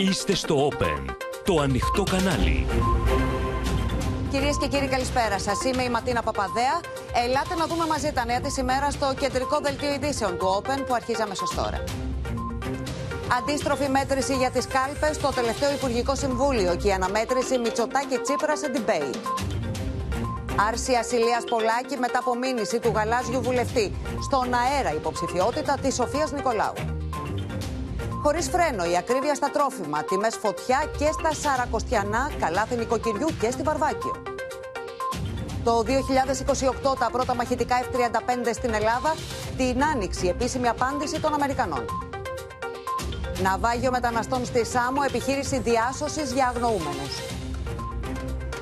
Είστε 0.00 0.34
στο 0.34 0.68
Open, 0.68 1.14
το 1.44 1.60
ανοιχτό 1.60 2.02
κανάλι. 2.02 2.66
Κυρίες 4.30 4.56
και 4.58 4.66
κύριοι, 4.66 4.88
καλησπέρα 4.88 5.38
σας. 5.38 5.64
Είμαι 5.64 5.82
η 5.82 5.88
Ματίνα 5.88 6.22
Παπαδέα. 6.22 6.80
Ελάτε 7.24 7.54
να 7.54 7.66
δούμε 7.66 7.86
μαζί 7.86 8.12
τα 8.12 8.24
νέα 8.24 8.40
της 8.40 8.56
ημέρας 8.56 8.92
στο 8.92 9.14
κεντρικό 9.20 9.58
δελτίο 9.62 9.92
ειδήσεων 9.92 10.38
του 10.38 10.46
Open 10.56 10.84
που 10.86 10.94
αρχίζει 10.94 11.22
αμέσω 11.22 11.44
τώρα. 11.56 11.84
Αντίστροφη 13.38 13.88
μέτρηση 13.88 14.36
για 14.36 14.50
τις 14.50 14.66
κάλπες 14.66 15.16
στο 15.16 15.28
τελευταίο 15.34 15.72
Υπουργικό 15.72 16.14
Συμβούλιο 16.14 16.76
και 16.76 16.88
η 16.88 16.92
αναμέτρηση 16.92 17.58
Μητσοτάκη 17.58 18.18
Τσίπρα 18.18 18.56
σε 18.56 18.70
debate. 18.74 19.16
Άρση 20.68 20.94
Ασυλίας 20.94 21.44
Πολάκη 21.50 21.96
μετά 21.98 22.18
από 22.18 22.36
μήνυση 22.36 22.78
του 22.78 22.92
γαλάζιου 22.94 23.40
βουλευτή. 23.40 23.94
Στον 24.22 24.54
αέρα 24.54 24.94
υποψηφιότητα 24.94 25.78
της 25.82 25.94
Σοφίας 25.94 26.32
Νικολάου. 26.32 26.97
Χωρίς 28.22 28.48
φρένο 28.48 28.84
η 28.84 28.96
ακρίβεια 28.96 29.34
στα 29.34 29.50
τρόφιμα, 29.50 30.02
τιμές 30.02 30.36
φωτιά 30.36 30.90
και 30.98 31.08
στα 31.12 31.32
Σαρακοστιανά, 31.32 32.30
καλάθι 32.40 32.76
νοικοκυριού 32.76 33.28
και 33.40 33.50
στη 33.50 33.62
Βαρβάκιο. 33.62 34.22
Το 35.64 35.84
2028 36.92 36.98
τα 36.98 37.08
πρώτα 37.12 37.34
μαχητικά 37.34 37.76
F-35 37.82 38.50
στην 38.52 38.74
Ελλάδα, 38.74 39.14
την 39.56 39.84
άνοιξη 39.84 40.26
επίσημη 40.26 40.68
απάντηση 40.68 41.20
των 41.20 41.34
Αμερικανών. 41.34 41.84
Ναυάγιο 43.42 43.90
μεταναστών 43.90 44.44
στη 44.44 44.64
Σάμο, 44.64 45.00
επιχείρηση 45.08 45.58
διάσωσης 45.58 46.32
για 46.32 46.46
αγνοούμενους. 46.46 47.14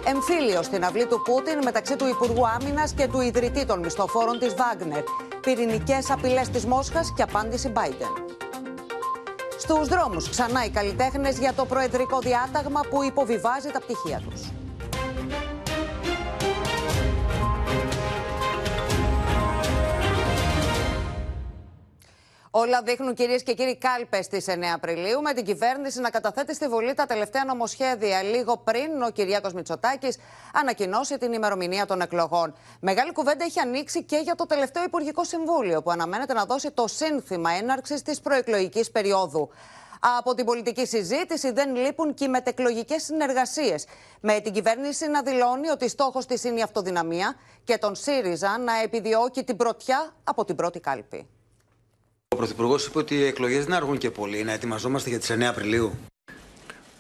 Εμφύλιο 0.07 0.63
στην 0.63 0.85
αυλή 0.85 1.07
του 1.07 1.23
Πούτιν 1.25 1.59
μεταξύ 1.65 1.97
του 1.97 2.07
Υπουργού 2.07 2.47
Άμυνας 2.49 2.93
και 2.93 3.07
του 3.07 3.21
ιδρυτή 3.21 3.67
των 3.67 3.79
μισθοφόρων 3.79 4.39
της 4.39 4.55
Βάγνερ. 4.55 5.03
Πυρηνικές 5.41 6.11
απειλές 6.11 6.49
της 6.49 6.67
Μόσχας 6.67 7.13
και 7.17 7.23
απάντηση 7.23 7.73
Biden. 7.75 8.36
Στους 9.69 9.89
δρόμους 9.89 10.29
ξανά 10.29 10.65
οι 10.65 10.71
καλλιτέχνες 10.71 11.39
για 11.39 11.53
το 11.53 11.65
προεδρικό 11.65 12.19
διάταγμα 12.19 12.81
που 12.91 13.03
υποβιβάζει 13.03 13.71
τα 13.71 13.81
πτυχία 13.81 14.23
τους. 14.29 14.56
Όλα 22.59 22.83
δείχνουν 22.83 23.15
κυρίες 23.15 23.43
και 23.43 23.55
κύριοι 23.55 23.77
κάλπες 23.77 24.25
στις 24.25 24.47
9 24.49 24.73
Απριλίου, 24.75 25.21
με 25.23 25.33
την 25.33 25.45
κυβέρνηση 25.45 26.01
να 26.01 26.11
καταθέτει 26.11 26.55
στη 26.55 26.69
Βουλή 26.69 26.95
τα 26.95 27.07
τελευταία 27.07 27.45
νομοσχέδια 27.45 28.23
λίγο 28.23 28.57
πριν 28.57 29.03
ο 29.03 29.11
Κυριάκος 29.11 29.53
Μητσοτάκης 29.53 30.17
ανακοινώσει 30.55 31.19
την 31.19 31.33
ημερομηνία 31.33 31.87
των 31.87 32.01
εκλογών. 32.01 32.55
Μεγάλη 32.81 33.13
κουβέντα 33.13 33.45
έχει 33.45 33.61
ανοίξει 33.61 34.05
και 34.05 34.17
για 34.17 34.35
το 34.35 34.47
τελευταίο 34.47 34.85
Υπουργικό 34.85 35.25
Συμβούλιο, 35.25 35.83
που 35.83 35.91
αναμένεται 35.91 36.33
να 36.33 36.45
δώσει 36.45 36.71
το 36.71 36.87
σύνθημα 36.87 37.51
έναρξης 37.51 38.03
της 38.03 38.21
προεκλογικής 38.21 38.91
περίοδου. 38.91 39.51
Από 40.19 40.35
την 40.35 40.45
πολιτική 40.45 40.87
συζήτηση 40.87 41.51
δεν 41.51 41.75
λείπουν 41.77 42.15
και 42.15 42.25
οι 42.25 42.29
μετεκλογικές 42.29 43.03
συνεργασίες. 43.03 43.87
Με 44.21 44.41
την 44.41 44.53
κυβέρνηση 44.53 45.07
να 45.07 45.23
δηλώνει 45.23 45.69
ότι 45.69 45.89
στόχος 45.89 46.27
της 46.27 46.45
είναι 46.45 46.59
η 46.59 46.63
αυτοδυναμία 46.63 47.35
και 47.65 47.79
τον 47.79 47.95
ΣΥΡΙΖΑ 47.95 48.59
να 48.59 48.81
επιδιώκει 48.81 49.45
την 49.45 49.57
πρωτιά 49.57 50.15
από 50.25 50.45
την 50.45 50.57
πρώτη 50.57 50.81
κάλπη. 50.81 51.29
Ο 52.37 52.39
Πρωθυπουργός 52.39 52.87
είπε 52.87 52.99
ότι 52.99 53.15
οι 53.15 53.25
εκλογές 53.25 53.65
δεν 53.65 53.75
αργούν 53.75 53.99
και 53.99 54.11
πολύ, 54.11 54.45
να 54.45 54.53
ετοιμαζόμαστε 54.53 55.09
για 55.09 55.19
τις 55.19 55.31
9 55.31 55.43
Απριλίου. 55.43 55.93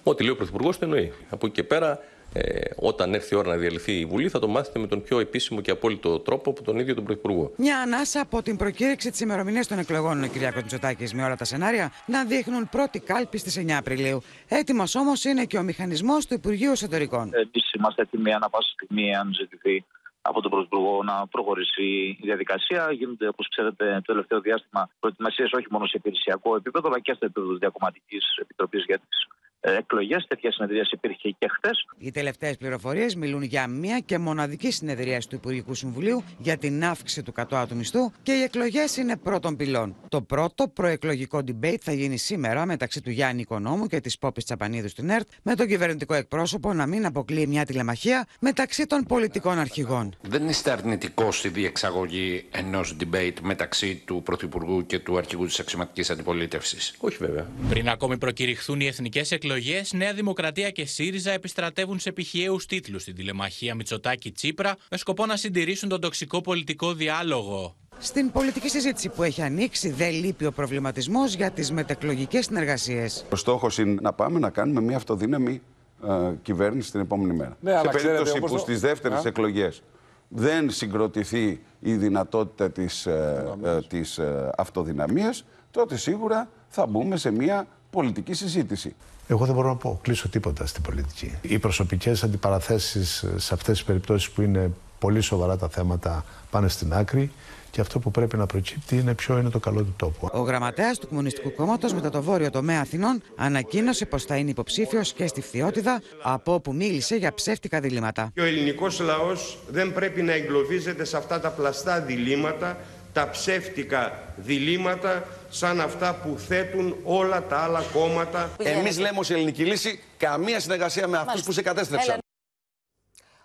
Ό,τι 0.02 0.22
λέει 0.22 0.32
ο 0.32 0.36
Πρωθυπουργός 0.36 0.78
το 0.78 0.84
εννοεί. 0.84 1.12
Από 1.30 1.46
εκεί 1.46 1.54
και 1.54 1.64
πέρα, 1.64 1.98
ε, 2.32 2.60
όταν 2.76 3.14
έρθει 3.14 3.34
η 3.34 3.36
ώρα 3.36 3.48
να 3.48 3.56
διαλυθεί 3.56 3.92
η 3.92 4.04
Βουλή, 4.04 4.28
θα 4.28 4.38
το 4.38 4.48
μάθετε 4.48 4.78
με 4.78 4.86
τον 4.86 5.02
πιο 5.02 5.18
επίσημο 5.18 5.60
και 5.60 5.70
απόλυτο 5.70 6.18
τρόπο 6.18 6.50
από 6.50 6.62
τον 6.62 6.78
ίδιο 6.78 6.94
τον 6.94 7.04
Πρωθυπουργό. 7.04 7.52
Μια 7.56 7.78
ανάσα 7.78 8.20
από 8.20 8.42
την 8.42 8.56
προκήρυξη 8.56 9.10
της 9.10 9.20
ημερομηνίας 9.20 9.66
των 9.66 9.78
εκλογών, 9.78 10.24
ο 10.24 10.28
κ. 10.28 10.54
Μητσοτάκη, 10.56 11.16
με 11.16 11.24
όλα 11.24 11.36
τα 11.36 11.44
σενάρια 11.44 11.92
να 12.06 12.24
δείχνουν 12.24 12.68
πρώτη 12.68 12.98
κάλπη 12.98 13.38
στις 13.38 13.56
9 13.56 13.76
Απριλίου. 13.78 14.22
Έτοιμος 14.48 14.94
όμως 14.94 15.24
είναι 15.24 15.44
και 15.44 15.58
ο 15.58 15.62
μηχανισμός 15.62 16.26
του 16.26 16.34
Υπουργείου 16.34 16.70
Εσωτερικών. 16.70 17.30
Εμεί 17.34 17.62
είμαστε 17.76 18.02
έτοιμοι 18.02 18.32
ανά 18.32 18.50
πάσα 18.50 18.68
στιγμή, 18.72 19.16
αν 19.16 19.34
ζητηθεί 19.34 19.84
από 20.28 20.40
τον 20.42 20.50
Πρωθυπουργό 20.50 21.02
να 21.02 21.26
προχωρήσει 21.26 21.84
η 22.20 22.24
διαδικασία. 22.28 22.92
Γίνονται, 22.92 23.28
όπως 23.28 23.48
ξέρετε, 23.48 23.84
το 23.94 24.12
τελευταίο 24.12 24.40
διάστημα 24.40 24.88
προετοιμασίες 25.00 25.52
όχι 25.52 25.66
μόνο 25.70 25.86
σε 25.86 25.96
υπηρεσιακό 25.96 26.56
επίπεδο, 26.56 26.88
αλλά 26.88 27.00
και 27.00 27.12
στο 27.16 27.24
επίπεδο 27.24 27.48
της 27.50 27.58
Διακομματικής 27.58 28.24
Επιτροπής 28.42 28.84
για 28.84 28.98
τις 28.98 29.18
ε, 29.22 29.45
εκλογές. 29.70 30.24
Τέτοια 30.28 30.52
συνεδρία 30.52 30.88
υπήρχε 30.90 31.30
και 31.38 31.48
χθες. 31.50 31.86
Οι 31.98 32.10
τελευταίες 32.10 32.56
πληροφορίες 32.56 33.14
μιλούν 33.14 33.42
για 33.42 33.66
μία 33.66 33.98
και 33.98 34.18
μοναδική 34.18 34.70
συνεδρία 34.70 35.20
του 35.20 35.34
Υπουργικού 35.34 35.74
Συμβουλίου 35.74 36.22
για 36.38 36.56
την 36.56 36.84
αύξηση 36.84 37.22
του 37.22 37.32
κατώτατου 37.32 37.76
μισθού 37.76 38.12
και 38.22 38.32
οι 38.32 38.42
εκλογές 38.42 38.96
είναι 38.96 39.16
πρώτων 39.16 39.56
πυλών. 39.56 39.96
Το 40.08 40.22
πρώτο 40.22 40.68
προεκλογικό 40.68 41.42
debate 41.46 41.78
θα 41.80 41.92
γίνει 41.92 42.16
σήμερα 42.16 42.66
μεταξύ 42.66 43.02
του 43.02 43.10
Γιάννη 43.10 43.40
Οικονόμου 43.40 43.86
και 43.86 44.00
της 44.00 44.18
Πόπης 44.18 44.44
Τσαπανίδου 44.44 44.88
στην 44.88 45.10
ΕΡΤ, 45.10 45.28
με 45.42 45.54
τον 45.54 45.66
κυβερνητικό 45.66 46.14
εκπρόσωπο 46.14 46.72
να 46.72 46.86
μην 46.86 47.06
αποκλείει 47.06 47.44
μια 47.48 47.64
τηλεμαχία 47.64 48.26
μεταξύ 48.40 48.86
των 48.86 49.02
πολιτικών 49.02 49.58
αρχηγών. 49.58 50.14
Δεν 50.20 50.48
είστε 50.48 50.70
αρνητικός 50.70 51.38
στη 51.38 51.48
διεξαγωγή 51.48 52.44
ενός 52.50 52.96
debate 53.00 53.40
μεταξύ 53.42 54.02
του 54.04 54.22
Πρωθυπουργού 54.22 54.86
και 54.86 54.98
του 54.98 55.16
αρχηγού 55.18 55.46
της 55.46 55.60
αξιωματικής 55.60 56.10
αντιπολίτευσης; 56.10 56.94
Όχι 56.98 57.16
βέβαια. 57.16 57.46
Πριν 57.68 57.88
ακόμη 57.88 58.18
προκηρυχθούν 58.18 58.80
οι 58.80 58.86
εθνικές 58.86 59.30
εκλογές, 59.30 59.55
Νέα 59.92 60.12
Δημοκρατία 60.12 60.70
και 60.70 60.84
ΣΥΡΙΖΑ 60.84 61.30
επιστρατεύουν 61.32 61.98
σε 61.98 62.12
πηχιαίους 62.12 62.66
τίτλους 62.66 63.02
στην 63.02 63.14
τηλεμαχία 63.14 63.74
Μητσοτάκη 63.74 64.30
Τσίπρα 64.32 64.76
με 64.90 64.96
σκοπό 64.96 65.26
να 65.26 65.36
συντηρήσουν 65.36 65.88
τον 65.88 66.00
τοξικό 66.00 66.40
πολιτικό 66.40 66.94
διάλογο. 66.94 67.76
Στην 67.98 68.30
πολιτική 68.32 68.68
συζήτηση 68.68 69.08
που 69.08 69.22
έχει 69.22 69.42
ανοίξει, 69.42 69.90
δεν 69.90 70.10
λείπει 70.12 70.46
ο 70.46 70.52
προβληματισμός 70.52 71.34
για 71.34 71.50
τις 71.50 71.72
μετεκλογικές 71.72 72.44
συνεργασίες. 72.44 73.24
Ο 73.32 73.36
στόχος 73.36 73.78
είναι 73.78 73.98
να 74.00 74.12
πάμε 74.12 74.38
να 74.38 74.50
κάνουμε 74.50 74.80
μια 74.80 74.96
αυτοδύναμη 74.96 75.62
ε, 76.08 76.12
κυβέρνηση 76.42 76.90
την 76.90 77.00
επόμενη 77.00 77.34
μέρα. 77.34 77.56
Ναι, 77.60 77.70
σε 77.70 77.76
αλλά 77.76 77.88
ξέρετε, 77.88 78.08
περίπτωση 78.08 78.38
όπως 78.38 78.50
που 78.50 78.56
το- 78.56 78.62
στις 78.62 78.80
δεύτερες 78.80 79.18
Α; 79.24 79.28
εκλογές 79.28 79.82
δεν 80.28 80.70
συγκροτηθεί 80.70 81.60
η 81.80 81.92
δυνατότητα 81.94 82.70
της, 82.70 83.06
ε, 83.06 83.54
ε, 83.64 83.78
της 83.88 84.18
ε, 84.18 84.50
αυτοδυναμίας, 84.56 85.44
τότε 85.70 85.96
σίγουρα 85.96 86.50
θα 86.68 86.86
μπούμε 86.86 87.16
σε 87.16 87.30
μια 87.30 87.66
πολιτική 87.96 88.32
συζήτηση. 88.32 88.94
Εγώ 89.28 89.44
δεν 89.44 89.54
μπορώ 89.54 89.68
να 89.68 89.76
πω, 89.76 89.98
κλείσω 90.02 90.28
τίποτα 90.28 90.66
στην 90.66 90.82
πολιτική. 90.82 91.32
Οι 91.42 91.58
προσωπικές 91.58 92.22
αντιπαραθέσεις 92.22 93.24
σε 93.36 93.54
αυτές 93.54 93.76
τις 93.76 93.84
περιπτώσεις 93.84 94.30
που 94.30 94.42
είναι 94.42 94.70
πολύ 94.98 95.20
σοβαρά 95.20 95.56
τα 95.56 95.68
θέματα 95.68 96.24
πάνε 96.50 96.68
στην 96.68 96.92
άκρη 96.92 97.30
και 97.70 97.80
αυτό 97.80 97.98
που 97.98 98.10
πρέπει 98.10 98.36
να 98.36 98.46
προκύπτει 98.46 98.96
είναι 98.96 99.14
ποιο 99.14 99.38
είναι 99.38 99.50
το 99.50 99.58
καλό 99.58 99.82
του 99.82 99.94
τόπου. 99.96 100.28
Ο 100.32 100.40
γραμματέας 100.40 100.98
του 100.98 101.08
Κομμουνιστικού 101.08 101.54
Κόμματος 101.54 101.92
μετά 101.92 102.10
το 102.10 102.22
βόρειο 102.22 102.50
τομέα 102.50 102.80
Αθηνών 102.80 103.22
ανακοίνωσε 103.36 104.06
πως 104.06 104.24
θα 104.24 104.36
είναι 104.36 104.50
υποψήφιος 104.50 105.12
και 105.12 105.26
στη 105.26 105.40
Φθιώτιδα, 105.40 106.02
από 106.22 106.54
όπου 106.54 106.74
μίλησε 106.74 107.16
για 107.16 107.34
ψεύτικα 107.34 107.80
διλήμματα. 107.80 108.30
Και 108.34 108.40
ο 108.40 108.44
ελληνικός 108.44 109.00
λαός 109.00 109.58
δεν 109.70 109.92
πρέπει 109.92 110.22
να 110.22 110.32
εγκλωβίζεται 110.32 111.04
σε 111.04 111.16
αυτά 111.16 111.40
τα 111.40 111.50
πλαστά 111.50 112.00
διλήμματα, 112.00 112.78
τα 113.16 113.30
ψεύτικα 113.30 114.12
διλήμματα, 114.36 115.24
σαν 115.50 115.80
αυτά 115.80 116.14
που 116.14 116.38
θέτουν 116.38 116.96
όλα 117.04 117.42
τα 117.42 117.58
άλλα 117.58 117.82
κόμματα. 117.92 118.50
Εμείς 118.58 118.98
λέμε 118.98 119.18
ως 119.18 119.30
ελληνική 119.30 119.64
λύση 119.64 120.02
καμία 120.16 120.60
συνεργασία 120.60 121.08
με 121.08 121.18
αυτούς 121.18 121.42
που 121.42 121.52
σε 121.52 121.62
κατέστρεψαν. 121.62 122.18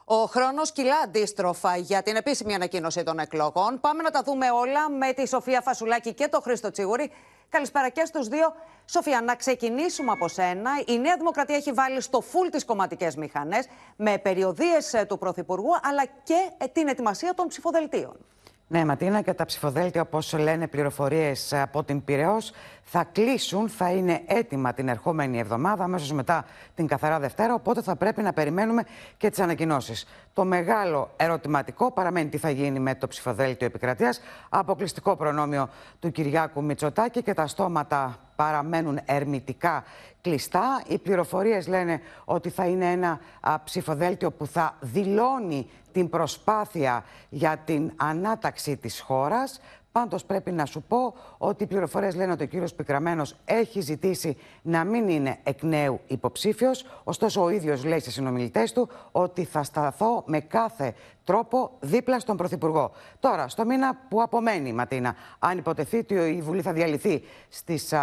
Ο 0.06 0.16
χρόνος 0.16 0.72
κυλά 0.72 0.98
αντίστροφα 1.04 1.78
για 1.78 2.02
την 2.04 2.16
επίσημη 2.16 2.54
ανακοίνωση 2.54 3.04
των 3.04 3.20
εκλογών. 3.20 3.80
Πάμε 3.80 4.04
να 4.04 4.10
τα 4.10 4.22
δούμε 4.24 4.52
όλα 4.52 4.90
με 4.90 5.14
τη 5.14 5.28
Σοφία 5.28 5.62
Φασουλάκη 5.62 6.14
και 6.14 6.28
τον 6.28 6.42
Χρήστο 6.42 6.72
Τσίγουρη. 6.72 7.12
Καλησπέρα 7.50 7.90
και 7.90 8.06
στους 8.06 8.28
δύο. 8.28 8.54
Σοφία, 8.86 9.22
να 9.22 9.36
ξεκινήσουμε 9.36 10.12
από 10.12 10.28
σένα. 10.28 10.72
Η 10.88 11.00
Νέα 11.00 11.18
Δημοκρατία 11.18 11.56
έχει 11.56 11.72
βάλει 11.72 12.02
στο 12.02 12.22
φουλ 12.22 12.48
τις 12.48 12.66
κομματικές 12.66 13.16
μηχανές 13.16 13.66
με 13.96 14.18
περιοδίες 14.18 14.96
του 15.08 15.18
Πρωθυπουργού 15.18 15.72
αλλά 15.84 16.06
και 16.24 16.50
ε, 16.58 16.66
την 16.66 16.88
ετοιμασία 16.88 17.34
των 17.34 17.48
ψηφοδελτίων. 17.48 18.18
Ναι, 18.74 18.86
Ματίνα, 18.86 19.22
και 19.22 19.34
τα 19.34 19.46
ψηφοδέλτια, 19.46 20.02
όπως 20.02 20.34
λένε 20.34 20.68
πληροφορίες 20.68 21.54
από 21.54 21.84
την 21.84 22.04
Πυραιός, 22.04 22.52
θα 22.84 23.04
κλείσουν, 23.12 23.70
θα 23.70 23.92
είναι 23.92 24.22
έτοιμα 24.26 24.74
την 24.74 24.88
ερχόμενη 24.88 25.40
εβδομάδα, 25.40 25.84
αμέσως 25.84 26.12
μετά 26.12 26.46
την 26.76 26.88
Καθαρά 26.88 27.20
Δευτέρα. 27.20 27.54
Οπότε 27.54 27.82
θα 27.82 27.96
πρέπει 27.96 28.22
να 28.22 28.34
περιμένουμε 28.34 28.84
και 29.18 29.30
τις 29.30 29.40
ανακοινώσεις. 29.40 30.08
Το 30.34 30.46
μεγάλο 30.46 31.12
ερωτηματικό 31.16 31.92
παραμένει 31.92 32.30
τι 32.30 32.38
θα 32.38 32.50
γίνει 32.50 32.80
με 32.80 32.96
το 32.96 33.08
ψηφοδέλτιο 33.08 33.68
επικρατείας. 33.68 34.22
Αποκλειστικό 34.50 35.16
προνόμιο 35.16 35.70
του 36.00 36.12
Κυριάκου 36.12 36.64
Μητσοτάκη 36.64 37.24
και 37.24 37.34
τα 37.34 37.48
στόματα 37.48 38.20
παραμένουν 38.36 39.00
ερμητικά 39.06 39.84
κλειστά. 40.22 40.82
Οι 40.88 40.98
πληροφορίες 40.98 41.68
λένε 41.68 42.02
ότι 42.26 42.50
θα 42.50 42.66
είναι 42.66 42.92
ένα 42.92 43.20
α, 43.40 43.64
ψηφοδέλτιο 43.64 44.32
που 44.32 44.46
θα 44.48 44.76
δηλώνει 44.80 45.70
την 45.92 46.10
προσπάθεια 46.10 47.04
για 47.30 47.58
την 47.66 47.92
ανάταξη 47.96 48.78
της 48.78 49.00
χώρας. 49.00 49.60
Πάντως 49.92 50.26
πρέπει 50.26 50.52
να 50.52 50.66
σου 50.66 50.84
πω 50.88 51.14
ότι 51.38 51.64
οι 51.64 51.68
πληροφορίες 51.68 52.16
λένε 52.16 52.32
ότι 52.32 52.44
ο 52.44 52.48
κύριος 52.48 52.74
Πικραμένος 52.74 53.36
έχει 53.46 53.82
ζητήσει 53.82 54.38
να 54.62 54.84
μην 54.84 55.10
είναι 55.10 55.38
εκ 55.44 55.64
νέου 55.64 56.00
υποψήφιος. 56.08 56.86
Ωστόσο 57.04 57.44
ο 57.44 57.50
ίδιος 57.50 57.84
λέει 57.84 58.00
στις 58.00 58.14
συνομιλητές 58.14 58.74
του 58.74 58.90
ότι 59.12 59.44
θα 59.44 59.64
σταθώ 59.64 60.24
με 60.26 60.40
κάθε 60.40 60.94
τρόπο 61.32 61.72
δίπλα 61.80 62.20
στον 62.20 62.38
Πρωθυπουργό. 62.38 62.92
Τώρα, 63.20 63.48
στο 63.48 63.66
μήνα 63.66 63.98
που 64.10 64.22
απομένει, 64.22 64.74
Ματίνα, 64.74 65.16
αν 65.40 65.58
υποτεθεί 65.58 65.98
ότι 65.98 66.14
η 66.14 66.42
Βουλή 66.42 66.62
θα 66.62 66.74
διαλυθεί 66.74 67.24
στις 67.50 67.94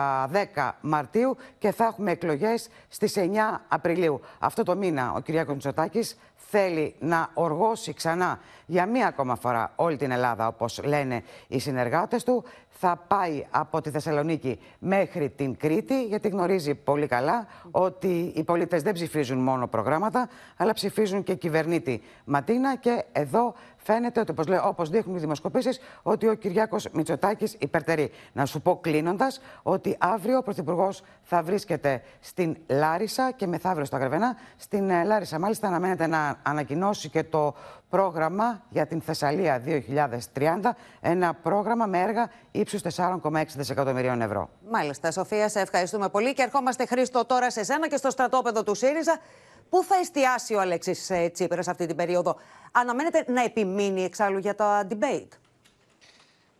10 0.55 0.71
Μαρτίου 0.81 1.37
και 1.59 1.73
θα 1.73 1.85
έχουμε 1.85 2.11
εκλογές 2.11 2.69
στις 2.89 3.17
9 3.17 3.61
Απριλίου. 3.69 4.21
Αυτό 4.39 4.63
το 4.63 4.77
μήνα 4.77 5.13
ο 5.17 5.21
Κυριάκος 5.21 5.55
Μητσοτάκης 5.55 6.19
θέλει 6.51 6.95
να 6.99 7.31
οργώσει 7.35 7.93
ξανά 7.93 8.39
για 8.67 8.87
μία 8.87 9.07
ακόμα 9.07 9.37
φορά 9.37 9.73
όλη 9.77 9.97
την 9.97 10.11
Ελλάδα, 10.11 10.47
όπως 10.47 10.81
λένε 10.85 11.23
οι 11.49 11.59
συνεργάτες 11.59 12.25
του. 12.25 12.45
Θα 12.81 13.05
πάει 13.09 13.47
από 13.51 13.81
τη 13.81 13.91
Θεσσαλονίκη 13.91 14.59
μέχρι 14.79 15.31
την 15.31 15.57
Κρήτη, 15.57 16.05
γιατί 16.05 16.29
γνωρίζει 16.29 16.75
πολύ 16.75 17.07
καλά 17.07 17.47
ότι 17.71 18.33
οι 18.35 18.45
πολίτες 18.45 18.83
δεν 18.83 18.93
ψηφίζουν 18.93 19.39
μόνο 19.39 19.67
προγράμματα, 19.67 20.29
αλλά 20.57 20.73
ψηφίζουν 20.73 21.23
και 21.23 21.35
κυβερνήτη 21.35 22.03
Ματίνα. 22.25 22.77
Και 22.77 23.05
εδώ 23.19 23.55
φαίνεται 23.77 24.21
ότι, 24.21 24.31
όπως, 24.31 24.47
λέω, 24.47 24.69
όπως 24.69 24.91
δείχνουν 24.91 25.17
οι 25.17 25.19
δημοσκοπήσεις, 25.19 25.81
ότι 26.03 26.29
ο 26.29 26.35
Κυριάκος 26.35 26.89
Μητσοτάκης 26.93 27.57
υπερτερεί. 27.59 28.11
Να 28.33 28.47
σου 28.47 28.61
πω 28.61 28.79
κλείνοντας 28.81 29.41
ότι 29.63 29.97
αύριο 29.99 30.39
ο 30.39 30.43
Πρωθυπουργός 30.43 31.03
θα 31.23 31.43
βρίσκεται 31.43 32.03
στην 32.21 32.57
Λάρισα 32.67 33.31
και 33.31 33.47
μεθαύριο 33.47 33.85
στα 33.85 33.99
Γρεβενά. 33.99 34.37
Στην 34.57 34.91
ε, 34.91 35.05
Λάρισα, 35.05 35.39
μάλιστα, 35.39 35.67
αναμένεται 35.67 36.07
να 36.07 36.37
ανακοινώσει 36.43 37.09
και 37.09 37.25
το 37.25 37.55
πρόγραμμα 37.89 38.63
για 38.69 38.87
την 38.87 39.01
Θεσσαλία 39.01 39.63
2030. 40.35 40.71
Ένα 41.01 41.35
πρόγραμμα 41.35 41.87
με 41.87 42.01
έργα 42.01 42.31
ύψους 42.51 42.81
4,6 42.97 43.43
δισεκατομμυρίων 43.57 44.23
ευρώ. 44.23 44.49
Μάλιστα, 44.71 45.11
Σοφία, 45.11 45.49
σε 45.49 45.61
ευχαριστούμε 45.61 46.09
πολύ. 46.09 46.35
Και 46.35 46.43
ερχόμαστε, 46.43 46.87
Χρήστο, 46.87 47.25
τώρα 47.25 47.51
σε 47.51 47.65
σένα 47.65 47.89
και 47.89 47.97
στο 47.97 48.11
στρατόπεδο 48.11 48.63
του 48.63 48.75
ΣΥΡΙΖΑ. 48.75 49.19
Πού 49.69 49.83
θα 49.83 49.95
εστιάσει 50.01 50.55
ο 50.55 50.61
Αλέξης 50.61 51.11
Τσίπρας 51.33 51.69
αυτή 51.69 51.87
την 51.87 51.97
περίοδο, 51.97 52.37
Αναμένεται 52.73 53.25
να 53.27 53.45
επιμείνει 53.45 54.05
εξάλλου 54.05 54.39
για 54.39 54.55
τα 54.55 54.87
debate. 54.91 55.29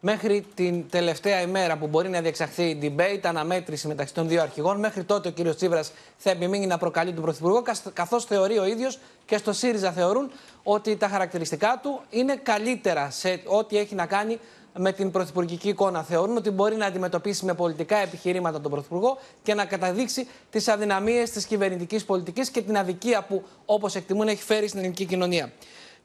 Μέχρι 0.01 0.47
την 0.55 0.89
τελευταία 0.91 1.41
ημέρα 1.41 1.77
που 1.77 1.87
μπορεί 1.87 2.09
να 2.09 2.21
διεξαχθεί 2.21 2.79
debate, 2.83 3.21
αναμέτρηση 3.23 3.87
μεταξύ 3.87 4.15
των 4.15 4.29
δύο 4.29 4.43
αρχηγών, 4.43 4.79
μέχρι 4.79 5.05
τότε 5.05 5.29
ο 5.29 5.33
κ. 5.33 5.55
Τσίπρας 5.55 5.93
θα 6.17 6.31
επιμείνει 6.31 6.67
να 6.67 6.79
προκαλεί 6.79 7.13
τον 7.13 7.23
Πρωθυπουργό, 7.23 7.63
καθώς 7.93 8.25
θεωρεί 8.25 8.59
ο 8.59 8.67
ίδιος 8.67 8.99
και 9.27 9.37
στο 9.37 9.53
ΣΥΡΙΖΑ 9.53 9.93
θεωρούν 9.93 10.31
ότι 10.63 10.97
τα 10.97 11.09
χαρακτηριστικά 11.09 11.81
του 11.83 12.01
είναι 12.11 12.37
καλύτερα 12.37 13.11
σε 13.11 13.43
ό,τι 13.47 13.79
έχει 13.79 13.95
να 13.95 14.07
κάνει 14.07 14.39
με 14.77 14.93
την 14.93 15.11
πρωθυπουργική 15.11 15.69
εικόνα. 15.69 16.03
Θεωρούν 16.03 16.37
ότι 16.37 16.51
μπορεί 16.51 16.77
να 16.77 16.87
αντιμετωπίσει 16.87 17.45
με 17.45 17.55
πολιτικά 17.55 17.97
επιχειρήματα 17.97 18.61
τον 18.61 18.71
Πρωθυπουργό 18.71 19.19
και 19.43 19.55
να 19.55 19.65
καταδείξει 19.65 20.29
τις 20.51 20.69
αδυναμίες 20.69 21.31
της 21.31 21.47
κυβερνητικής 21.47 22.05
πολιτικής 22.05 22.51
και 22.51 22.63
την 22.63 22.77
αδικία 22.77 23.23
που, 23.23 23.45
όπως 23.67 23.95
εκτιμούν, 23.95 24.29
έχει 24.29 24.43
φέρει 24.43 24.69
στην 24.69 24.79
ελληνική 24.79 25.05
κοινωνία. 25.05 25.53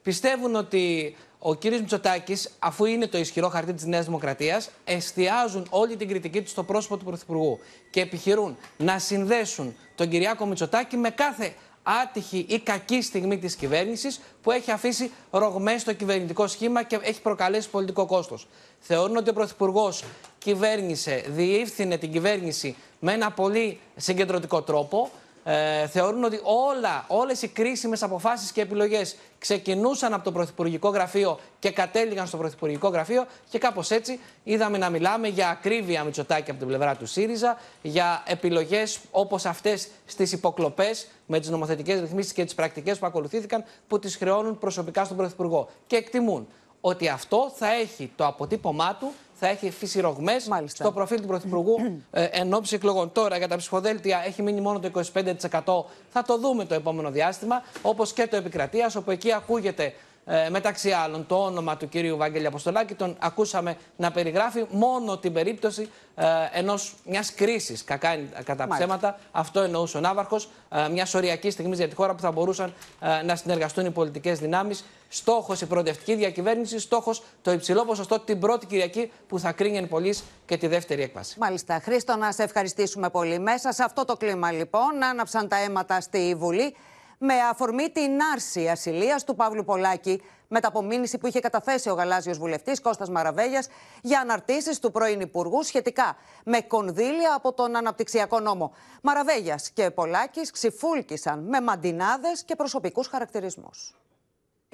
Πιστεύουν 0.04 0.54
ότι 0.54 1.16
ο 1.38 1.54
κύριος 1.54 1.80
Μητσοτάκης, 1.80 2.50
αφού 2.58 2.84
είναι 2.84 3.06
το 3.06 3.18
ισχυρό 3.18 3.48
χαρτί 3.48 3.72
της 3.72 3.84
Νέας 3.84 4.04
Δημοκρατίας, 4.04 4.70
εστιάζουν 4.84 5.66
όλη 5.70 5.96
την 5.96 6.08
κριτική 6.08 6.42
του 6.42 6.48
στο 6.48 6.62
πρόσωπο 6.62 6.96
του 6.96 7.04
Πρωθυπουργού 7.04 7.58
και 7.90 8.00
επιχειρούν 8.00 8.56
να 8.76 8.98
συνδέσουν 8.98 9.76
τον 9.94 10.08
Κυριάκο 10.08 10.46
Μητσοτάκη 10.46 10.96
με 10.96 11.10
κάθε 11.10 11.54
άτυχη 11.82 12.46
ή 12.48 12.58
κακή 12.58 13.02
στιγμή 13.02 13.38
της 13.38 13.54
κυβέρνησης 13.54 14.20
που 14.42 14.50
έχει 14.50 14.70
αφήσει 14.70 15.10
ρογμές 15.30 15.80
στο 15.80 15.92
κυβερνητικό 15.92 16.46
σχήμα 16.46 16.82
και 16.82 16.98
έχει 17.02 17.20
προκαλέσει 17.20 17.70
πολιτικό 17.70 18.06
κόστος. 18.06 18.46
Θεωρούν 18.78 19.16
ότι 19.16 19.30
ο 19.30 19.32
Πρωθυπουργός 19.32 20.04
κυβέρνησε, 20.38 21.24
διεύθυνε 21.28 21.96
την 21.96 22.12
κυβέρνηση 22.12 22.76
με 23.00 23.12
ένα 23.12 23.30
πολύ 23.30 23.80
συγκεντρωτικό 23.96 24.62
τρόπο. 24.62 25.10
Ε, 25.46 25.86
θεωρούν 25.86 26.24
ότι 26.24 26.40
όλα, 26.42 27.04
όλες 27.08 27.42
οι 27.42 27.48
κρίσιμες 27.48 28.02
αποφάσεις 28.02 28.52
και 28.52 28.60
επιλογές 28.60 29.16
ξεκινούσαν 29.38 30.14
από 30.14 30.24
το 30.24 30.32
Πρωθυπουργικό 30.32 30.88
Γραφείο 30.88 31.38
και 31.58 31.70
κατέληγαν 31.70 32.26
στο 32.26 32.36
Πρωθυπουργικό 32.36 32.88
Γραφείο 32.88 33.26
και 33.50 33.58
κάπως 33.58 33.90
έτσι 33.90 34.20
είδαμε 34.44 34.78
να 34.78 34.90
μιλάμε 34.90 35.28
για 35.28 35.48
ακρίβεια 35.48 36.04
Μητσοτάκη 36.04 36.50
από 36.50 36.58
την 36.58 36.68
πλευρά 36.68 36.96
του 36.96 37.06
ΣΥΡΙΖΑ, 37.06 37.58
για 37.82 38.22
επιλογές 38.26 38.98
όπως 39.10 39.44
αυτές 39.44 39.88
στις 40.06 40.32
υποκλοπές 40.32 41.06
με 41.26 41.40
τις 41.40 41.48
νομοθετικές 41.48 42.00
ρυθμίσεις 42.00 42.32
και 42.32 42.44
τις 42.44 42.54
πρακτικές 42.54 42.98
που 42.98 43.06
ακολουθήθηκαν 43.06 43.64
που 43.88 43.98
τις 43.98 44.16
χρεώνουν 44.16 44.58
προσωπικά 44.58 45.04
στον 45.04 45.16
Πρωθυπουργό. 45.16 45.68
Και 45.86 45.96
εκτιμούν 45.96 46.48
ότι 46.80 47.08
αυτό 47.08 47.52
θα 47.56 47.72
έχει 47.72 48.12
το 48.16 48.26
αποτύπωμά 48.26 48.96
του 49.00 49.12
θα 49.34 49.48
έχει 49.48 49.68
αφήσει 49.68 50.00
ρογμές 50.00 50.48
στο 50.64 50.92
προφίλ 50.92 51.20
του 51.20 51.26
Πρωθυπουργού 51.26 51.76
ε, 52.10 52.24
εν 52.24 52.54
ώψη 52.54 52.74
εκλογών. 52.74 53.12
Τώρα 53.12 53.36
για 53.36 53.48
τα 53.48 53.56
ψηφοδέλτια 53.56 54.22
έχει 54.26 54.42
μείνει 54.42 54.60
μόνο 54.60 54.80
το 54.80 54.90
25%. 54.94 55.84
Θα 56.08 56.22
το 56.26 56.38
δούμε 56.38 56.64
το 56.64 56.74
επόμενο 56.74 57.10
διάστημα, 57.10 57.62
όπως 57.82 58.12
και 58.12 58.26
το 58.26 58.36
επικρατείας, 58.36 58.96
όπου 58.96 59.10
εκεί 59.10 59.32
ακούγεται 59.32 59.94
ε, 60.26 60.48
μεταξύ 60.50 60.90
άλλων 60.90 61.26
το 61.26 61.44
όνομα 61.44 61.76
του 61.76 61.88
κυρίου 61.88 62.16
Βάγγελη 62.16 62.46
Αποστολάκη. 62.46 62.94
Τον 62.94 63.16
ακούσαμε 63.18 63.76
να 63.96 64.10
περιγράφει 64.10 64.64
μόνο 64.70 65.18
την 65.18 65.32
περίπτωση 65.32 65.88
ε, 66.14 66.24
ενός, 66.52 66.94
μιας 67.04 67.34
κρίσης, 67.34 67.84
κακά 67.84 68.18
κατά 68.44 68.68
ψέματα. 68.68 69.18
Αυτό 69.32 69.60
εννοούσε 69.60 69.96
ο 69.96 70.00
Ναύαρχος, 70.00 70.48
ε, 70.70 70.88
μια 70.88 71.06
οριακή 71.14 71.50
στιγμή 71.50 71.76
για 71.76 71.88
τη 71.88 71.94
χώρα 71.94 72.14
που 72.14 72.20
θα 72.20 72.32
μπορούσαν 72.32 72.74
ε, 73.00 73.22
να 73.22 73.36
συνεργαστούν 73.36 73.86
οι 73.86 73.90
πολιτικές 73.90 74.38
δυνάμεις. 74.38 74.84
Στόχος 75.16 75.60
η 75.60 75.66
προοδευτική 75.66 76.14
διακυβέρνηση, 76.14 76.78
στόχος 76.78 77.22
το 77.42 77.52
υψηλό 77.52 77.84
ποσοστό 77.84 78.20
την 78.20 78.38
πρώτη 78.38 78.66
Κυριακή 78.66 79.12
που 79.26 79.38
θα 79.38 79.52
κρίνει 79.52 79.76
εν 79.76 79.88
πολλής 79.88 80.24
και 80.46 80.56
τη 80.56 80.66
δεύτερη 80.66 81.02
έκβαση. 81.02 81.38
Μάλιστα. 81.38 81.80
Χρήστο, 81.82 82.16
να 82.16 82.32
σε 82.32 82.42
ευχαριστήσουμε 82.42 83.10
πολύ. 83.10 83.38
Μέσα 83.38 83.72
σε 83.72 83.82
αυτό 83.82 84.04
το 84.04 84.16
κλίμα 84.16 84.52
λοιπόν 84.52 85.02
άναψαν 85.04 85.48
τα 85.48 85.56
αίματα 85.56 86.00
στη 86.00 86.34
Βουλή 86.38 86.76
με 87.18 87.34
αφορμή 87.50 87.90
την 87.90 88.10
άρση 88.32 88.68
ασυλίας 88.68 89.24
του 89.24 89.34
Παύλου 89.34 89.64
Πολάκη, 89.64 90.22
μετά 90.48 90.68
από 90.68 90.82
μήνυση 90.82 91.18
που 91.18 91.26
είχε 91.26 91.40
καταθέσει 91.40 91.90
ο 91.90 91.94
γαλάζιος 91.94 92.38
βουλευτής 92.38 92.80
Κώστας 92.80 93.10
Μαραβέγιας 93.10 93.68
για 94.02 94.20
αναρτήσεις 94.20 94.78
του 94.78 94.90
πρώην 94.90 95.20
Υπουργού 95.20 95.62
σχετικά 95.62 96.16
με 96.44 96.60
κονδύλια 96.60 97.34
από 97.34 97.52
τον 97.52 97.76
αναπτυξιακό 97.76 98.40
νόμο. 98.40 98.72
Μαραβέγιας 99.02 99.70
και 99.70 99.90
Πολάκης 99.90 100.50
ξυφούλκησαν 100.50 101.38
με 101.48 101.60
μαντινάδες 101.60 102.42
και 102.44 102.56
προσωπικούς 102.56 103.06
χαρακτηρισμούς. 103.06 103.94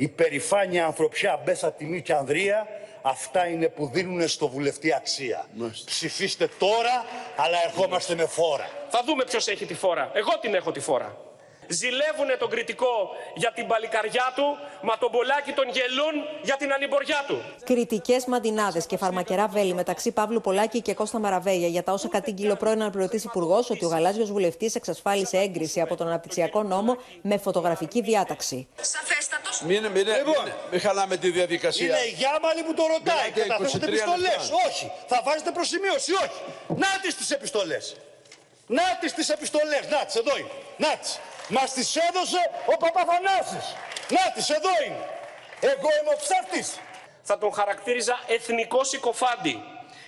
Η 0.01 0.09
περηφάνεια 0.09 0.87
ανθρωπιά 0.87 1.41
Μπέσα 1.45 1.73
Τιμή 1.73 2.03
και 2.03 2.13
Ανδρεία 2.13 2.67
αυτά 3.03 3.47
είναι 3.47 3.69
που 3.69 3.91
δίνουν 3.93 4.29
στο 4.29 4.49
βουλευτή 4.49 4.95
αξία. 4.95 5.47
Ψηφίστε 5.85 6.49
τώρα, 6.59 7.05
αλλά 7.37 7.57
ερχόμαστε 7.65 8.15
με 8.15 8.27
φόρα. 8.27 8.69
Θα 8.89 9.03
δούμε 9.07 9.25
ποιος 9.25 9.49
έχει 9.49 9.67
τη 9.67 9.75
φόρα. 9.75 10.11
Εγώ 10.15 10.39
την 10.41 10.55
έχω 10.55 10.73
τη 10.73 10.81
φόρα 10.81 11.17
ζηλεύουν 11.71 12.39
τον 12.39 12.51
κριτικό 12.51 13.11
για 13.35 13.53
την 13.53 13.67
παλικαριά 13.67 14.33
του, 14.37 14.59
μα 14.83 14.99
τον 14.99 15.11
Πολάκη 15.11 15.53
τον 15.53 15.69
γελούν 15.69 16.15
για 16.43 16.57
την 16.57 16.73
ανημποριά 16.73 17.25
του. 17.27 17.43
Κριτικές 17.65 18.25
μαντινάδες 18.27 18.87
και 18.87 18.97
φαρμακερά 18.97 19.47
βέλη 19.49 19.75
μεταξύ 19.75 20.13
Παύλου 20.13 20.41
Πολάκη 20.41 20.81
και 20.81 20.95
Κώστα 20.95 21.19
Μαραβέγια 21.19 21.69
για 21.69 21.83
τα 21.83 21.93
όσα 21.93 22.09
κατήγγειλε 22.09 22.53
ο 22.53 22.57
πρώην 22.57 22.81
αναπληρωτής 22.81 23.25
Υπουργός 23.25 23.71
ότι 23.71 23.85
ο 23.85 23.89
γαλάζιος 23.89 24.31
βουλευτής 24.33 24.75
εξασφάλισε 24.75 25.37
έγκριση 25.37 25.81
από 25.81 25.97
τον 25.97 26.07
αναπτυξιακό 26.07 26.63
νόμο 26.63 26.97
με 27.23 27.39
φωτογραφική 27.39 28.01
διάταξη. 28.01 28.69
Σαφέστατος. 28.81 29.61
Μην, 29.63 29.87
μην, 29.87 30.07
λοιπόν, 30.07 30.45
μην, 30.45 30.53
μην 30.71 30.81
χαλάμε 30.81 31.17
τη 31.17 31.31
διαδικασία. 31.31 31.87
Είναι 31.87 32.07
η 32.07 32.15
Γιάμαλη 32.17 32.63
που 32.63 32.75
το 32.75 32.83
ρωτάει. 32.87 33.31
Καταθέσετε 33.31 33.87
επιστολές. 33.87 34.53
Όχι. 34.67 34.93
Θα 35.07 35.23
βάζετε 35.25 35.51
προσημείωση. 35.51 36.13
Όχι. 36.13 36.41
Να 36.69 36.89
τις 37.03 37.31
επιστολές. 37.31 37.97
Να 38.67 38.83
τις 39.01 39.29
επιστολές. 39.29 39.89
Να 39.91 40.05
τις 40.05 40.15
εδώ 40.15 40.39
είναι. 40.39 40.51
Να 40.77 40.97
τις. 40.97 41.19
Μας 41.51 41.73
τις 41.73 41.97
έδωσε 41.97 42.39
ο 42.67 42.77
Παπαθανάσης. 42.77 43.75
Να 44.09 44.33
τις, 44.35 44.51
εδώ 44.51 44.71
είναι. 44.87 45.05
Εγώ 45.61 45.89
είμαι 46.01 46.13
ο 46.15 46.19
ψεύτης. 46.23 46.79
Θα 47.23 47.39
τον 47.39 47.53
χαρακτήριζα 47.53 48.21
εθνικός 48.27 48.89
συκοφάντη. 48.89 49.63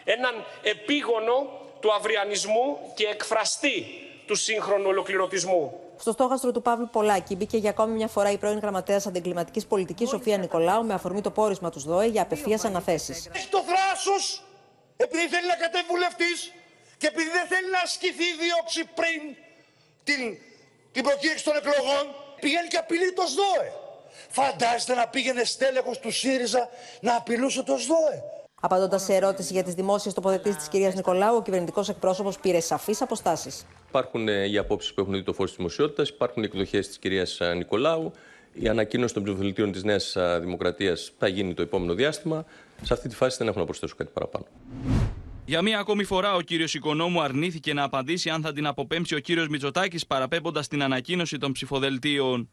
Έναν 0.05 0.45
επίγονο 0.63 1.37
του 1.81 1.93
αυριανισμού 1.93 2.93
και 2.95 3.07
εκφραστή 3.07 3.85
του 4.27 4.35
σύγχρονου 4.35 4.89
ολοκληρωτισμού. 4.89 5.81
Στο 5.99 6.13
στόχαστρο 6.13 6.53
του 6.53 6.63
Παύλου 6.63 6.89
Πολάκη 6.93 7.37
μπήκε 7.37 7.57
για 7.57 7.71
ακόμη 7.71 7.93
μια 7.93 8.09
φορά 8.09 8.31
η 8.31 8.39
πρώην 8.39 8.59
γραμματέας 8.59 9.07
αντιγκληματική 9.07 9.67
πολιτικής 9.67 10.09
Σοφία 10.09 10.39
Νικολάου 10.39 10.85
με 10.85 10.95
αφορμή 10.95 11.21
το 11.21 11.31
πόρισμα 11.31 11.71
τους 11.71 11.85
ΔΟΕ 11.85 12.07
για 12.07 12.23
απευθείας 12.23 12.65
αναθέσεις. 12.65 13.29
Έχει 13.35 13.49
το 13.49 13.63
θράσος 13.63 14.43
επειδή 14.97 15.29
θέλει 15.29 15.47
να 15.47 15.55
κατέβει 15.55 15.87
βουλευτής 15.89 16.53
και 16.99 17.07
επειδή 17.07 17.31
δεν 17.31 17.47
θέλει 17.47 17.71
να 17.71 17.81
ασκηθεί 17.81 18.25
η 18.25 18.37
δίωξη 18.41 18.85
πριν 18.85 19.37
την 20.05 20.39
την 20.93 21.03
προκήρυξη 21.03 21.45
των 21.45 21.55
εκλογών, 21.57 22.05
πηγαίνει 22.41 22.69
και 22.69 22.77
απειλεί 22.77 23.13
το 23.13 23.23
ΣΔΟΕ. 23.27 23.73
Φαντάζεστε 24.29 24.95
να 24.95 25.09
πήγαινε 25.09 25.45
στέλεχος 25.45 25.99
του 25.99 26.11
ΣΥΡΙΖΑ 26.11 26.69
να 27.01 27.17
απειλούσε 27.17 27.63
το 27.63 27.77
ΣΔΟΕ; 27.79 28.23
Απαντώντας 28.65 29.03
σε 29.03 29.15
ερώτηση 29.15 29.53
για 29.53 29.63
τις 29.63 29.75
δημόσιες 29.75 30.15
τοποθετήσεις 30.15 30.57
της 30.57 30.69
κυρίας 30.69 30.95
Νικολάου, 30.95 31.37
ο 31.37 31.43
κυβερνητικός 31.43 31.89
εκπρόσωπος 31.89 32.39
πήρε 32.39 32.61
σαφείς 32.61 33.03
αποστάσεις. 33.03 33.67
Υπάρχουν 33.89 34.29
ε, 34.29 34.49
οι 34.49 34.59
απόψεις 34.59 34.95
που 34.95 35.01
έχουν 35.01 35.13
δει 35.13 35.23
το 35.23 35.33
φω 35.33 35.45
τη 35.45 35.53
δημοσιότητας, 35.57 36.09
υπάρχουν 36.09 36.43
οι 36.43 36.47
εκδοχές 36.47 36.87
της 36.87 36.99
κυρίας 36.99 37.41
ε, 37.41 37.55
Νικολάου. 37.55 38.13
Η 38.53 38.69
ανακοίνωση 38.69 39.15
των 39.15 39.23
ψηφοδελτίων 39.23 39.73
της 39.73 39.85
Νέας 39.85 40.17
ε, 40.17 40.39
Δημοκρατίας 40.41 41.13
θα 41.19 41.29
γίνει 41.29 41.55
το 41.55 41.63
επόμενο 41.63 41.95
διάστημα. 41.95 42.45
Σε 42.83 42.93
αυτή 42.93 43.09
τη 43.09 43.15
φάση 43.15 43.37
δεν 43.39 43.49
έχω 43.49 43.59
να 43.59 43.65
προσθέσω 43.65 43.95
κάτι 43.97 44.11
παραπάνω. 44.13 44.47
Για 45.53 45.63
μία 45.63 45.79
ακόμη 45.79 46.05
φορά, 46.05 46.35
ο 46.35 46.41
κύριος 46.41 46.75
Οικονόμου 46.75 47.23
αρνήθηκε 47.23 47.75
να 47.75 47.83
απαντήσει 47.83 48.31
αν 48.31 48.43
θα 48.43 48.53
την 48.53 48.67
αποπέμψει 48.67 49.15
ο 49.15 49.19
κύριος 49.19 49.49
Μητσοτάκης, 49.49 50.07
παραπέμποντας 50.07 50.69
την 50.69 50.83
ανακοίνωση 50.83 51.39
των 51.39 51.53
ψηφοδελτίων. 51.53 52.51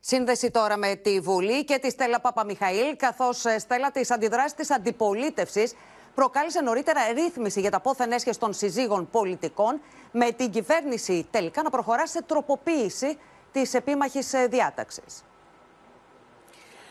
Σύνδεση 0.00 0.50
τώρα 0.50 0.76
με 0.76 0.94
τη 0.94 1.20
Βουλή 1.20 1.64
και 1.64 1.78
τη 1.78 1.90
Στέλλα 1.90 2.20
Παπαμιχαήλ, 2.20 2.96
καθώς 2.96 3.44
Στέλλα 3.58 3.90
τη 3.90 4.00
αντιδράσεις 4.08 4.54
της 4.54 4.70
αντιπολίτευσης 4.70 5.74
προκάλεσε 6.14 6.60
νωρίτερα 6.60 7.00
ρύθμιση 7.12 7.60
για 7.60 7.70
τα 7.70 7.80
πόθεν 7.80 8.12
έσχες 8.12 8.38
των 8.38 8.52
συζύγων 8.52 9.10
πολιτικών, 9.10 9.80
με 10.12 10.30
την 10.30 10.50
κυβέρνηση 10.50 11.26
τελικά 11.30 11.62
να 11.62 11.70
προχωρά 11.70 12.06
σε 12.06 12.22
τροποποίηση 12.22 13.18
της 13.52 13.74
επίμαχης 13.74 14.30
διάταξης. 14.48 15.24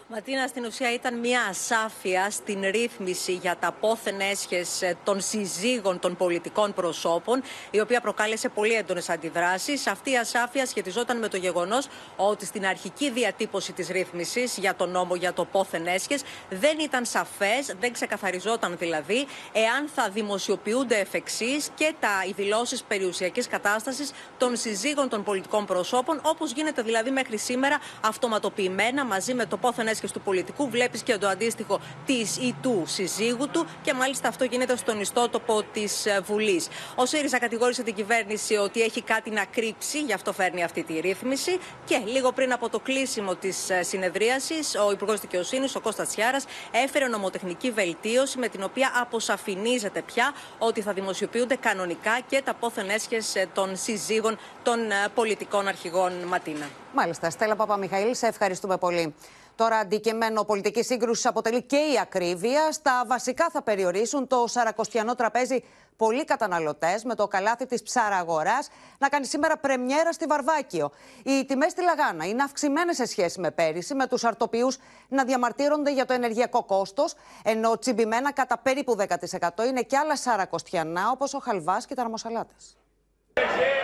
Ματίνα, 0.10 0.48
στην 0.48 0.66
ουσία 0.66 0.94
ήταν 0.94 1.20
μια 1.20 1.42
ασάφεια 1.50 2.30
στην 2.30 2.62
ρύθμιση 2.62 3.32
για 3.34 3.58
τα 3.60 3.72
πόθεν 3.72 4.20
έσχες 4.20 4.82
ε, 4.82 4.98
των 5.04 5.22
συζύγων 5.22 6.00
των 6.00 6.16
πολιτικών 6.16 6.74
προσώπων, 6.74 7.42
η 7.72 7.80
οποία 7.80 8.02
προκάλεσε 8.02 8.50
πολύ 8.50 8.74
έντονες 8.74 9.10
αντιδράσεις. 9.10 9.88
Αυτή 9.88 10.12
η 10.12 10.18
ασάφεια 10.18 10.66
σχετιζόταν 10.66 11.18
με 11.18 11.28
το 11.28 11.38
γεγονός 11.38 11.88
ότι 12.16 12.46
στην 12.46 12.66
αρχική 12.66 13.10
διατύπωση 13.12 13.72
της 13.72 13.88
ρύθμισης 13.88 14.58
για 14.58 14.76
τον 14.76 14.90
νόμο 14.90 15.16
για 15.16 15.34
το 15.34 15.46
πόθεν 15.46 15.88
έσχες 15.88 16.22
δεν 16.50 16.80
ήταν 16.80 17.06
σαφές, 17.06 17.76
δεν 17.80 17.94
ξεκαθαριζόταν 17.94 18.78
δηλαδή, 18.78 19.28
εάν 19.52 19.90
θα 19.96 20.10
δημοσιοποιούνται 20.10 20.96
εφ' 20.96 21.14
εξής 21.14 21.70
και 21.76 21.94
τα 22.00 22.24
οι 22.28 22.32
δηλώσεις 22.32 22.84
περιουσιακής 22.84 23.48
κατάστασης 23.48 24.12
των 24.38 24.56
συζύγων 24.56 25.10
των 25.10 25.24
πολιτικών 25.24 25.66
προσώπων, 25.66 26.20
όπως 26.24 26.52
γίνεται 26.52 26.82
δηλαδή 26.82 27.10
μέχρι 27.12 27.38
σήμερα 27.38 27.80
αυτοματοποιημένα 28.02 29.06
μαζί 29.06 29.34
με 29.34 29.46
το 29.46 29.58
πόθεν 29.58 29.88
και 30.00 30.08
του 30.14 30.22
πολιτικού, 30.22 30.70
βλέπεις 30.70 31.02
και 31.02 31.18
το 31.18 31.28
αντίστοιχο 31.28 31.80
της 32.06 32.38
ή 32.38 32.56
του 32.62 32.84
συζύγου 32.86 33.50
του 33.52 33.66
και 33.82 33.94
μάλιστα 33.94 34.28
αυτό 34.28 34.44
γίνεται 34.44 34.78
στον 34.78 35.00
ιστότοπο 35.00 35.64
της 35.74 36.06
ε, 36.06 36.22
Βουλής. 36.26 36.68
Ο 36.96 37.06
ΣΥΡΙΖΑ 37.06 37.40
κατηγόρησε 37.40 37.84
την 37.84 37.94
κυβέρνηση 37.94 38.56
ότι 38.56 38.82
έχει 38.82 39.02
κάτι 39.02 39.30
να 39.30 39.46
κρύψει, 39.46 40.02
γι' 40.02 40.14
αυτό 40.14 40.34
φέρνει 40.34 40.64
αυτή 40.64 40.84
τη 40.84 41.00
ρύθμιση. 41.00 41.58
Και 41.86 42.02
λίγο 42.06 42.32
πριν 42.32 42.54
από 42.54 42.70
το 42.70 42.80
κλείσιμο 42.80 43.36
της 43.36 43.70
ε, 43.70 43.84
συνεδρίασης, 43.84 44.76
ο 44.88 44.92
Υπουργός 44.92 45.20
Δικαιοσύνης, 45.20 45.76
ο 45.76 45.80
Κώστας 45.80 46.08
Τσιάρα, 46.08 46.38
έφερε 46.72 47.08
νομοτεχνική 47.08 47.72
βελτίωση 47.72 48.38
με 48.38 48.48
την 48.48 48.64
οποία 48.64 48.92
αποσαφηνίζεται 49.02 50.02
πια 50.02 50.34
ότι 50.58 50.82
θα 50.82 50.94
δημοσιοποιούνται 50.94 51.56
κανονικά 51.56 52.20
και 52.28 52.42
τα 52.46 52.54
πόθεν 52.54 52.90
έσχες 52.90 53.48
των 53.54 53.78
συζύγων 53.78 54.38
των 54.64 54.92
ε, 54.92 54.96
πολιτικών 55.16 55.68
αρχηγών 55.68 56.14
Ματίνα. 56.28 56.70
Μάλιστα. 56.94 57.30
Στέλλα 57.30 57.56
Παπαμιχαήλ, 57.56 58.16
σε 58.16 58.28
ευχαριστούμε 58.28 58.78
πολύ. 58.78 59.16
Τώρα, 59.58 59.78
αντικείμενο 59.78 60.44
πολιτικής 60.44 60.86
σύγκρουσης 60.86 61.26
αποτελεί 61.26 61.62
και 61.62 61.76
η 61.76 62.00
ακρίβεια. 62.02 62.72
Στα 62.72 63.04
βασικά 63.08 63.50
θα 63.52 63.62
περιορίσουν 63.62 64.28
το 64.28 64.48
σαρακοστιανό 64.48 65.16
τραπέζι 65.16 65.64
πολλοί 65.96 66.26
καταναλωτές 66.26 67.04
με 67.04 67.16
το 67.16 67.28
καλάθι 67.28 67.66
της 67.66 67.84
ψαραγοράς 67.84 68.70
να 68.98 69.10
κάνει 69.10 69.26
σήμερα 69.26 69.58
πρεμιέρα 69.58 70.12
στη 70.12 70.26
Βαρβάκιο. 70.26 70.92
Οι 71.24 71.46
τιμές 71.46 71.72
στη 71.72 71.82
Λαγάνα 71.82 72.26
είναι 72.26 72.44
αυξημένες 72.44 72.96
σε 72.96 73.06
σχέση 73.06 73.40
με 73.40 73.52
πέρυσι, 73.52 73.96
με 73.96 74.08
τους 74.08 74.24
αρτοπιού 74.24 74.68
να 75.08 75.24
διαμαρτύρονται 75.24 75.92
για 75.92 76.06
το 76.06 76.14
ενεργειακό 76.14 76.64
κόστος, 76.64 77.14
ενώ 77.44 77.78
τσιμπημένα 77.78 78.32
κατά 78.32 78.58
περίπου 78.58 78.96
10% 78.96 79.66
είναι 79.68 79.82
και 79.82 79.98
άλλα 79.98 80.16
σαρακοστιανά 80.16 81.10
όπως 81.12 81.34
ο 81.34 81.40
χαλβάς 81.40 81.86
και 81.86 81.96
τα 81.96 82.02
αρμοσαλάτες. 82.02 82.77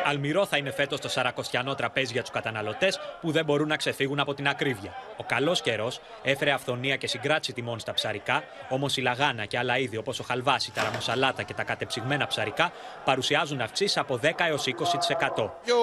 Αλμυρό 0.05 0.45
θα 0.45 0.57
είναι 0.57 0.71
φέτος 0.71 0.99
το 0.99 1.09
σαρακοστιανό 1.09 1.75
τραπέζι 1.75 2.11
για 2.11 2.21
τους 2.21 2.31
καταναλωτές 2.31 2.99
που 3.21 3.31
δεν 3.31 3.45
μπορούν 3.45 3.67
να 3.67 3.75
ξεφύγουν 3.75 4.19
από 4.19 4.33
την 4.33 4.47
ακρίβεια. 4.47 4.93
Ο 5.17 5.23
καλός 5.23 5.61
καιρός 5.61 6.01
έφερε 6.23 6.51
αυθονία 6.51 6.95
και 6.95 7.07
συγκράτηση 7.07 7.53
τιμών 7.53 7.79
στα 7.79 7.93
ψαρικά, 7.93 8.43
όμως 8.69 8.97
η 8.97 9.01
λαγάνα 9.01 9.45
και 9.45 9.57
άλλα 9.57 9.77
είδη 9.77 9.97
όπως 9.97 10.19
ο 10.19 10.23
χαλβά, 10.23 10.57
η 10.67 10.71
ταραμοσαλάτα 10.73 11.43
και 11.43 11.53
τα 11.53 11.63
κατεψυγμένα 11.63 12.27
ψαρικά 12.27 12.71
παρουσιάζουν 13.05 13.61
αυξήσεις 13.61 13.97
από 13.97 14.19
10 14.23 14.29
έως 14.37 14.65
20%. 14.67 15.49
Πιο 15.65 15.77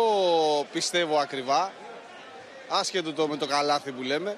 πιστεύω 0.73 1.17
ακριβά, 1.19 1.73
άσχετο 2.69 3.13
το 3.13 3.29
με 3.29 3.37
το 3.37 3.47
καλάθι 3.47 3.93
που 3.93 4.03
λέμε, 4.03 4.37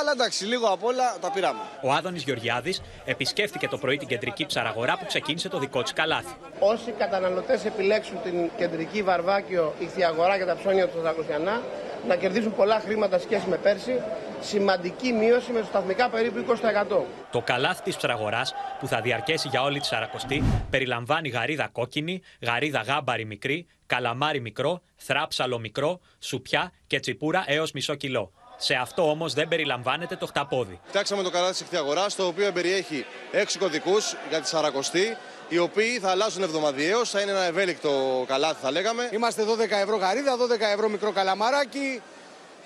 αλλά 0.00 0.10
εντάξει, 0.12 0.44
λίγο 0.44 0.66
απ' 0.66 0.84
όλα 0.84 1.18
τα 1.20 1.30
πήραμε. 1.30 1.60
Ο 1.82 1.92
Άδωνης 1.92 2.22
Γεωργιάδης 2.22 2.82
επισκέφθηκε 3.04 3.68
το 3.68 3.78
πρωί 3.78 3.96
την 3.96 4.08
κεντρική 4.08 4.46
ψαραγορά 4.46 4.98
που 4.98 5.06
ξεκίνησε 5.06 5.48
το 5.48 5.58
δικό 5.58 5.82
της 5.82 5.92
καλάθι. 5.92 6.34
Όσοι 6.58 6.90
καταναλωτές 6.90 7.64
επιλέξουν 7.64 8.22
την 8.22 8.50
κεντρική 8.56 9.02
βαρβάκιο 9.02 9.74
ηχθιαγορά 9.78 10.38
και 10.38 10.44
τα 10.44 10.56
ψώνια 10.56 10.88
του 10.88 10.96
Σαρακοσιανά, 10.96 11.60
να 12.08 12.16
κερδίσουν 12.16 12.54
πολλά 12.54 12.80
χρήματα 12.80 13.18
σχέση 13.18 13.48
με 13.48 13.56
πέρσι, 13.56 14.02
σημαντική 14.40 15.12
μείωση 15.12 15.52
με 15.52 15.62
σταθμικά 15.62 16.08
περίπου 16.08 16.44
20%. 16.90 17.02
Το 17.30 17.40
καλάθι 17.40 17.82
της 17.82 17.96
ψαραγοράς, 17.96 18.54
που 18.80 18.86
θα 18.86 19.00
διαρκέσει 19.00 19.48
για 19.48 19.62
όλη 19.62 19.80
τη 19.80 19.86
Σαρακοστή, 19.86 20.42
περιλαμβάνει 20.70 21.28
γαρίδα 21.28 21.68
κόκκινη, 21.72 22.22
γαρίδα 22.40 22.80
γάμπαρη 22.80 23.24
μικρή, 23.24 23.66
καλαμάρι 23.86 24.40
μικρό, 24.40 24.82
θράψαλο 24.96 25.58
μικρό, 25.58 26.00
σουπιά 26.18 26.72
και 26.86 27.00
τσιπούρα 27.00 27.44
έως 27.46 27.72
μισό 27.72 27.94
κιλό. 27.94 28.32
Σε 28.56 28.74
αυτό 28.74 29.10
όμως 29.10 29.34
δεν 29.34 29.48
περιλαμβάνεται 29.48 30.16
το 30.16 30.26
χταπόδι. 30.26 30.80
Φτιάξαμε 30.86 31.22
το 31.22 31.30
καλάθι 31.30 31.64
τη 31.64 31.76
αγορά, 31.76 32.06
το 32.16 32.26
οποίο 32.26 32.52
περιέχει 32.52 33.06
έξι 33.32 33.58
κωδικούς 33.58 34.16
για 34.28 34.40
τη 34.40 34.48
Σαρακοστή, 34.48 35.16
οι 35.48 35.58
οποίοι 35.58 35.98
θα 35.98 36.10
αλλάζουν 36.10 36.42
εβδομαδιαίως. 36.42 37.10
Θα 37.10 37.20
είναι 37.20 37.30
ένα 37.30 37.42
ευέλικτο 37.44 38.24
καλάθι, 38.26 38.60
θα 38.62 38.70
λέγαμε. 38.70 39.08
Είμαστε 39.12 39.44
12 39.44 39.70
ευρώ 39.70 39.96
γαρίδα, 39.96 40.36
12 40.36 40.60
ευρώ 40.74 40.88
μικρό 40.88 41.12
καλαμαράκι. 41.12 42.02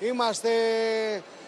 Είμαστε 0.01 0.49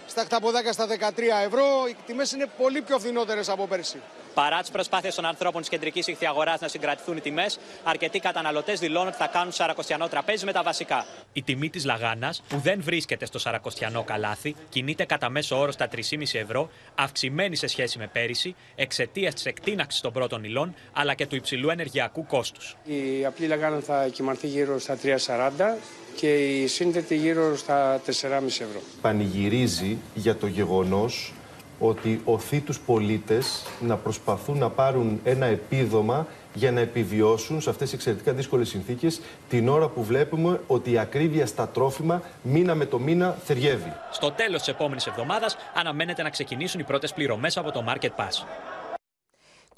στα 0.06 0.22
χταποδάκια 0.22 0.72
στα 0.72 0.86
13 0.86 1.42
ευρώ. 1.44 1.64
Οι 1.88 1.96
τιμές 2.06 2.32
είναι 2.32 2.46
πολύ 2.58 2.80
πιο 2.80 2.98
φθηνότερες 2.98 3.48
από 3.48 3.66
πέρσι. 3.66 4.00
Παρά 4.34 4.60
τις 4.60 4.70
προσπάθειες 4.70 5.14
των 5.14 5.24
ανθρώπων 5.24 5.60
της 5.60 5.70
κεντρικής 5.70 6.06
ηχθιαγοράς 6.06 6.60
να 6.60 6.68
συγκρατηθούν 6.68 7.16
οι 7.16 7.20
τιμές, 7.20 7.58
αρκετοί 7.84 8.18
καταναλωτές 8.18 8.80
δηλώνουν 8.80 9.08
ότι 9.08 9.16
θα 9.16 9.26
κάνουν 9.26 9.52
σαρακοστιανό 9.52 10.08
τραπέζι 10.08 10.44
με 10.44 10.52
τα 10.52 10.62
βασικά. 10.62 11.06
Η 11.32 11.42
τιμή 11.42 11.70
της 11.70 11.84
λαγάνας, 11.84 12.42
που 12.48 12.58
δεν 12.58 12.82
βρίσκεται 12.82 13.26
στο 13.26 13.38
σαρακοστιανό 13.38 14.02
καλάθι, 14.02 14.54
κινείται 14.68 15.04
κατά 15.04 15.28
μέσο 15.30 15.58
όρο 15.58 15.72
στα 15.72 15.88
3,5 15.88 16.38
ευρώ, 16.38 16.70
αυξημένη 16.94 17.56
σε 17.56 17.66
σχέση 17.66 17.98
με 17.98 18.06
πέρυσι, 18.06 18.54
εξαιτίας 18.74 19.34
της 19.34 19.46
εκτείναξης 19.46 20.00
των 20.00 20.12
πρώτων 20.12 20.44
υλών 20.44 20.74
αλλά 20.92 21.14
και 21.14 21.26
του 21.26 21.36
υψηλού 21.36 21.70
ενεργειακού 21.70 22.26
κόστους. 22.26 22.76
Η 22.84 23.24
απλή 23.24 23.46
λαγάνα 23.46 23.80
θα 23.80 24.08
κοιμαρθεί 24.08 24.46
γύρω 24.46 24.78
στα 24.78 24.96
3,40 24.96 25.78
και 26.16 26.60
η 26.60 26.66
σύνδετη 26.66 27.16
γύρω 27.16 27.56
στα 27.56 28.00
4,5 28.06 28.46
ευρώ. 28.46 28.80
Πανηγυρίζει 29.00 29.98
για 30.14 30.36
το 30.36 30.46
γεγονός 30.46 31.32
ότι 31.80 32.20
οθεί 32.24 32.60
τους 32.60 32.78
πολίτες 32.80 33.62
να 33.80 33.96
προσπαθούν 33.96 34.58
να 34.58 34.68
πάρουν 34.68 35.20
ένα 35.24 35.46
επίδομα 35.46 36.26
για 36.54 36.72
να 36.72 36.80
επιβιώσουν 36.80 37.60
σε 37.60 37.70
αυτές 37.70 37.88
τις 37.88 37.98
εξαιρετικά 37.98 38.32
δύσκολες 38.32 38.68
συνθήκες 38.68 39.20
την 39.48 39.68
ώρα 39.68 39.88
που 39.88 40.04
βλέπουμε 40.04 40.60
ότι 40.66 40.90
η 40.90 40.98
ακρίβεια 40.98 41.46
στα 41.46 41.68
τρόφιμα 41.68 42.22
μήνα 42.42 42.74
με 42.74 42.86
το 42.86 42.98
μήνα 42.98 43.36
θεριεύει. 43.44 43.92
Στο 44.10 44.30
τέλος 44.30 44.58
της 44.58 44.68
επόμενης 44.68 45.06
εβδομάδας 45.06 45.56
αναμένεται 45.74 46.22
να 46.22 46.30
ξεκινήσουν 46.30 46.80
οι 46.80 46.84
πρώτες 46.84 47.12
πληρωμές 47.12 47.56
από 47.56 47.70
το 47.70 47.84
Market 47.88 48.10
Pass. 48.16 48.44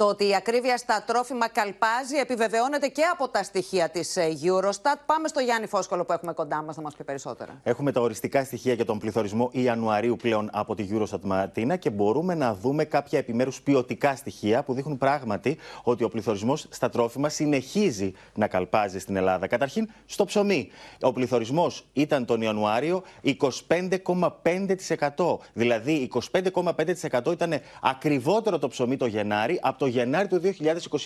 Το 0.03 0.09
ότι 0.09 0.29
η 0.29 0.35
ακρίβεια 0.35 0.77
στα 0.77 1.05
τρόφιμα 1.07 1.49
καλπάζει 1.49 2.17
επιβεβαιώνεται 2.17 2.89
και 2.89 3.03
από 3.13 3.29
τα 3.29 3.43
στοιχεία 3.43 3.89
της 3.89 4.17
ε, 4.17 4.29
Eurostat. 4.43 4.97
Πάμε 5.07 5.29
στο 5.29 5.41
Γιάννη 5.41 5.67
Φόσκολο 5.67 6.05
που 6.05 6.13
έχουμε 6.13 6.33
κοντά 6.33 6.63
μας 6.63 6.77
να 6.77 6.83
μας 6.83 6.95
πει 6.95 7.05
περισσότερα. 7.05 7.61
Έχουμε 7.63 7.93
τα 7.93 8.01
οριστικά 8.01 8.45
στοιχεία 8.45 8.73
για 8.73 8.85
τον 8.85 8.99
πληθωρισμό 8.99 9.49
Ιανουαρίου 9.53 10.17
πλέον 10.17 10.51
από 10.53 10.75
τη 10.75 10.87
Eurostat 10.91 11.21
Ματίνα 11.23 11.77
και 11.77 11.91
μπορούμε 11.91 12.35
να 12.35 12.55
δούμε 12.55 12.85
κάποια 12.85 13.19
επιμέρους 13.19 13.63
ποιοτικά 13.63 14.17
στοιχεία 14.17 14.63
που 14.63 14.75
δείχνουν 14.75 14.99
πράγματι 14.99 15.59
ότι 15.83 16.05
ο 16.05 16.09
πληθωρισμός 16.09 16.67
στα 16.71 16.89
τρόφιμα 16.89 17.29
συνεχίζει 17.29 18.13
να 18.35 18.47
καλπάζει 18.47 18.99
στην 18.99 19.17
Ελλάδα. 19.17 19.47
Καταρχήν 19.47 19.89
στο 20.07 20.25
ψωμί. 20.25 20.71
Ο 21.01 21.13
πληθωρισμός 21.13 21.87
ήταν 21.93 22.25
τον 22.25 22.41
Ιανουάριο 22.41 23.03
25,5%. 23.23 25.39
Δηλαδή 25.53 26.11
25,5% 26.33 27.33
ήταν 27.33 27.61
ακριβότερο 27.83 28.59
το 28.59 28.69
ψωμί 28.69 28.97
το 28.97 29.07
Γενάρη 29.07 29.59
από 29.63 29.79
το 29.79 29.91
Γενάρη 29.93 30.29
του 30.29 30.41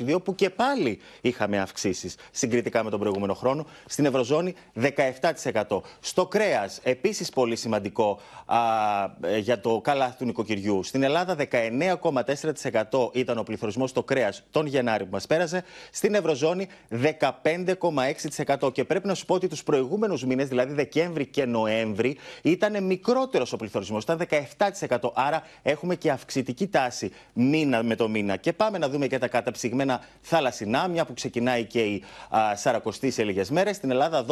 2022 0.08 0.22
που 0.24 0.34
και 0.34 0.50
πάλι 0.50 0.98
είχαμε 1.20 1.58
αυξήσεις 1.58 2.16
συγκριτικά 2.30 2.84
με 2.84 2.90
τον 2.90 3.00
προηγούμενο 3.00 3.34
χρόνο. 3.34 3.66
Στην 3.86 4.04
Ευρωζώνη 4.04 4.54
17%. 4.80 5.80
Στο 6.00 6.26
κρέας, 6.26 6.80
επίσης 6.82 7.30
πολύ 7.30 7.56
σημαντικό 7.56 8.20
α, 8.46 8.58
ε, 9.20 9.38
για 9.38 9.60
το 9.60 9.80
καλάθι 9.80 10.16
του 10.16 10.24
νοικοκυριού. 10.24 10.82
Στην 10.82 11.02
Ελλάδα 11.02 11.36
19,4% 11.36 13.10
ήταν 13.12 13.38
ο 13.38 13.42
πληθωρισμός 13.42 13.90
στο 13.90 14.02
κρέας 14.02 14.42
τον 14.50 14.66
Γενάρη 14.66 15.04
που 15.04 15.10
μας 15.12 15.26
πέρασε. 15.26 15.64
Στην 15.90 16.14
Ευρωζώνη 16.14 16.68
15,6%. 16.88 18.72
Και 18.72 18.84
πρέπει 18.84 19.06
να 19.06 19.14
σου 19.14 19.24
πω 19.24 19.34
ότι 19.34 19.48
τους 19.48 19.62
προηγούμενους 19.62 20.24
μήνες, 20.24 20.48
δηλαδή 20.48 20.72
Δεκέμβρη 20.72 21.26
και 21.26 21.44
Νοέμβρη, 21.44 22.16
ήταν 22.42 22.84
μικρότερος 22.84 23.52
ο 23.52 23.56
πληθωρισμός. 23.56 24.02
Ήταν 24.02 24.16
17%. 24.16 25.12
Άρα 25.14 25.42
έχουμε 25.62 25.94
και 25.94 26.10
αυξητική 26.10 26.66
τάση 26.66 27.12
μήνα 27.32 27.82
με 27.82 27.94
το 27.94 28.08
μήνα. 28.08 28.36
Και 28.36 28.52
πάμε 28.66 28.78
να 28.78 28.88
δούμε 28.88 29.06
και 29.06 29.18
τα 29.18 29.28
καταψυγμένα 29.28 30.00
θαλασσινά, 30.20 30.88
μια 30.88 31.04
που 31.04 31.14
ξεκινάει 31.14 31.64
και 31.64 31.80
η 31.80 32.04
α, 32.36 32.56
Σαρακοστή 32.56 33.10
σε 33.10 33.24
λίγες 33.24 33.50
μέρες. 33.50 33.76
Στην 33.76 33.90
Ελλάδα 33.90 34.24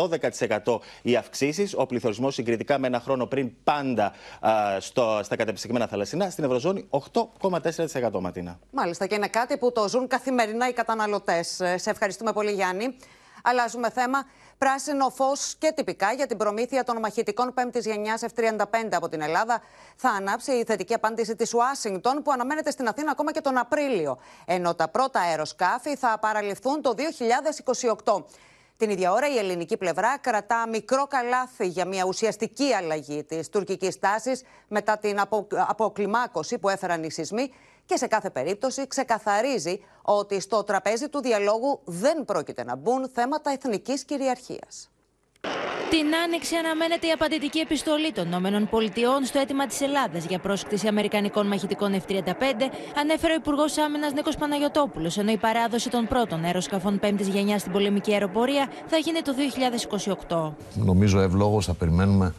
12% 0.65 0.79
οι 1.03 1.17
αυξήσεις. 1.17 1.75
Ο 1.77 1.87
πληθωρισμός 1.87 2.35
συγκριτικά 2.35 2.79
με 2.79 2.87
ένα 2.87 3.01
χρόνο 3.01 3.27
πριν 3.27 3.51
πάντα 3.65 4.13
α, 4.41 4.81
στο, 4.81 5.21
στα 5.23 5.37
καταψυγμένα 5.37 5.87
θαλασσινά. 5.87 6.31
Στην 6.31 6.45
Ευρωζώνη 6.45 6.89
8,4% 6.91 8.21
Ματίνα. 8.21 8.59
Μάλιστα 8.71 9.07
και 9.07 9.15
είναι 9.15 9.29
κάτι 9.29 9.57
που 9.57 9.73
το 9.73 9.89
ζουν 9.89 10.07
καθημερινά 10.07 10.69
οι 10.69 10.73
καταναλωτές. 10.73 11.61
Σε 11.77 11.91
ευχαριστούμε 11.91 12.33
πολύ, 12.33 12.53
Γιάννη. 12.53 12.97
Αλλάζουμε 13.43 13.91
θέμα. 13.91 14.19
Πράσινο 14.59 15.11
φως 15.11 15.55
και 15.59 15.73
τυπικά 15.77 16.13
για 16.13 16.27
την 16.27 16.37
προμήθεια 16.37 16.85
των 16.85 16.99
μαχητικών 16.99 17.55
5η 17.59 17.81
γενιάς 17.81 18.23
F-35 18.35 18.89
από 18.93 19.09
την 19.09 19.21
Ελλάδα 19.21 19.61
θα 19.97 20.09
ανάψει 20.09 20.53
η 20.53 20.65
θετική 20.65 20.95
απάντηση 20.95 21.37
της 21.37 21.55
Ουάσιγκτον 21.55 22.23
που 22.23 22.33
αναμένεται 22.33 22.71
στην 22.71 22.89
Αθήνα 22.89 23.11
ακόμα 23.11 23.33
και 23.33 23.41
τον 23.41 23.59
Απρίλιο. 23.59 24.19
Ενώ 24.45 24.75
τα 24.75 24.89
πρώτα 24.89 25.21
αεροσκάφη 25.21 25.97
θα 25.97 26.19
παραληφθούν 26.21 26.83
το 26.83 26.95
2028. 28.05 28.25
Την 28.77 28.91
ίδια 28.91 29.13
ώρα 29.13 29.29
η 29.29 29.39
ελληνική 29.39 29.77
πλευρά 29.77 30.19
κρατά 30.19 30.69
μικρό 30.69 31.07
καλάθι 31.07 31.67
για 31.67 31.85
μια 31.85 32.05
ουσιαστική 32.05 32.73
αλλαγή 32.73 33.25
της 33.25 33.49
τουρκικής 33.49 33.99
τάσης 33.99 34.43
μετά 34.69 34.99
την 34.99 35.21
απο... 35.21 35.47
αποκλιμάκωση 35.51 36.59
που 36.59 36.69
έφεραν 36.69 37.03
οι 37.03 37.11
σεισμοί 37.11 37.51
και 37.87 37.97
σε 37.97 38.07
κάθε 38.07 38.31
περίπτωση 38.31 38.87
ξεκαθαρίζει 38.87 39.81
ότι 40.03 40.41
στο 40.41 40.65
τραπέζι 40.65 41.09
του 41.09 41.21
διαλόγου 41.21 41.81
δεν 41.85 42.25
πρόκειται 42.25 42.65
να 42.65 42.77
μπουν 42.77 43.09
θέματα 43.15 43.51
εθνικής 43.51 44.05
κυριαρχίας. 44.05 44.89
Την 45.91 46.15
Άνοιξη 46.25 46.57
αναμένεται 46.57 47.07
η 47.07 47.11
απαντητική 47.11 47.59
επιστολή 47.59 48.13
των 48.13 48.27
ΗΠΑ 48.27 49.25
στο 49.25 49.39
αίτημα 49.39 49.67
της 49.67 49.81
Ελλάδας 49.81 50.25
για 50.25 50.39
πρόσκληση 50.39 50.87
Αμερικανικών 50.87 51.47
μαχητικών 51.47 51.95
F-35, 51.95 52.33
ανέφερε 52.97 53.33
ο 53.33 53.37
Υπουργός 53.37 53.79
Άμυνας 53.79 54.13
Νίκος 54.13 54.37
Παναγιοτόπουλο, 54.37 55.13
ενώ 55.17 55.31
η 55.31 55.37
παράδοση 55.37 55.91
των 55.91 56.07
πρώτων 56.07 56.45
αεροσκαφών 56.45 56.99
πέμπτης 56.99 57.29
γενιάς 57.29 57.61
στην 57.61 57.73
πολεμική 57.73 58.13
αεροπορία 58.13 58.69
θα 58.87 58.97
γίνει 58.97 59.23
το 59.23 59.33
2028. 60.29 60.53
Νομίζω 60.75 61.21
ευλόγως 61.21 61.67
θα 61.67 61.75
περιμένουμε 61.75 62.35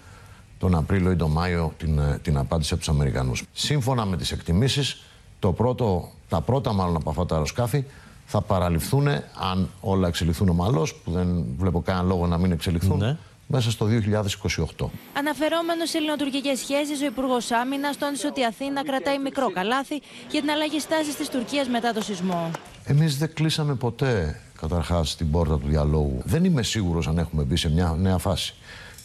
τον 0.57 0.75
Απρίλιο 0.75 1.11
ή 1.11 1.15
τον 1.15 1.31
Μάιο 1.31 1.73
την, 1.77 1.99
ε, 1.99 2.19
την 2.21 2.37
απάντηση 2.37 2.73
από 2.73 2.83
τους 2.83 2.91
Αμερικανούς. 2.93 3.43
Σύμφωνα 3.51 4.05
με 4.05 4.17
τις 4.17 4.31
εκτιμήσεις, 4.31 5.03
το 5.45 5.53
πρώτο, 5.53 6.09
τα 6.29 6.41
πρώτα 6.41 6.73
μάλλον 6.73 6.95
από 6.95 7.09
αυτά 7.09 7.25
τα 7.25 7.33
αεροσκάφη 7.33 7.83
θα 8.25 8.41
παραληφθούν, 8.41 9.07
αν 9.51 9.69
όλα 9.81 10.07
εξελιχθούν 10.07 10.49
ομαλώς, 10.49 10.95
που 10.95 11.11
δεν 11.11 11.45
βλέπω 11.57 11.81
κανένα 11.81 12.05
λόγο 12.05 12.27
να 12.27 12.37
μην 12.37 12.51
εξελιχθούν, 12.51 12.97
ναι. 12.97 13.17
μέσα 13.47 13.71
στο 13.71 13.85
2028. 13.85 14.85
Αναφερόμενος 15.13 15.89
σε 15.89 15.97
ελληνοτουρκικές 15.97 16.59
σχέσεις, 16.59 17.01
ο 17.01 17.05
Υπουργός 17.05 17.51
Άμυνας 17.51 17.97
τόνισε 17.97 18.27
ότι 18.27 18.39
η 18.39 18.45
Αθήνα 18.45 18.83
κρατάει 18.83 19.19
μικρό 19.19 19.51
καλάθι 19.51 20.01
για 20.31 20.41
την 20.41 20.49
αλλαγή 20.49 20.79
στάσης 20.79 21.15
της 21.15 21.29
Τουρκίας 21.29 21.67
μετά 21.67 21.93
το 21.93 22.01
σεισμό. 22.01 22.51
Εμείς 22.83 23.17
δεν 23.17 23.33
κλείσαμε 23.33 23.75
ποτέ 23.75 24.41
καταρχάς 24.59 25.15
την 25.15 25.31
πόρτα 25.31 25.57
του 25.57 25.67
διαλόγου. 25.67 26.21
Δεν 26.23 26.43
είμαι 26.43 26.63
σίγουρος 26.63 27.07
αν 27.07 27.17
έχουμε 27.17 27.43
μπει 27.43 27.55
σε 27.55 27.69
μια 27.71 27.95
νέα 27.99 28.17
φάση. 28.17 28.53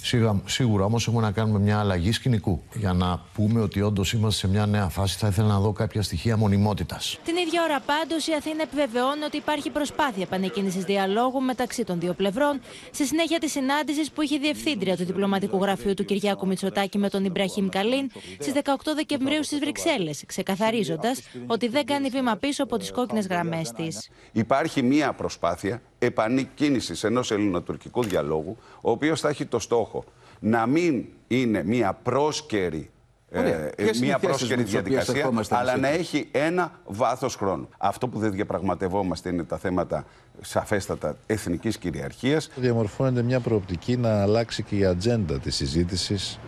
Σίγουρα, 0.02 0.42
σίγουρα 0.46 0.84
όμως 0.84 1.06
έχουμε 1.06 1.22
να 1.22 1.30
κάνουμε 1.30 1.58
μια 1.58 1.78
αλλαγή 1.78 2.12
σκηνικού. 2.12 2.62
Για 2.74 2.92
να 2.92 3.20
πούμε 3.34 3.60
ότι 3.60 3.80
όντως 3.80 4.12
είμαστε 4.12 4.46
σε 4.46 4.52
μια 4.52 4.66
νέα 4.66 4.88
φάση, 4.88 5.18
θα 5.18 5.26
ήθελα 5.26 5.48
να 5.48 5.60
δω 5.60 5.72
κάποια 5.72 6.02
στοιχεία 6.02 6.36
μονιμότητας. 6.36 7.18
Την 7.24 7.36
ίδια 7.36 7.62
ώρα 7.62 7.80
πάντως, 7.80 8.26
η 8.26 8.32
Αθήνα 8.32 8.62
επιβεβαιώνει 8.62 9.24
ότι 9.24 9.36
υπάρχει 9.36 9.70
προσπάθεια 9.70 10.22
επανεκκίνηση 10.22 10.78
διαλόγου 10.78 11.40
μεταξύ 11.40 11.84
των 11.84 12.00
δύο 12.00 12.12
πλευρών, 12.12 12.60
στη 12.90 13.06
συνέχεια 13.06 13.38
της 13.38 13.52
συνάντησης 13.52 14.10
που 14.10 14.22
είχε 14.22 14.38
διευθύντρια 14.38 14.96
του 14.96 15.04
διπλωματικού 15.04 15.62
γραφείου 15.62 15.94
του 15.94 16.04
Κυριάκου 16.04 16.46
Μητσοτάκη 16.46 16.98
με 16.98 17.08
τον 17.08 17.24
Ιμπραχήμ 17.24 17.68
Καλίν 17.68 18.10
στις 18.38 18.52
18 18.52 18.60
Δεκεμβρίου 18.94 19.44
στις 19.44 19.58
Βρυξέλλες, 19.58 20.22
ξεκαθαρίζοντας 20.26 21.20
ότι 21.46 21.68
δεν 21.68 21.84
κάνει 21.86 22.08
βήμα 22.08 22.36
πίσω 22.36 22.62
από 22.62 22.76
τις 22.76 22.90
κόκκινες 22.92 23.26
γραμμές 23.26 23.72
της. 23.72 24.10
Υπάρχει 24.32 24.82
μία 24.82 25.12
προσπάθεια 25.12 25.82
επανεκκίνησης 26.02 27.04
ενός 27.04 27.30
ελληνοτουρκικού 27.30 28.02
διαλόγου, 28.02 28.56
ο 28.80 28.90
οποίος 28.90 29.20
θα 29.20 29.28
έχει 29.28 29.44
το 29.46 29.58
στόχο 29.58 30.04
να 30.38 30.66
μην 30.66 31.04
είναι 31.28 31.64
μία 31.64 31.92
πρόσκαιρη 31.92 32.90
ε, 33.32 33.70
μια 34.00 34.18
πρόσκαιρη 34.18 34.62
διαδικασία, 34.62 35.30
αλλά 35.48 35.76
να 35.76 35.88
έχει 35.88 36.28
ένα 36.30 36.72
βάθος 36.86 37.34
χρόνου. 37.34 37.68
Αυτό 37.78 38.08
που 38.08 38.18
δεν 38.18 38.32
διαπραγματευόμαστε 38.32 39.28
είναι 39.28 39.44
τα 39.44 39.58
θέματα 39.58 40.04
σαφέστατα 40.40 41.16
εθνικής 41.26 41.78
κυριαρχίας. 41.78 42.50
Διαμορφώνεται 42.56 43.22
μια 43.22 43.40
προοπτική 43.40 43.96
να 43.96 44.22
αλλάξει 44.22 44.62
και 44.62 44.76
η 44.76 44.84
ατζέντα 44.84 45.38
της 45.38 45.54
συζήτησης 45.54 46.38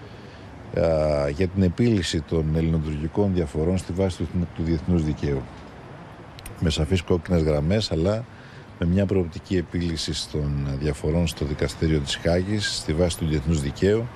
για 1.31 1.49
την 1.49 1.63
επίλυση 1.63 2.21
των 2.21 2.57
ελληνοτουρκικών 2.57 3.35
διαφορών 3.35 3.79
στη 3.79 3.93
βάση 3.93 4.17
του, 4.17 4.27
του 4.55 4.63
διεθνούς 4.63 5.05
δικαίου. 5.05 5.43
Με 6.61 6.71
σαφείς 6.71 7.03
κόκκινες 7.03 7.43
γραμμές, 7.43 7.93
αλλά 7.93 8.25
με 8.85 8.89
μια 8.89 9.07
προοπτική 9.07 9.57
επίλυσης 9.57 10.31
των 10.31 10.79
διαφορών 10.79 11.27
στο 11.27 11.45
δικαστήριο 11.45 12.01
της 12.01 12.17
Χάγης 12.17 12.77
στη 12.77 12.95
βάση 12.95 13.19
του 13.19 13.27
διεθνούς 13.27 13.61
δικαίου. 13.61 14.09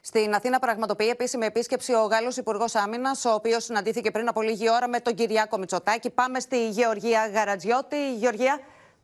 Στην 0.00 0.34
Αθήνα 0.34 0.58
πραγματοποιεί 0.58 1.08
επίσημη 1.10 1.46
επίσκεψη 1.46 1.94
ο 1.94 2.04
Γάλλος 2.04 2.36
Υπουργός 2.36 2.74
Άμυνας, 2.74 3.24
ο 3.24 3.30
οποίος 3.34 3.64
συναντήθηκε 3.64 4.10
πριν 4.10 4.28
από 4.28 4.42
λίγη 4.42 4.70
ώρα 4.70 4.88
με 4.88 5.00
τον 5.00 5.14
Κυριάκο 5.14 5.58
Μητσοτάκη. 5.58 6.10
Πάμε 6.10 6.40
στη 6.40 6.68
Γεωργία 6.68 7.28
Γαρατζιώτη. 7.28 8.14
Γεωργία, 8.14 8.58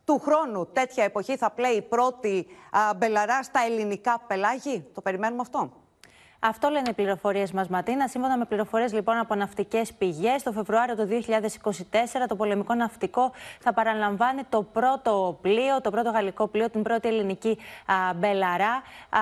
του 0.05 0.19
χρόνου 0.19 0.67
τέτοια 0.73 1.03
εποχή 1.03 1.37
θα 1.37 1.51
πλέει 1.51 1.75
η 1.75 1.81
πρώτη 1.81 2.45
α, 2.71 2.93
μπελαρά 2.95 3.43
στα 3.43 3.59
ελληνικά 3.65 4.23
πελάγη. 4.27 4.85
Το 4.93 5.01
περιμένουμε 5.01 5.41
αυτό. 5.41 5.71
Αυτό 6.41 6.69
λένε 6.69 6.89
οι 6.89 6.93
πληροφορίες 6.93 7.51
μας, 7.51 7.67
Ματίνα. 7.67 8.07
Σύμφωνα 8.07 8.37
με 8.37 8.45
πληροφορίες 8.45 8.93
λοιπόν 8.93 9.17
από 9.17 9.35
ναυτικές 9.35 9.93
πηγές, 9.93 10.43
το 10.43 10.51
Φεβρουάριο 10.51 10.95
του 10.95 11.07
2024 11.07 12.25
το 12.27 12.35
πολεμικό 12.35 12.73
ναυτικό 12.73 13.31
θα 13.59 13.73
παραλαμβάνει 13.73 14.41
το 14.49 14.63
πρώτο 14.63 15.37
πλοίο, 15.41 15.81
το 15.81 15.89
πρώτο 15.89 16.09
γαλλικό 16.09 16.47
πλοίο, 16.47 16.69
την 16.69 16.81
πρώτη 16.81 17.07
ελληνική 17.07 17.57
α, 17.85 18.13
Μπελαρά. 18.13 18.73
Α, 18.73 19.19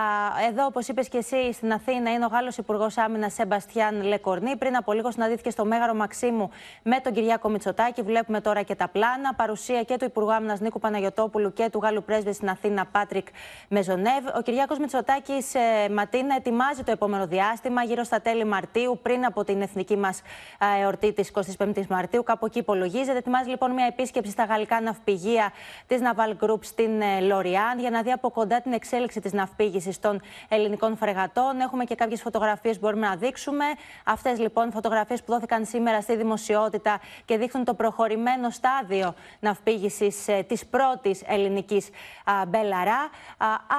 εδώ, 0.50 0.66
όπως 0.66 0.88
είπες 0.88 1.10
και 1.10 1.18
εσύ, 1.18 1.54
στην 1.54 1.72
Αθήνα 1.72 2.12
είναι 2.12 2.26
ο 2.26 2.28
Γάλλος 2.28 2.58
Υπουργός 2.58 2.98
Άμυνας 2.98 3.34
Σεμπαστιάν 3.34 4.02
Λεκορνή. 4.04 4.56
Πριν 4.56 4.76
από 4.76 4.94
λίγο 4.94 5.12
συναντήθηκε 5.12 5.50
στο 5.50 5.66
Μέγαρο 5.66 5.94
Μαξίμου 5.94 6.50
με 6.84 7.00
τον 7.00 7.14
Κυριάκο 7.14 7.50
Μητσοτάκη. 7.50 8.02
Βλέπουμε 8.02 8.42
τώρα 8.42 8.62
και 8.62 8.76
τα 8.76 8.88
πλάνα. 8.88 9.34
Παρουσία 9.36 9.84
και 9.84 9.98
του 9.98 10.06
Υπουργού 10.06 10.34
Άμυνας 10.34 10.60
Νίκου 10.60 10.80
Παναγιοτόπουλου 10.80 11.54
και 11.54 11.70
του 11.72 11.80
Γάλλου 11.84 12.04
Πρέσβη 12.04 12.34
στην 12.34 12.50
Αθήνα 12.50 12.86
Πάτρικ 12.86 13.28
Μεζονεύ. 13.68 14.24
Ο 14.38 14.42
Κυριάκος 14.42 14.78
Μητσοτάκης, 14.80 15.56
ε, 15.56 15.90
Ματίνα, 15.90 16.36
ετοιμάζει 16.36 16.84
το 16.84 16.92
επόμενο 16.92 17.06
διάστημα, 17.28 17.84
γύρω 17.84 18.04
στα 18.04 18.22
τέλη 18.22 18.46
Μαρτίου, 18.46 19.00
πριν 19.02 19.26
από 19.26 19.44
την 19.44 19.62
εθνική 19.62 19.98
μας 19.98 20.22
εορτή 20.82 21.14
της 21.14 21.32
25η 21.58 21.86
Μαρτίου. 21.90 22.24
Κάπου 22.24 22.46
εκεί 22.46 22.60
υπολογίζεται. 22.60 23.18
Ετοιμάζει 23.18 23.50
λοιπόν 23.50 23.72
μια 23.72 23.86
επίσκεψη 23.86 24.32
στα 24.32 24.44
γαλλικά 24.44 24.82
ναυπηγεία 24.82 25.52
της 25.88 26.00
Naval 26.02 26.46
Group 26.46 26.60
στην 26.60 27.02
ε, 27.02 27.20
Λοριάν 27.20 27.80
για 27.80 27.90
να 27.90 28.02
δει 28.02 28.12
από 28.12 28.30
κοντά 28.30 28.62
την 28.62 28.74
εξέλιξη 28.74 29.20
της 29.22 29.34
ναυπήγησης 29.34 30.00
των 30.00 30.22
ελληνικών 30.48 30.98
φρεγατών. 30.98 31.60
Έχουμε 31.60 31.84
και 31.84 31.96
κάποιες 31.96 32.22
φωτογραφίες 32.22 32.80
που 32.80 32.86
μπορούμε 32.86 33.08
να 33.08 33.16
δείξουμε. 33.16 33.66
Αυτές 34.06 34.40
λοιπόν 34.40 34.72
φωτογραφίες 34.72 35.24
που 35.24 35.32
δόθηκαν 35.32 35.66
σήμερα 35.66 36.02
στη 36.02 36.16
δημοσιότητα 36.16 37.00
και 37.26 37.38
δείχνουν 37.38 37.66
το 37.66 37.74
προχωρημένο 37.74 38.50
στάδιο 38.50 39.14
ναυπήγησης 39.40 40.28
ε, 40.28 40.44
της 40.48 40.66
πρώτης 40.66 41.22
ελληνικής 41.26 41.90
Μπελαρά. 42.48 43.10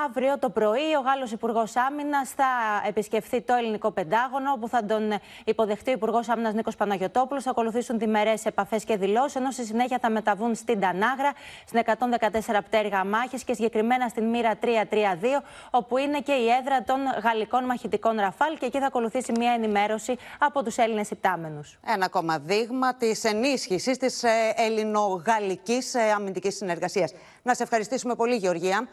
Αύριο 0.07 0.38
το 0.38 0.51
πρωί 0.51 0.95
ο 0.99 1.01
Γάλλος 1.01 1.31
Υπουργός 1.31 1.77
Άμυνας 1.77 2.31
θα 2.31 2.47
επισκεφθεί 2.87 3.17
το 3.44 3.54
ελληνικό 3.54 3.90
Πεντάγωνο, 3.90 4.52
όπου 4.52 4.68
θα 4.68 4.85
τον 4.85 5.02
υποδεχτεί 5.44 5.90
ο 5.90 5.92
Υπουργός 5.92 6.28
Άμυνας 6.28 6.54
Νίκος 6.54 6.76
Παναγιοτόπουλο. 6.76 7.40
Θα 7.40 7.50
ακολουθήσουν 7.50 7.98
διμερές 7.98 8.44
επαφές 8.44 8.85
και 8.85 8.96
δηλώσεις, 8.96 9.35
ενώ 9.35 9.50
στη 9.50 9.64
συνέχεια 9.64 9.98
θα 10.00 10.11
μεταβούν 10.11 10.54
στην 10.54 10.81
Τανάγρα, 10.81 11.33
στην 11.66 11.78
114 11.78 12.62
πτέρυγα 12.64 13.04
μάχης 13.04 13.44
και 13.44 13.54
συγκεκριμένα 13.54 14.09
στην 14.09 14.24
Μοίρα 14.24 14.54
332, 14.57 15.42
όπου 15.70 15.96
είναι 15.96 16.20
και 16.20 16.33
η 16.33 16.48
έδρα 16.61 16.83
των 16.83 16.96
γαλλικών 17.22 17.64
μαχητικών 17.64 18.16
Ραφάλ. 18.20 18.59
Και 18.59 18.66
εκεί 18.66 18.78
θα 18.78 18.87
ακολουθήσει 18.87 19.33
μια 19.37 19.52
ενημέρωση 19.52 20.16
από 20.38 20.62
τους 20.64 20.76
Έλληνες 20.76 21.11
υπτάμενους. 21.11 21.78
Ένα 21.87 22.04
ακόμα 22.04 22.38
δείγμα 22.38 22.94
της 22.94 23.24
ενίσχυσης 23.24 23.96
της 23.96 24.22
ε, 24.22 24.52
ελληνογαλλικής 24.57 25.94
ε, 25.94 26.11
αμυντικής 26.11 26.57
συνεργασίας. 26.57 27.12
Να 27.42 27.54
σε 27.54 27.62
ευχαριστήσουμε 27.62 28.14
πολύ, 28.14 28.37
Γεωργία. 28.37 28.88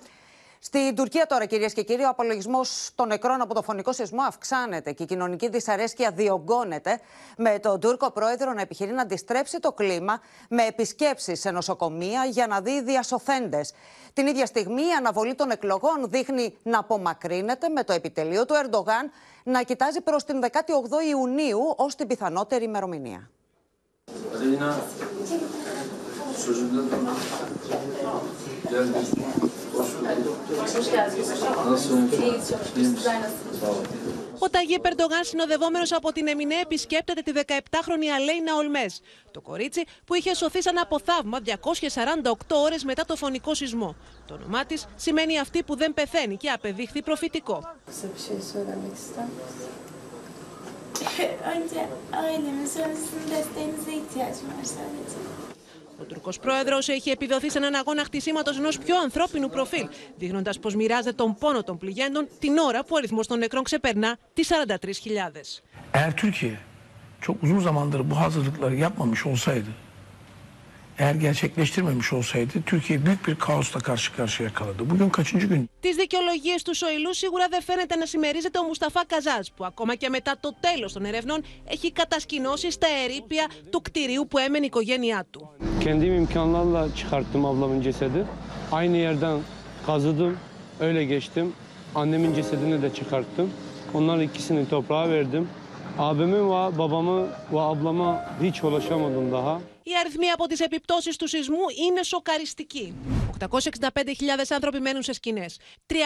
Στην 0.66 0.96
Τουρκία 0.96 1.26
τώρα, 1.26 1.46
κυρίες 1.46 1.74
και 1.74 1.84
κύριοι, 1.84 2.04
ο 2.04 2.10
απολογισμός 2.10 2.90
των 2.96 3.08
νεκρών 3.08 3.42
από 3.42 3.54
το 3.54 3.62
φωνικό 3.62 3.94
σεισμό 3.94 4.22
αυξάνεται 4.22 4.92
και 4.92 5.04
η 5.04 5.06
κοινωνική 5.06 5.50
δυσαρέσκεια 5.50 6.12
διωγγώνεται, 6.12 7.00
με 7.38 7.60
τον 7.60 7.80
Τούρκο 7.80 8.12
πρόεδρο 8.12 8.54
να 8.54 8.62
επιχειρεί 8.62 8.92
να 8.92 9.02
αντιστρέψει 9.02 9.60
το 9.60 9.72
κλίμα 9.72 10.22
με 10.50 10.64
επισκέψεις 10.64 11.40
σε 11.40 11.52
νοσοκομεία 11.52 12.26
για 12.26 12.48
να 12.48 12.62
δει 12.62 12.82
διασωθέντες. 12.82 13.74
Την 14.14 14.28
ίδια 14.28 14.46
στιγμή, 14.46 14.82
η 14.82 14.92
αναβολή 14.98 15.36
των 15.36 15.52
εκλογών 15.52 16.10
δείχνει 16.10 16.58
να 16.64 16.80
απομακρύνεται, 16.80 17.70
με 17.70 17.84
το 17.84 17.94
επιτελείο 17.94 18.46
του 18.46 18.54
Ερντογάν 18.54 19.12
να 19.44 19.62
κοιτάζει 19.62 20.02
προς 20.02 20.24
την 20.24 20.42
18 20.42 20.50
Ιουνίου 21.10 21.74
ως 21.76 21.96
την 21.96 22.08
πιθανότερη 22.08 22.64
ημερομηνία. 22.64 23.30
Ο 34.40 34.50
Ταγί 34.50 34.80
Περντογάν, 34.80 35.24
συνοδευόμενος 35.24 35.92
από 35.92 36.12
την 36.12 36.28
Εμινέ, 36.28 36.56
επισκέπτεται 36.56 37.22
τη 37.22 37.32
17χρονη 37.36 38.08
Αλέινα 38.16 38.56
Ολμές. 38.56 39.02
Το 39.32 39.42
κορίτσι 39.42 39.84
που 40.06 40.14
είχε 40.16 40.34
σωθεί 40.34 40.62
σαν 40.62 40.78
από 40.78 41.00
θαύμα 41.00 41.40
248 41.46 42.34
ώρες 42.50 42.84
μετά 42.84 43.06
το 43.06 43.16
φωνικό 43.16 43.54
σεισμό. 43.54 43.96
Το 44.28 44.34
όνομά 44.34 44.66
της 44.66 44.86
σημαίνει 44.96 45.40
αυτή 45.40 45.64
που 45.64 45.76
δεν 45.76 45.94
πεθαίνει 45.94 46.38
και 46.38 46.50
απεδείχθη 46.50 47.02
προφητικό. 47.02 47.76
Ο 56.00 56.04
Τουρκός 56.04 56.40
πρόεδρος 56.40 56.88
έχει 56.88 57.10
επιδοθεί 57.10 57.50
σε 57.50 57.58
έναν 57.58 57.76
αγώνα 57.76 58.04
χτισήματος 58.04 58.58
ενός 58.58 58.78
πιο 58.78 58.98
ανθρώπινου 58.98 59.50
προφίλ, 59.50 59.88
δείχνοντας 60.18 60.60
πως 60.60 60.76
μοιράζεται 60.76 61.16
τον 61.16 61.36
πόνο 61.36 61.64
των 61.64 61.78
πληγέντων 61.78 62.28
την 62.40 62.58
ώρα 62.58 62.82
που 62.82 62.90
ο 62.92 62.98
αριθμός 62.98 63.28
των 63.28 63.40
νεκρών 63.40 63.64
ξεπερνά 63.64 64.18
τις 64.34 64.52
43.000. 64.52 65.62
Eğer 65.92 66.12
Türkiye 66.16 66.58
çok 67.22 67.44
uzun 67.44 67.60
zamandır 67.60 68.10
bu 68.10 68.16
hazırlıkları 68.20 68.76
yapmamış 68.76 69.26
olsaydı, 69.26 69.70
eğer 70.99 71.15
gerçekleştirmemiş 71.15 72.13
olsaydı 72.13 72.53
Türkiye 72.67 73.07
büyük 73.07 73.27
bir 73.29 73.35
kaosla 73.35 73.81
karşı 73.81 74.17
karşıya 74.17 74.53
kalırdı. 74.53 74.91
Bugün 74.91 75.09
kaçıncı 75.11 75.47
gün? 75.47 75.69
Τι 75.83 75.93
δικαιολογίε 75.93 76.57
του 76.65 76.75
Σοηλού 76.75 77.15
σίγουρα 77.15 77.47
δεν 77.49 77.63
φαίνεται 77.63 77.97
να 77.97 78.07
συμμερίζεται 78.07 78.59
ο 78.59 78.63
Μουσταφά 78.63 79.05
Καζάζ, 79.07 79.47
που 79.57 79.65
ακόμα 79.65 79.95
και 79.95 80.09
μετά 80.09 80.37
το 80.41 80.55
τέλο 80.61 80.91
των 80.93 81.05
ερευνών 81.05 81.43
έχει 81.65 81.93
κατασκηνώσει 81.93 82.71
στα 82.71 82.87
ερήπια 83.05 83.47
του 83.71 83.83
κτηρίου 83.83 84.27
που 84.31 84.39
έμενε 84.39 84.65
η 84.65 84.67
οικογένειά 84.67 85.27
του. 85.31 85.49
Kendim 85.81 86.15
imkanlarla 86.15 86.95
çıkarttım 86.95 87.45
ablamın 87.45 87.81
cesedi. 87.83 88.25
Aynı 88.73 88.97
yerden 88.97 89.39
kazıdım, 89.87 90.37
öyle 90.81 91.05
geçtim. 91.05 91.53
Annemin 91.95 92.35
cesedini 92.35 92.83
de 92.83 92.95
çıkarttım. 92.95 93.51
Onların 93.95 94.23
ikisini 94.23 94.69
toprağa 94.69 95.11
verdim. 95.11 95.49
Abimi 95.99 96.45
ve 96.47 96.79
babamı 96.79 97.27
ve 97.53 97.61
ablama 97.61 98.25
hiç 98.43 98.65
ulaşamadım 98.65 99.33
daha. 99.33 99.61
Οι 99.88 99.92
αριθμοί 100.00 100.30
από 100.30 100.48
τις 100.48 100.60
επιπτώσεις 100.60 101.16
του 101.16 101.28
σεισμού 101.28 101.66
είναι 101.88 102.04
σοκαριστικοί. 102.04 102.96
865.000 103.40 103.50
άνθρωποι 104.50 104.80
μένουν 104.80 105.04
σε 105.04 105.14
σκηνές. 105.14 105.58
376.000 105.88 105.98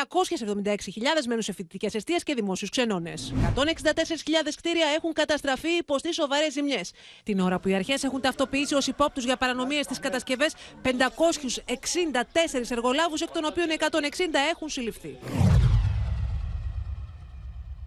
μένουν 1.28 1.42
σε 1.42 1.54
φοιτητικές 1.54 1.94
αιστείες 1.94 2.24
και 2.24 2.34
δημόσιους 2.34 2.70
ξενώνες. 2.70 3.34
164.000 3.56 4.56
κτίρια 4.56 4.88
έχουν 4.96 5.13
καταστραφεί 5.13 5.70
ή 5.70 5.76
υποστεί 5.80 6.13
σοβαρές 6.13 6.54
ζημιές. 6.54 6.92
Την 7.24 7.39
ώρα 7.39 7.60
που 7.60 7.68
οι 7.68 7.74
αρχές 7.74 8.04
έχουν 8.04 8.22
ταυτοποιήσει 8.22 8.76
ως 8.76 8.88
υπόπτους 8.88 9.24
για 9.24 9.38
παρανομίες 9.38 9.86
στις 9.86 10.00
κατασκευές 10.00 10.54
564 10.82 12.72
εργολάβους, 12.72 13.22
εκ 13.22 13.32
των 13.32 13.46
οποίων 13.46 13.70
160 13.70 14.39
έχουν 14.52 14.70
συλληφθεί. 14.70 15.18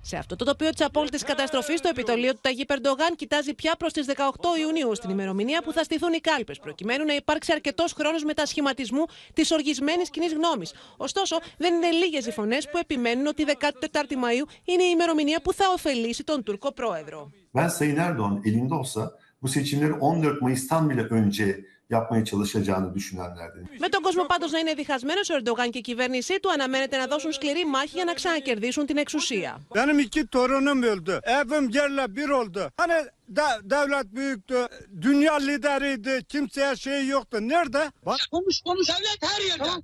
Σε 0.04 0.16
αυτό 0.16 0.36
το 0.36 0.44
τοπίο 0.44 0.70
της 0.70 0.84
απόλυτης 0.84 1.22
καταστροφής, 1.22 1.80
το 1.80 1.88
επιτολείο 1.88 2.32
του 2.32 2.38
Ταγί 2.42 2.64
Περντογάν 2.64 3.16
κοιτάζει 3.16 3.54
πια 3.54 3.74
προς 3.78 3.92
τις 3.92 4.06
18 4.06 4.58
Ιουνίου, 4.60 4.94
στην 4.94 5.10
ημερομηνία 5.10 5.62
που 5.62 5.72
θα 5.72 5.82
στηθούν 5.82 6.12
οι 6.12 6.20
κάλπες, 6.20 6.58
προκειμένου 6.58 7.04
να 7.04 7.14
υπάρξει 7.14 7.52
αρκετός 7.52 7.92
χρόνος 7.92 8.24
μετασχηματισμού 8.24 9.04
της 9.32 9.50
οργισμένης 9.50 10.10
κοινή 10.10 10.26
γνώμης. 10.26 10.74
Ωστόσο, 10.96 11.36
δεν 11.58 11.74
είναι 11.74 11.90
λίγες 11.90 12.26
οι 12.26 12.30
φωνές 12.30 12.68
που 12.70 12.78
επιμένουν 12.78 13.26
ότι 13.26 13.42
η 13.42 13.44
14η 13.44 14.14
Μαου 14.16 14.46
είναι 14.64 14.82
η 14.82 14.90
ημερομηνία 14.92 15.40
που 15.42 15.52
θα 15.52 15.64
ωφελήσει 15.74 16.24
τον 16.24 16.42
Τούρκο 16.42 16.72
πρόεδρο. 16.72 17.30
Ben 17.54 17.68
Sayın 17.68 17.96
Erdoğan 17.96 18.34
elinde 18.44 18.74
olsa 18.74 19.12
bu 19.42 19.48
seçimleri 19.48 19.92
14 19.92 20.40
Mayıs'tan 20.42 20.90
bile 20.90 21.02
önce 21.02 21.64
yapmaya 21.92 22.24
çalışacağını 22.24 22.94
düşünenlerden. 22.94 23.62
Με 23.78 23.88
τον 23.88 24.02
κόσμο 24.02 24.24
πάντως 24.24 24.50
να 24.52 24.58
είναι 24.58 24.74
διχασμένος, 24.74 25.30
ο 25.30 25.34
Ερντογάν 25.34 25.70
και 25.70 25.78
η 25.78 25.80
κυβέρνησή 25.80 26.40
του 26.40 26.50
αναμένεται 26.50 26.96
να 26.96 27.06
δώσουν 27.06 27.32
σκληρή 27.32 27.64
μάχη 27.66 27.90
για 27.94 28.04
να 28.04 28.14
ξανακερδίσουν 28.14 28.86
την 28.86 28.96
εξουσία. 28.96 29.60
Benim 29.74 29.98
iki 29.98 30.26
torunum 30.26 30.82
öldü. 30.82 31.14
Evim 31.40 31.68
yerle 31.70 32.16
bir 32.16 32.28
oldu. 32.28 32.70
Hani 32.76 32.94
de- 33.38 33.60
devlet 33.70 34.06
büyüktü, 34.16 34.66
dünya 35.00 35.34
lideriydi, 35.36 36.24
kimseye 36.28 36.76
şey 36.76 37.06
yoktu. 37.06 37.38
Nerede? 37.40 37.82
Bak. 38.06 38.18
Konuş 38.30 38.60
konuş. 38.66 38.88
Devlet 38.88 39.20
her 39.32 39.42
yerde. 39.50 39.64
Yalan 39.64 39.82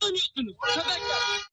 söylüyorsunuz. 0.00 0.54
Köpekler. 0.66 1.52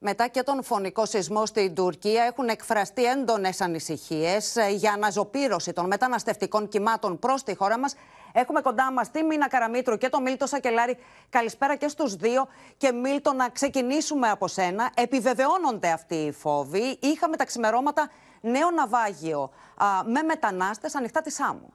Μετά 0.00 0.28
και 0.28 0.42
τον 0.42 0.62
φωνικό 0.62 1.06
σεισμό 1.06 1.46
στην 1.46 1.74
Τουρκία 1.74 2.24
έχουν 2.24 2.48
εκφραστεί 2.48 3.04
έντονες 3.04 3.60
ανησυχίες 3.60 4.56
για 4.76 4.92
αναζωπήρωση 4.92 5.72
των 5.72 5.86
μεταναστευτικών 5.86 6.68
κυμάτων 6.68 7.18
προς 7.18 7.42
τη 7.42 7.54
χώρα 7.54 7.78
μας. 7.78 7.94
Έχουμε 8.38 8.60
κοντά 8.60 8.92
μας 8.92 9.10
τη 9.10 9.22
Μίνα 9.22 9.48
Καραμίτρου 9.48 9.96
και 9.96 10.08
τον 10.08 10.22
Μίλτο 10.22 10.46
Σακελάρη. 10.46 10.96
Καλησπέρα 11.30 11.76
και 11.76 11.88
στους 11.88 12.16
δύο. 12.16 12.48
Και 12.76 12.92
Μίλτο, 12.92 13.32
να 13.32 13.48
ξεκινήσουμε 13.48 14.30
από 14.30 14.48
σένα. 14.48 14.90
Επιβεβαιώνονται 14.94 15.90
αυτοί 15.90 16.14
οι 16.14 16.32
φόβοι. 16.32 16.98
Είχαμε 17.00 17.36
τα 17.36 17.44
ξημερώματα 17.44 18.10
νέο 18.40 18.70
ναυάγιο 18.70 19.50
α, 19.76 19.86
με 20.04 20.22
μετανάστες 20.22 20.94
ανοιχτά 20.94 21.20
τη 21.20 21.30
Σάμου. 21.30 21.72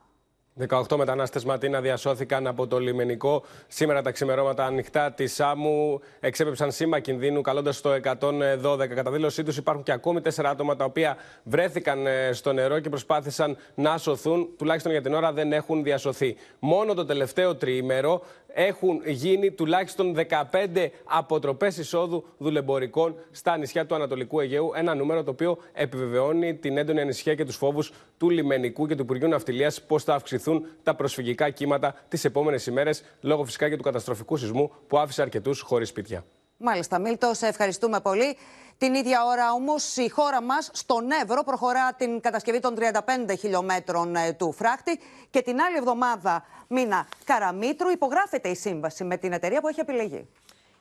18 0.60 0.96
μετανάστες 0.96 1.44
Ματίνα 1.44 1.80
διασώθηκαν 1.80 2.46
από 2.46 2.66
το 2.66 2.78
λιμενικό. 2.78 3.42
Σήμερα 3.68 4.02
τα 4.02 4.10
ξημερώματα 4.10 4.64
ανοιχτά 4.64 5.12
της 5.12 5.34
Σάμου 5.34 6.00
εξέπεψαν 6.20 6.72
σήμα 6.72 6.98
κινδύνου, 7.00 7.40
καλώντας 7.40 7.80
το 7.80 7.90
112. 7.92 8.86
Κατά 8.94 9.10
δήλωσή 9.10 9.42
τους 9.42 9.56
υπάρχουν 9.56 9.84
και 9.84 9.92
ακόμη 9.92 10.20
τέσσερα 10.20 10.50
άτομα 10.50 10.76
τα 10.76 10.84
οποία 10.84 11.16
βρέθηκαν 11.42 12.06
ε, 12.06 12.32
στο 12.32 12.52
νερό 12.52 12.80
και 12.80 12.88
προσπάθησαν 12.88 13.56
να 13.74 13.98
σωθούν. 13.98 14.48
Τουλάχιστον 14.58 14.92
για 14.92 15.02
την 15.02 15.14
ώρα 15.14 15.32
δεν 15.32 15.52
έχουν 15.52 15.82
διασωθεί. 15.82 16.36
Μόνο 16.58 16.94
το 16.94 17.04
τελευταίο 17.04 17.54
τριήμερο 17.54 18.22
έχουν 18.54 19.02
γίνει 19.06 19.50
τουλάχιστον 19.50 20.16
15 20.16 20.88
αποτροπές 21.04 21.76
εισόδου 21.76 22.24
δουλεμπορικών 22.38 23.14
στα 23.30 23.56
νησιά 23.56 23.86
του 23.86 23.94
Ανατολικού 23.94 24.40
Αιγαίου. 24.40 24.70
Ένα 24.74 24.94
νούμερο 24.94 25.22
το 25.24 25.30
οποίο 25.30 25.58
επιβεβαιώνει 25.72 26.54
την 26.54 26.76
έντονη 26.76 27.00
ανησυχία 27.00 27.34
και 27.34 27.44
τους 27.44 27.56
φόβους 27.56 27.92
του 28.18 28.30
λιμενικού 28.30 28.86
και 28.86 28.94
του 28.94 29.02
Υπουργείου 29.02 29.28
Ναυτιλίας 29.28 29.82
πώς 29.82 30.04
θα 30.04 30.14
αυξηθούν 30.14 30.66
τα 30.82 30.94
προσφυγικά 30.94 31.50
κύματα 31.50 31.94
τις 32.08 32.24
επόμενες 32.24 32.66
ημέρες, 32.66 33.04
λόγω 33.20 33.44
φυσικά 33.44 33.68
και 33.68 33.76
του 33.76 33.82
καταστροφικού 33.82 34.36
σεισμού 34.36 34.72
που 34.86 34.98
άφησε 34.98 35.22
αρκετούς 35.22 35.60
χωρίς 35.60 35.88
σπίτια. 35.88 36.24
Μάλιστα, 36.56 36.98
Μίλτο, 36.98 37.34
σε 37.34 37.46
ευχαριστούμε 37.46 38.00
πολύ. 38.00 38.36
Την 38.82 38.94
ίδια 38.94 39.24
ώρα 39.24 39.52
όμως 39.52 39.96
η 39.96 40.08
χώρα 40.08 40.42
μας 40.42 40.70
στον 40.72 41.10
Εύρο 41.22 41.42
προχωρά 41.42 41.92
την 41.92 42.20
κατασκευή 42.20 42.60
των 42.60 42.74
35 42.78 43.38
χιλιόμετρων 43.38 44.16
ε, 44.16 44.32
του 44.32 44.52
φράχτη 44.52 45.00
και 45.30 45.42
την 45.42 45.60
άλλη 45.60 45.76
εβδομάδα, 45.76 46.44
μήνα 46.68 47.06
Καραμίτρου, 47.24 47.90
υπογράφεται 47.90 48.48
η 48.48 48.54
σύμβαση 48.54 49.04
με 49.04 49.16
την 49.16 49.32
εταιρεία 49.32 49.60
που 49.60 49.68
έχει 49.68 49.80
επιλεγεί. 49.80 50.28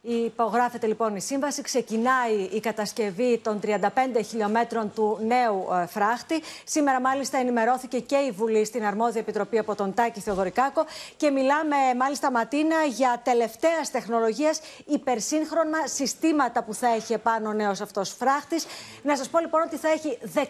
Υπογράφεται 0.03 0.87
λοιπόν 0.87 1.15
η 1.15 1.21
σύμβαση, 1.21 1.61
ξεκινάει 1.61 2.33
η 2.51 2.59
κατασκευή 2.59 3.39
των 3.43 3.59
35 3.65 3.67
χιλιόμετρων 4.27 4.91
του 4.93 5.17
νέου 5.21 5.67
ε, 5.81 5.85
φράχτη. 5.85 6.41
Σήμερα 6.63 7.01
μάλιστα 7.01 7.37
ενημερώθηκε 7.37 7.99
και 7.99 8.15
η 8.15 8.31
Βουλή 8.31 8.65
στην 8.65 8.85
αρμόδια 8.85 9.21
επιτροπή 9.21 9.57
από 9.57 9.75
τον 9.75 9.93
Τάκη 9.93 10.19
Θεοδωρικάκο 10.19 10.85
και 11.17 11.29
μιλάμε 11.29 11.75
μάλιστα 11.97 12.31
Ματίνα 12.31 12.83
για 12.83 13.21
τελευταίας 13.23 13.91
τεχνολογίας 13.91 14.59
υπερσύγχρονα 14.85 15.87
συστήματα 15.87 16.63
που 16.63 16.73
θα 16.73 16.87
έχει 16.87 17.13
επάνω 17.13 17.49
ο 17.49 17.53
νέος 17.53 17.81
αυτός 17.81 18.09
φράχτης. 18.09 18.65
Να 19.03 19.15
σας 19.15 19.29
πω 19.29 19.39
λοιπόν 19.39 19.61
ότι 19.61 19.75
θα 19.75 19.89
έχει 19.89 20.17
15 20.35 20.43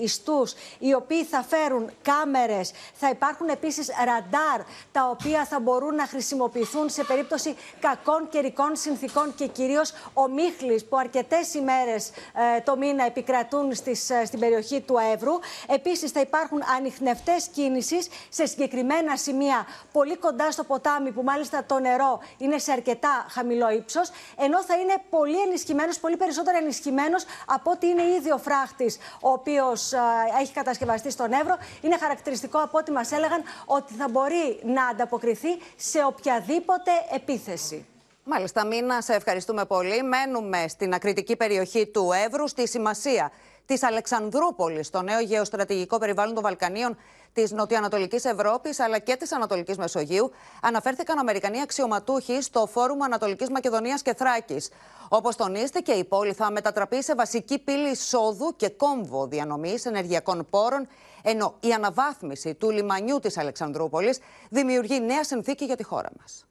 ιστούς 0.00 0.54
οι 0.78 0.94
οποίοι 0.94 1.24
θα 1.24 1.42
φέρουν 1.42 1.90
κάμερες, 2.02 2.72
θα 2.94 3.08
υπάρχουν 3.08 3.48
επίσης 3.48 3.88
ραντάρ 4.04 4.60
τα 4.92 5.08
οποία 5.10 5.44
θα 5.44 5.60
μπορούν 5.60 5.94
να 5.94 6.06
χρησιμοποιηθούν 6.06 6.88
σε 6.88 7.04
περίπτωση 7.04 7.56
κακών 7.80 8.28
καιρικών 8.28 8.58
συνθήκων 8.72 9.34
και 9.34 9.46
κυρίως 9.46 9.92
ομίχλης 10.12 10.84
που 10.84 10.96
αρκετές 10.96 11.54
ημέρες 11.54 12.10
ε, 12.56 12.60
το 12.60 12.76
μήνα 12.76 13.04
επικρατούν 13.04 13.74
στις, 13.74 14.10
ε, 14.10 14.24
στην 14.24 14.40
περιοχή 14.40 14.80
του 14.80 14.96
Εύρου. 15.12 15.32
Επίσης, 15.66 16.10
θα 16.10 16.20
υπάρχουν 16.20 16.62
ανοιχνευτέ 16.76 17.36
κίνησης 17.52 18.08
σε 18.28 18.46
συγκεκριμένα 18.46 19.16
σημεία 19.16 19.66
πολύ 19.92 20.16
κοντά 20.16 20.50
στο 20.50 20.64
ποτάμι, 20.64 21.12
που 21.12 21.22
μάλιστα 21.22 21.64
το 21.64 21.78
νερό 21.78 22.20
είναι 22.38 22.58
σε 22.58 22.72
αρκετά 22.72 23.26
χαμηλό 23.28 23.70
ύψος. 23.70 24.10
Ενώ 24.36 24.62
θα 24.62 24.76
είναι 24.76 24.94
πολύ 25.10 25.40
ενισχυμένος, 25.40 25.98
πολύ 25.98 26.16
περισσότερο 26.16 26.56
ενισχυμένος 26.56 27.24
από 27.46 27.70
ότι 27.70 27.86
είναι 27.86 28.02
ήδη 28.02 28.32
ο 28.32 28.38
φράχτης, 28.38 28.98
ο 29.20 29.30
οποίος 29.30 29.92
ε, 29.92 29.98
έχει 30.40 30.52
κατασκευαστεί 30.52 31.10
στον 31.10 31.32
Εύρο. 31.32 31.56
Είναι 31.80 31.96
χαρακτηριστικό 31.98 32.58
από 32.58 32.78
ό,τι 32.78 32.90
μας 32.90 33.12
έλεγαν 33.12 33.42
ότι 33.66 33.94
θα 33.94 34.08
μπορεί 34.08 34.60
να 34.64 34.86
ανταποκριθεί 34.86 35.58
σε 35.76 36.04
οποιαδήποτε 36.04 36.90
επίθεση. 37.10 37.89
Μάλιστα, 38.24 38.66
Μίνα, 38.66 39.00
σε 39.00 39.14
ευχαριστούμε 39.14 39.64
πολύ. 39.64 40.02
Μένουμε 40.02 40.64
στην 40.68 40.94
ακριτική 40.94 41.36
περιοχή 41.36 41.86
του 41.86 42.10
Εύρου, 42.26 42.48
στη 42.48 42.68
σημασία 42.68 43.30
της 43.66 43.82
Αλεξανδρούπολης, 43.82 44.86
στο 44.86 45.02
νέο 45.02 45.20
γεωστρατηγικό 45.20 45.98
περιβάλλον 45.98 46.34
των 46.34 46.42
Βαλκανίων 46.42 46.96
της 47.32 47.50
Νοτιοανατολικής 47.50 48.24
Ευρώπης 48.24 48.80
αλλά 48.80 48.98
και 48.98 49.16
της 49.16 49.32
Ανατολικής 49.32 49.76
Μεσογείου, 49.76 50.30
αναφέρθηκαν 50.62 51.18
Αμερικανοί 51.18 51.60
αξιωματούχοι 51.60 52.42
στο 52.42 52.66
Φόρουμ 52.66 53.02
Ανατολικής 53.02 53.50
Μακεδονίας 53.50 54.02
και 54.02 54.14
Θράκης. 54.14 54.70
Όπως 55.08 55.36
τονίστηκε, 55.36 55.92
η 55.92 56.04
πόλη 56.04 56.32
θα 56.32 56.50
μετατραπεί 56.50 57.02
σε 57.02 57.14
βασική 57.14 57.58
πύλη 57.58 57.90
εισόδου 57.90 58.56
και 58.56 58.68
κόμβο 58.68 59.26
διανομής 59.26 59.84
ενεργειακών 59.84 60.46
πόρων, 60.50 60.88
ενώ 61.22 61.54
η 61.60 61.72
αναβάθμιση 61.72 62.54
του 62.54 62.70
λιμανιού 62.70 63.18
της 63.18 63.38
Αλεξανδρούπολης 63.38 64.18
δημιουργεί 64.50 65.00
νέα 65.00 65.24
συνθήκη 65.24 65.64
για 65.64 65.76
τη 65.76 65.82
χώρα 65.84 66.08
μας. 66.20 66.44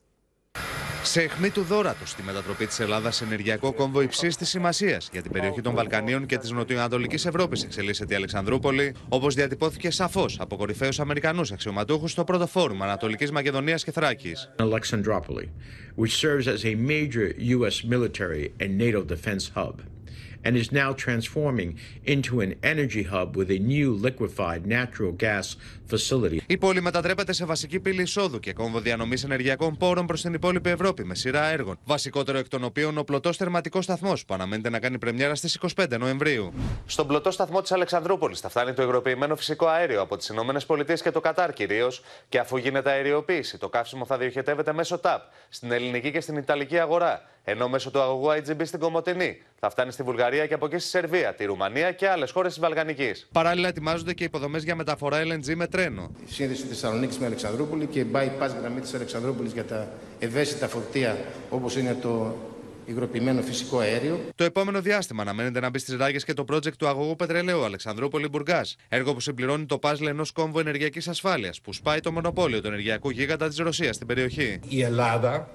Σε 1.12 1.22
αιχμή 1.22 1.50
του 1.50 1.62
δόρατο 1.62 2.06
στη 2.06 2.24
μετατροπή 2.24 2.65
της 2.65 2.80
Ελλάδας 2.80 3.15
σε 3.15 3.24
ενεργειακό 3.24 3.74
κόμβο 3.74 4.02
υψής 4.02 4.36
της 4.36 4.50
σημασίας 4.50 5.10
για 5.12 5.22
την 5.22 5.32
περιοχή 5.32 5.62
των 5.62 5.76
Βαλκανίων 5.76 6.26
και 6.26 6.38
της 6.38 6.52
Νοτιοανατολικής 6.52 7.26
Ευρώπης 7.26 7.63
εξελίσσεται 7.63 8.13
η 8.13 8.15
Αλεξανδρούπολη, 8.15 8.95
όπως 9.10 9.34
διατυπώθηκε 9.34 9.91
σαφώς 9.91 10.38
από 10.39 10.56
κορυφαίους 10.56 11.00
Αμερικανούς 11.00 11.52
αξιωματούχους 11.52 12.12
στο 12.12 12.24
πρώτο 12.24 12.48
φόρουμ 12.48 12.84
Ανατολικής 12.84 13.32
Μακεδονίας 13.32 13.84
και 13.84 13.91
Θράκης. 13.91 14.50
Alexandropoli, 14.58 15.50
which 15.98 16.15
serves 16.22 16.48
as 16.48 16.63
a 16.65 16.76
major 16.76 17.28
U.S. 17.56 17.84
military 17.84 18.54
and 18.60 18.78
NATO 18.78 19.04
defense 19.04 19.52
hub. 19.56 19.76
And 20.45 20.56
is 20.56 20.71
now 20.71 20.93
transforming 21.06 21.69
into 22.13 22.34
an 22.41 22.52
energy 22.63 23.04
hub 23.13 23.36
with 23.36 23.49
a 23.58 23.60
new 23.73 23.89
liquefied 24.08 24.62
natural 24.65 25.12
gas 25.12 25.56
facility. 25.89 26.38
Η 26.47 26.58
πόλη 26.58 26.82
μετατρέπεται 26.82 27.34
σε 27.34 27.45
βασική 27.45 27.80
πύλη 27.80 28.02
εισόδου 28.02 28.39
και 28.39 28.54
κόμβο 28.54 28.80
διανομής 28.80 29.23
ενεργειακών 29.23 29.78
πόρων 29.78 30.06
προς 30.06 30.21
την 30.21 30.34
υπόλοιπη 30.34 30.69
Ευρώπη 30.69 31.04
με 31.06 31.15
σειρά 31.15 31.45
έργων. 31.45 31.80
Βασικότερο 31.86 32.38
εκ 32.38 32.47
των 32.47 32.63
οποίων 32.63 32.97
ο 32.97 33.04
πλωτός 33.04 33.38
τερματικό 33.38 33.82
σταθμός 33.82 34.25
που 34.25 34.34
αναμένεται 34.34 34.69
να 34.69 34.80
κάνει 34.80 34.97
πρεμιέρα 34.97 35.36
στις 35.36 35.60
25 35.75 35.97
Νοεμβρίου. 35.99 36.54
Στον 36.86 37.08
πλωτό 37.08 37.32
σταθμό 37.32 37.62
της 37.62 37.71
Αλεξανδρούπολης 37.71 38.39
θα 38.39 38.49
φτάνει 38.49 38.73
το 38.73 38.84
υγροποιημένο 38.84 39.36
φυσικό 39.36 39.65
αέριο 39.67 40.02
από 40.02 40.17
τις 40.17 40.30
ΗΠΑ 40.30 40.93
και 41.04 41.12
το 41.12 41.19
Κατάρ 41.19 41.54
κυρίως. 41.54 42.02
Και 42.30 42.39
αφού 42.39 42.58
γίνεται 42.58 42.89
αεριοποίηση, 42.91 43.58
το 43.58 43.69
καύσιμο 43.69 44.06
θα 44.06 44.17
διοχετεύεται 44.17 44.73
μέσω 44.73 44.97
ΤΑΠ 44.97 45.21
στην 45.49 45.71
ελληνική 45.71 46.12
και 46.12 46.21
στην 46.21 46.36
ιταλική 46.36 46.80
αγορά. 46.80 47.21
Ενώ 47.43 47.69
μέσω 47.69 47.91
του 47.91 47.99
αγωγού 47.99 48.28
IGB 48.28 48.62
στην 48.63 48.80
Κομωτινή 48.80 49.41
θα 49.60 49.69
φτάνει 49.69 49.91
στη 49.91 50.04
Βουλγαρία 50.04 50.47
και 50.47 50.54
από 50.54 50.65
εκεί 50.65 50.78
στη 50.78 50.89
Σερβία, 50.89 51.34
τη 51.34 51.45
Ρουμανία 51.45 51.91
και 51.91 52.10
άλλες 52.10 52.32
χώρες 52.32 52.52
της 52.52 52.62
Βαλκανική. 52.62 53.12
Παράλληλα, 53.32 53.67
ετοιμάζονται 53.67 54.13
και 54.13 54.23
υποδομές 54.23 54.63
για 54.63 54.75
μεταφορά 54.75 55.21
LNG 55.21 55.56
με 55.56 55.67
τρένο. 55.67 56.12
Η 56.28 56.34
σύνδεση 56.34 56.63
Θεσσαλονίκης 56.63 57.17
με 57.17 57.25
Αλεξανδρούπολη 57.25 57.86
και 57.86 58.06
bypass 58.13 58.49
γραμμή 58.60 58.80
της 58.80 58.93
Αλεξανδρούπολης 58.93 59.54
για 59.54 59.65
τα 59.65 59.88
ευαίσθητα 60.19 60.67
φορτία 60.67 61.17
όπως 61.49 61.75
είναι 61.75 61.97
το 62.02 62.36
υγροποιημένο 62.86 63.41
φυσικό 63.41 63.80
αέριο. 63.80 64.19
Το 64.36 64.43
επόμενο 64.43 64.82
διάστημα 64.82 65.21
αναμένεται 65.21 65.60
να 65.60 65.69
μπει 65.69 65.80
στις 65.80 65.95
ράγες 65.95 66.23
και 66.23 66.34
το 66.34 66.45
project 66.52 66.73
του 66.78 66.88
αγωγού 66.88 67.15
πετρελαίου 67.15 67.63
Αλεξανδρούπολη 67.63 68.28
Μπουργκάς. 68.28 68.75
Έργο 68.89 69.13
που 69.13 69.19
συμπληρώνει 69.19 69.65
το 69.65 69.78
πάζλ 69.78 70.06
ενός 70.06 70.32
κόμβου 70.32 70.60
ενεργειακής 70.60 71.08
ασφάλειας 71.08 71.62
που 71.62 71.73
σπάει 71.73 71.99
το 71.99 72.12
μονοπόλιο 72.12 72.62
του 72.62 72.67
ενεργειακού 72.67 73.10
γίγαντα 73.10 73.47
της 73.47 73.58
Ρωσίας 73.58 73.95
στην 73.95 74.08
περιοχή. 74.08 74.60
Η 74.67 74.82
Ελλάδα 74.82 75.49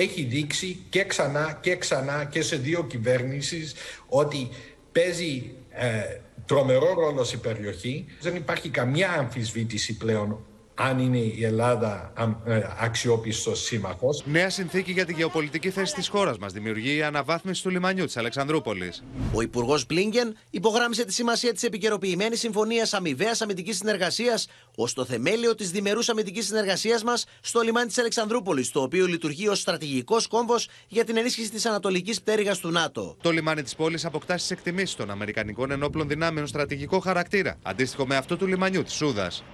έχει 0.00 0.22
δείξει 0.22 0.78
και 0.88 1.04
ξανά 1.04 1.58
και 1.60 1.76
ξανά 1.76 2.24
και 2.24 2.42
σε 2.42 2.56
δύο 2.56 2.84
κυβέρνησεις 2.84 3.74
ότι 4.08 4.48
παίζει 4.92 5.54
ε, 5.70 6.20
τρομερό 6.46 6.94
ρόλο 6.94 7.24
στην 7.24 7.40
περιοχή. 7.40 8.04
Δεν 8.20 8.36
υπάρχει 8.36 8.68
καμιά 8.68 9.12
αμφισβήτηση 9.12 9.96
πλέον 9.96 10.38
αν 10.78 10.98
είναι 10.98 11.18
η 11.18 11.44
Ελλάδα 11.44 12.12
ε, 12.44 12.60
αξιόπιστος 12.78 13.62
σύμμαχος. 13.62 14.22
Νέα 14.26 14.50
συνθήκη 14.50 14.92
για 14.92 15.04
τη 15.04 15.12
γεωπολιτική 15.12 15.70
θέση 15.70 15.94
της 15.94 16.08
χώρας 16.08 16.38
μας 16.38 16.52
δημιουργεί 16.52 16.96
η 16.96 17.02
αναβάθμιση 17.02 17.62
του 17.62 17.70
λιμανιού 17.70 18.04
της 18.04 18.16
Αλεξανδρούπολης. 18.16 19.04
Ο 19.32 19.40
Υπουργός 19.40 19.86
Μπλίνγκεν 19.86 20.36
υπογράμμισε 20.50 21.04
τη 21.04 21.12
σημασία 21.12 21.52
της 21.52 21.62
επικαιροποιημένης 21.62 22.40
συμφωνίας 22.40 22.94
αμοιβαίας 22.94 23.42
αμυντικής 23.42 23.76
συνεργασίας 23.76 24.48
ως 24.76 24.92
το 24.92 25.04
θεμέλιο 25.04 25.54
της 25.54 25.70
διμερούς 25.70 26.08
αμυντικής 26.08 26.46
συνεργασίας 26.46 27.02
μας 27.02 27.26
στο 27.40 27.60
λιμάνι 27.60 27.86
της 27.86 27.98
Αλεξανδρούπολης, 27.98 28.70
το 28.70 28.80
οποίο 28.82 29.06
λειτουργεί 29.06 29.48
ως 29.48 29.60
στρατηγικός 29.60 30.26
κόμβος 30.26 30.68
για 30.88 31.04
την 31.04 31.16
ενίσχυση 31.16 31.50
της 31.50 31.66
ανατολικής 31.66 32.20
πτέρυγας 32.20 32.58
του 32.58 32.70
ΝΑΤΟ. 32.70 33.16
Το 33.20 33.30
λιμάνι 33.30 33.62
της 33.62 33.74
πόλης 33.74 34.04
αποκτά 34.04 34.38
στις 34.38 34.50
εκτιμήσεις 34.50 34.96
των 34.96 35.10
Αμερικανικών 35.10 35.70
ενόπλων 35.70 36.08
δυνάμεων 36.08 36.46
στρατηγικό 36.46 36.98
χαρακτήρα, 36.98 37.58
αντίστοιχο 37.62 38.06
με 38.06 38.16
αυτό 38.16 38.36
του 38.36 38.46
λιμανιού 38.46 38.82
της 38.82 38.94
Σούδας. 38.94 39.44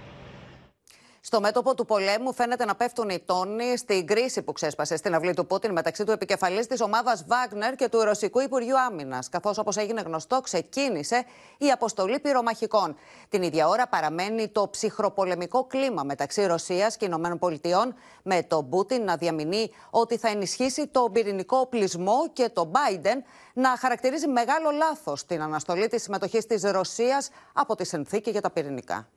Στο 1.25 1.41
μέτωπο 1.41 1.75
του 1.75 1.85
πολέμου 1.85 2.33
φαίνεται 2.33 2.65
να 2.65 2.75
πέφτουν 2.75 3.09
οι 3.09 3.19
τόνοι 3.25 3.77
στην 3.77 4.07
κρίση 4.07 4.41
που 4.41 4.51
ξέσπασε 4.51 4.95
στην 4.95 5.15
αυλή 5.15 5.33
του 5.33 5.45
Πούτιν 5.45 5.71
μεταξύ 5.71 6.03
του 6.03 6.11
επικεφαλής 6.11 6.67
της 6.67 6.81
ομάδας 6.81 7.25
Βάγνερ 7.27 7.75
και 7.75 7.89
του 7.89 8.03
Ρωσικού 8.03 8.39
Υπουργείου 8.39 8.79
Άμυνας. 8.79 9.29
Καθώς, 9.29 9.57
όπως 9.57 9.77
έγινε 9.77 10.01
γνωστό, 10.01 10.41
ξεκίνησε 10.41 11.25
η 11.57 11.71
αποστολή 11.71 12.19
πυρομαχικών. 12.19 12.95
Την 13.29 13.43
ίδια 13.43 13.67
ώρα 13.67 13.87
παραμένει 13.87 14.47
το 14.47 14.69
ψυχροπολεμικό 14.69 15.63
κλίμα 15.65 16.03
μεταξύ 16.03 16.45
Ρωσίας 16.45 16.97
και 16.97 17.05
Ηνωμένων 17.05 17.39
Πολιτειών, 17.39 17.95
με 18.23 18.43
τον 18.43 18.69
Πούτιν 18.69 19.03
να 19.03 19.15
διαμηνεί 19.15 19.71
ότι 19.89 20.17
θα 20.17 20.29
ενισχύσει 20.29 20.87
το 20.87 21.09
πυρηνικό 21.11 21.57
οπλισμό 21.57 22.29
και 22.33 22.49
τον 22.49 22.71
Biden 22.71 23.17
να 23.53 23.77
χαρακτηρίζει 23.77 24.27
μεγάλο 24.27 24.71
λάθος 24.71 25.25
την 25.25 25.41
αναστολή 25.41 25.87
της 25.87 26.03
συμμετοχής 26.03 26.45
της 26.45 26.63
Ρωσίας 26.63 27.29
από 27.53 27.75
τη 27.75 27.85
συνθήκη 27.85 28.29
για 28.29 28.41
τα 28.41 28.51
πυρηνικά. 28.51 29.07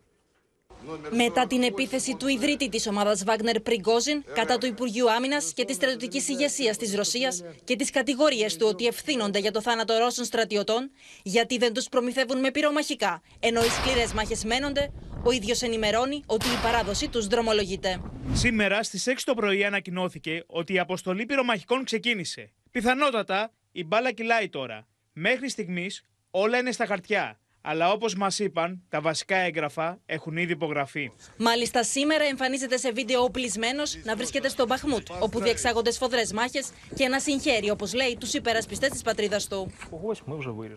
Μετά 1.10 1.46
την 1.46 1.62
επίθεση 1.62 2.16
του 2.16 2.28
ιδρύτη 2.28 2.68
της 2.68 2.86
ομάδας 2.86 3.24
Βάγνερ 3.24 3.60
Πριγκόζιν 3.60 4.24
κατά 4.34 4.58
του 4.58 4.66
Υπουργείου 4.66 5.10
Άμυνας 5.10 5.52
και 5.54 5.64
της 5.64 5.76
στρατιωτικής 5.76 6.28
ηγεσίας 6.28 6.76
της 6.76 6.94
Ρωσίας 6.94 7.44
και 7.64 7.76
τις 7.76 7.90
κατηγορίες 7.90 8.56
του 8.56 8.66
ότι 8.70 8.86
ευθύνονται 8.86 9.38
για 9.38 9.50
το 9.50 9.62
θάνατο 9.62 9.98
Ρώσων 9.98 10.24
στρατιωτών, 10.24 10.90
γιατί 11.22 11.58
δεν 11.58 11.72
τους 11.72 11.88
προμηθεύουν 11.88 12.40
με 12.40 12.50
πυρομαχικά, 12.50 13.22
ενώ 13.40 13.60
οι 13.60 13.68
σκληρές 13.68 14.12
μάχες 14.12 14.44
μένονται, 14.44 14.92
ο 15.24 15.30
ίδιος 15.30 15.62
ενημερώνει 15.62 16.22
ότι 16.26 16.46
η 16.46 16.58
παράδοση 16.62 17.08
τους 17.08 17.26
δρομολογείται. 17.26 18.00
Σήμερα 18.32 18.82
στις 18.82 19.06
6 19.06 19.14
το 19.24 19.34
πρωί 19.34 19.64
ανακοινώθηκε 19.64 20.44
ότι 20.46 20.72
η 20.72 20.78
αποστολή 20.78 21.26
πυρομαχικών 21.26 21.84
ξεκίνησε. 21.84 22.52
Πιθανότατα 22.70 23.52
η 23.72 23.84
μπάλα 23.84 24.12
κυλάει 24.12 24.48
τώρα. 24.48 24.86
Μέχρι 25.12 25.48
στιγμής 25.48 26.04
όλα 26.30 26.58
είναι 26.58 26.72
στα 26.72 26.86
χαρτιά. 26.86 27.40
Αλλά 27.68 27.92
όπως 27.92 28.14
μας 28.14 28.38
είπαν, 28.38 28.82
τα 28.88 29.00
βασικά 29.00 29.36
έγγραφα 29.36 30.00
έχουν 30.06 30.36
ήδη 30.36 30.52
υπογραφεί. 30.52 31.10
Μάλιστα, 31.36 31.82
σήμερα 31.84 32.24
εμφανίζεται 32.24 32.76
σε 32.76 32.92
βίντεο 32.92 33.22
οπλισμένο 33.22 33.82
να 34.04 34.16
βρίσκεται 34.16 34.48
στο 34.48 34.66
Μπαχμούτ, 34.66 35.06
όπου 35.20 35.40
διεξάγονται 35.40 35.90
σφοδρές 35.90 36.32
μάχες 36.32 36.70
και 36.94 37.08
να 37.08 37.20
συγχαίρει, 37.20 37.70
όπως 37.70 37.94
λέει, 37.94 38.16
τους 38.20 38.34
υπερασπιστές 38.34 38.90
της 38.90 39.02
πατρίδας 39.02 39.48
του. 39.48 39.72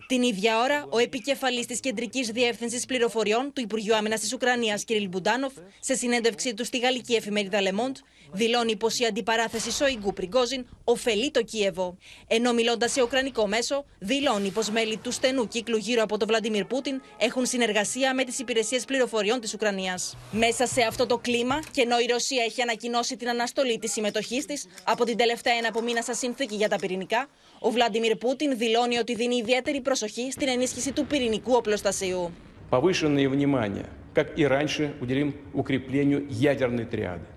Την 0.06 0.22
ίδια 0.22 0.60
ώρα, 0.60 0.86
ο 0.88 0.98
επικεφαλής 0.98 1.66
της 1.66 1.80
Κεντρικής 1.80 2.28
Διεύθυνσης 2.28 2.86
Πληροφοριών 2.86 3.52
του 3.52 3.60
Υπουργείου 3.60 3.94
Άμυνας 3.94 4.20
της 4.20 4.32
Ουκρανίας, 4.32 4.84
Κυριλ 4.84 5.08
Μπουντάνοφ, 5.08 5.52
σε 5.80 5.94
συνέντευξή 5.94 6.54
του 6.54 6.64
στη 6.64 6.78
γαλλική 6.78 7.14
εφημερίδα 7.14 7.60
Λεμόντ, 7.60 7.96
δηλώνει 8.31 8.75
πω 8.75 8.87
η 8.99 9.05
αντιπαράθεση 9.05 9.71
Σοϊγκού 9.71 10.13
Πριγκόζιν 10.13 10.65
ωφελεί 10.83 11.31
το 11.31 11.43
Κίεβο. 11.43 11.97
Ενώ 12.27 12.53
μιλώντα 12.53 12.87
σε 12.87 13.01
ουκρανικό 13.01 13.47
μέσο, 13.47 13.85
δηλώνει 13.99 14.49
πω 14.49 14.61
μέλη 14.71 14.97
του 14.97 15.11
στενού 15.11 15.47
κύκλου 15.47 15.77
γύρω 15.77 16.03
από 16.03 16.17
τον 16.17 16.27
Βλαντιμίρ 16.27 16.65
Πούτιν 16.65 17.01
έχουν 17.17 17.45
συνεργασία 17.45 18.13
με 18.13 18.23
τι 18.23 18.35
υπηρεσίε 18.37 18.79
πληροφοριών 18.87 19.39
τη 19.39 19.51
Ουκρανία. 19.53 19.99
Μέσα 20.31 20.65
σε 20.65 20.81
αυτό 20.81 21.05
το 21.05 21.17
κλίμα, 21.17 21.59
και 21.71 21.81
ενώ 21.81 21.99
η 21.99 22.05
Ρωσία 22.05 22.43
έχει 22.43 22.61
ανακοινώσει 22.61 23.17
την 23.17 23.29
αναστολή 23.29 23.79
τη 23.79 23.87
συμμετοχή 23.87 24.45
τη 24.45 24.63
από 24.83 25.05
την 25.05 25.17
τελευταία 25.17 25.53
ένα 25.53 25.67
από 25.67 25.81
μήνα 25.81 26.01
συνθήκη 26.01 26.55
για 26.55 26.69
τα 26.69 26.75
πυρηνικά, 26.75 27.27
ο 27.59 27.69
Βλαντιμίρ 27.69 28.15
Πούτιν 28.15 28.57
δηλώνει 28.57 28.97
ότι 28.97 29.15
δίνει 29.15 29.35
ιδιαίτερη 29.35 29.81
προσοχή 29.81 30.31
στην 30.31 30.47
ενίσχυση 30.47 30.91
του 30.91 31.05
πυρηνικού 31.05 31.53
οπλοστασίου. 31.55 32.33
Повышенное 32.71 33.29
внимание, 33.29 33.85
как 34.17 34.27
и 34.41 34.43
раньше, 34.55 34.83
уделим 34.99 35.29
укреплению 35.53 36.25
ядерной 36.29 36.85
триады. 36.85 37.27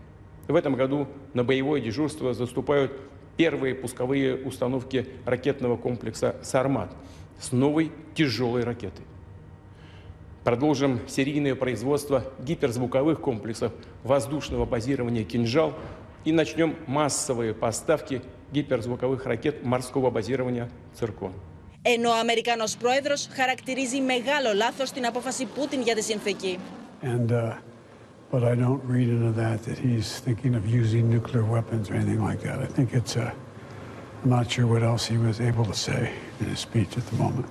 В 0.46 0.54
этом 0.54 0.74
году 0.74 1.06
на 1.34 1.44
боевое 1.44 1.80
дежурство 1.80 2.32
заступают 2.32 2.92
первые 3.37 3.74
пусковые 3.74 4.37
установки 4.37 5.06
ракетного 5.24 5.76
комплекса 5.76 6.37
«Сармат» 6.42 6.90
с 7.38 7.52
новой 7.52 7.92
тяжелой 8.14 8.64
ракетой. 8.64 9.04
Продолжим 10.44 11.00
серийное 11.06 11.54
производство 11.54 12.24
гиперзвуковых 12.40 13.20
комплексов 13.20 13.72
воздушного 14.02 14.64
базирования 14.64 15.24
«Кинжал» 15.24 15.74
и 16.24 16.32
начнем 16.32 16.76
массовые 16.87 17.52
поставки 17.54 18.22
гиперзвуковых 18.52 19.26
ракет 19.26 19.64
морского 19.64 20.11
базирования 20.11 20.70
«Циркон». 20.94 21.32
Ενώ 21.82 22.11
ο 22.11 22.14
Αμερικανός 22.14 22.76
πρόεδρος 22.76 23.28
χαρακτηρίζει 23.32 24.00
μεγάλο 24.00 24.52
λάθος 24.54 24.90
την 24.90 25.06
απόφαση 25.06 25.46
Πούτιν 25.54 25.80
για 25.80 25.94
τη 25.94 26.02
συνθήκη. 26.02 26.58
And, 27.02 27.30
uh, 27.30 27.52
but 28.33 28.43
I 28.43 28.55
don't 28.63 28.83
read 28.95 29.09
into 29.15 29.31
that 29.43 29.57
that 29.67 29.77
he's 29.77 30.07
thinking 30.25 30.53
of 30.59 30.63
using 30.81 31.03
nuclear 31.15 31.45
weapons 31.55 31.83
or 31.89 31.93
anything 31.99 32.23
like 32.29 32.41
that. 32.47 32.57
I 32.67 32.69
think 32.75 32.87
it's, 32.99 33.15
uh, 33.15 33.31
I'm 34.21 34.29
not 34.37 34.45
sure 34.53 34.65
what 34.73 34.81
else 34.91 35.03
he 35.13 35.17
was 35.27 35.37
able 35.49 35.65
to 35.71 35.77
say 35.87 36.03
in 36.39 36.45
his 36.53 36.59
speech 36.67 36.91
at 36.99 37.05
the 37.11 37.17
moment. 37.25 37.49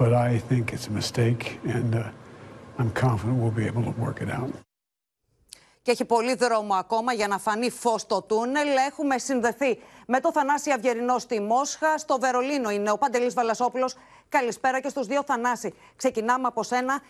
But 0.00 0.12
I 0.28 0.30
think 0.48 0.64
it's 0.74 0.86
a 0.92 0.94
mistake, 1.00 1.42
and 1.76 1.90
uh, 1.94 2.78
I'm 2.78 2.90
confident 3.04 3.34
we'll 3.42 3.58
be 3.62 3.66
able 3.72 3.84
to 3.90 3.94
work 4.04 4.18
it 4.20 4.30
out. 4.40 4.52
Και 5.82 5.90
έχει 5.90 6.04
πολύ 6.04 6.34
δρόμο 6.34 6.74
ακόμα 6.74 7.12
για 7.12 7.28
να 7.28 7.38
φανεί 7.38 7.70
φω 7.70 7.98
στο 7.98 8.22
τούνελ. 8.22 8.68
Έχουμε 8.88 9.18
συνδεθεί 9.18 9.78
με 10.06 10.20
το 10.20 10.32
Θανάση 10.32 10.70
Αυγερινό 10.70 11.18
στη 11.18 11.40
Μόσχα. 11.40 11.98
Στο 11.98 12.18
Βερολίνο 12.18 12.70
είναι 12.70 12.90
ο 12.90 12.98
Παντελή 12.98 13.28
Βαλασόπουλο. 13.28 13.90
Καλησπέρα 14.28 14.80
και 14.80 14.88
στου 14.88 15.04
δύο 15.04 15.22
Θανάση. 15.26 15.74
Ξεκινάμε 15.96 16.46
από 16.46 16.62
σένα. 16.62 17.00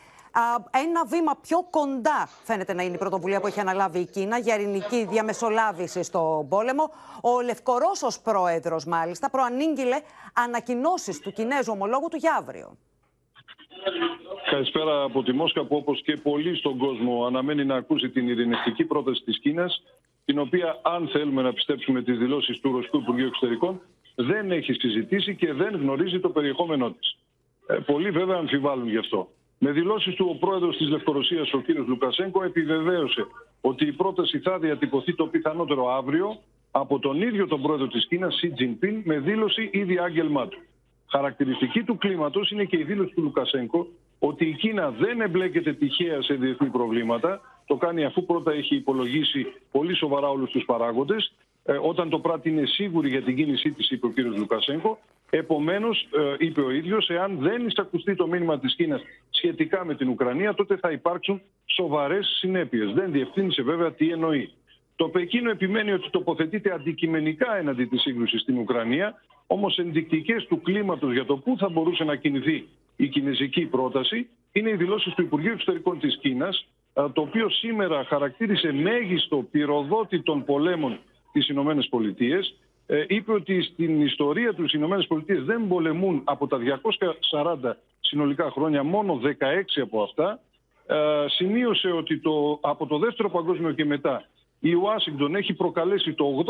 Ένα 0.71 1.05
βήμα 1.07 1.37
πιο 1.43 1.67
κοντά 1.71 2.29
φαίνεται 2.45 2.75
να 2.75 2.83
είναι 2.83 2.95
η 2.95 2.99
πρωτοβουλία 2.99 3.41
που 3.41 3.47
έχει 3.47 3.61
αναλάβει 3.61 3.99
η 3.99 4.07
Κίνα 4.07 4.39
για 4.39 4.55
ειρηνική 4.55 5.07
διαμεσολάβηση 5.07 6.03
στον 6.03 6.49
πόλεμο. 6.49 6.91
Ο 7.23 7.41
Λευκορώσος 7.41 8.21
πρόεδρος 8.21 8.85
μάλιστα 8.85 9.31
προανήγγειλε 9.31 10.01
ανακοινώσεις 10.35 11.21
του 11.21 11.33
Κινέζου 11.33 11.73
ομολόγου 11.73 12.09
του 12.09 12.17
για 12.17 12.35
αύριο. 12.39 12.77
Καλησπέρα 14.51 15.03
από 15.03 15.23
τη 15.23 15.33
Μόσχα 15.33 15.65
που 15.65 15.77
όπως 15.77 16.03
και 16.03 16.17
πολλοί 16.17 16.57
στον 16.57 16.79
κόσμο 16.79 17.25
αναμένει 17.25 17.65
να 17.65 17.77
ακούσει 17.77 18.09
την 18.11 18.29
ειρηνευτική 18.29 18.85
πρόταση 18.85 19.23
της 19.23 19.39
Κίνας 19.39 19.83
την 20.25 20.39
οποία 20.39 20.81
αν 20.83 21.09
θέλουμε 21.09 21.43
να 21.43 21.53
πιστέψουμε 21.53 22.03
τις 22.03 22.19
δηλώσεις 22.19 22.61
του 22.61 22.73
Ρωσικού 22.73 22.97
Υπουργείου 22.99 23.27
Εξωτερικών 23.27 23.81
δεν 24.15 24.51
έχει 24.51 24.73
συζητήσει 24.73 25.37
και 25.37 25.53
δεν 25.53 25.77
γνωρίζει 25.77 26.21
το 26.21 26.29
περιεχόμενό 26.29 26.91
της. 26.91 27.19
Ε, 27.67 27.75
πολλοί 27.75 28.11
βέβαια 28.11 28.37
αμφιβάλλουν 28.37 28.89
γι' 28.89 28.99
αυτό. 28.99 29.29
Με 29.65 29.71
δηλώσεις 29.71 30.15
του 30.15 30.27
ο 30.31 30.35
πρόεδρος 30.35 30.77
της 30.77 30.89
Λευκορωσίας, 30.89 31.53
ο 31.53 31.61
κ. 31.61 31.69
Λουκασέγκο, 31.87 32.43
επιβεβαίωσε 32.45 33.27
ότι 33.61 33.87
η 33.87 33.93
πρόταση 33.93 34.39
θα 34.39 34.59
διατυπωθεί 34.59 35.15
το 35.15 35.27
πιθανότερο 35.27 35.89
αύριο 35.89 36.39
από 36.71 36.99
τον 36.99 37.23
ίδιο 37.23 37.47
τον 37.47 37.63
πρόεδρο 37.63 37.89
της 37.89 38.07
Κίνας, 38.07 38.35
Σι 38.35 38.51
Τζινπίν, 38.51 39.03
με 39.05 39.19
δήλωση 39.19 39.71
ή 39.73 39.83
διάγγελμά 39.83 40.49
του. 40.49 40.59
Χαρακτηριστική 41.11 41.83
του 41.83 41.99
κλίματος 41.99 42.51
είναι 42.51 42.65
και 42.65 42.79
η 42.79 42.83
δήλωση 42.83 43.15
του 43.15 43.23
Λουκασέγκο 43.23 43.87
ότι 44.19 44.47
η 44.49 44.55
Κίνα 44.55 44.91
δεν 44.91 45.21
εμπλέκεται 45.21 45.73
τυχαία 45.73 46.23
σε 46.23 46.35
διεθνή 46.35 46.69
προβλήματα. 46.69 47.41
Το 47.67 47.77
κάνει 47.77 48.05
αφού 48.05 48.25
πρώτα 48.25 48.53
έχει 48.53 48.77
υπολογίσει 48.77 49.47
πολύ 49.71 49.97
σοβαρά 49.97 50.29
όλους 50.29 50.51
τους 50.51 50.65
παράγοντες. 50.65 51.33
Ε, 51.65 51.79
όταν 51.83 52.09
το 52.09 52.19
πράττει 52.19 52.49
είναι 52.49 52.67
σίγουρη 52.67 53.09
για 53.09 53.23
την 53.23 53.37
κίνησή 53.37 53.71
της, 53.71 53.91
είπε 53.91 54.07
ο 54.07 54.11
κ. 54.11 54.19
Λουκασέγκο. 54.19 54.99
Επομένως, 55.31 56.09
ε, 56.17 56.35
είπε 56.39 56.61
ο 56.61 56.71
ίδιος, 56.71 57.09
εάν 57.09 57.39
δεν 57.41 57.67
εισακουστεί 57.67 58.15
το 58.15 58.27
μήνυμα 58.27 58.59
της 58.59 58.75
Κίνας 58.75 59.03
σχετικά 59.31 59.85
με 59.85 59.95
την 59.95 60.09
Ουκρανία, 60.09 60.55
τότε 60.55 60.77
θα 60.77 60.91
υπάρξουν 60.91 61.43
σοβαρές 61.65 62.37
συνέπειες. 62.39 62.93
Δεν 62.93 63.13
διευκρίνησε 63.13 63.63
βέβαια 63.63 63.93
τι 63.93 64.11
εννοεί. 64.11 64.53
Το 64.97 65.09
Πεκίνο 65.09 65.51
επιμένει 65.51 65.93
ότι 65.93 66.11
τοποθετείται 66.11 66.73
αντικειμενικά 66.73 67.57
έναντι 67.57 67.85
της 67.85 68.01
σύγκρουσης 68.01 68.41
στην 68.41 68.59
Ουκρανία, 68.59 69.23
όμως 69.47 69.79
ενδεικτικές 69.79 70.47
του 70.47 70.61
κλίματος 70.63 71.13
για 71.13 71.25
το 71.25 71.37
πού 71.37 71.57
θα 71.59 71.69
μπορούσε 71.69 72.05
να 72.05 72.17
κινηθεί 72.17 72.69
η 72.97 73.09
κινέζικη 73.09 73.67
πρόταση 73.67 74.29
είναι 74.53 74.71
οι 74.71 74.77
δηλώσεις 74.77 75.15
του 75.15 75.23
Υπουργείου 75.23 75.53
Εξωτερικών 75.53 75.99
της 75.99 76.19
Κίνας, 76.19 76.67
το 76.93 77.21
οποίο 77.21 77.49
σήμερα 77.51 78.05
χαρακτήρισε 78.05 78.73
μέγιστο 78.73 79.47
πυροδότη 79.51 80.23
των 80.23 80.45
πολέμων 80.45 80.99
τις 81.33 81.49
Ηνωμένες 81.49 81.89
Πολιτείες. 81.89 82.55
Ε, 82.87 83.05
είπε 83.09 83.33
ότι 83.33 83.63
στην 83.63 84.01
ιστορία 84.01 84.55
τους 84.55 84.73
οι 84.73 84.77
Ηνωμένες 84.79 85.07
Πολιτείες 85.07 85.43
δεν 85.43 85.69
πολεμούν 85.69 86.21
από 86.25 86.47
τα 86.47 86.59
240 86.59 87.77
συνολικά 88.01 88.51
χρόνια, 88.51 88.83
μόνο 88.83 89.21
16 89.23 89.81
από 89.83 90.03
αυτά. 90.03 90.41
Ε, 90.87 91.25
σημείωσε 91.29 91.91
ότι 91.91 92.19
το, 92.19 92.59
από 92.63 92.87
το 92.87 92.99
δεύτερο 92.99 93.31
παγκόσμιο 93.31 93.73
και 93.73 93.85
μετά 93.85 94.27
η 94.61 94.75
Ουάσιγκτον 94.75 95.35
έχει 95.35 95.55
προκαλέσει 95.55 96.13
το 96.13 96.45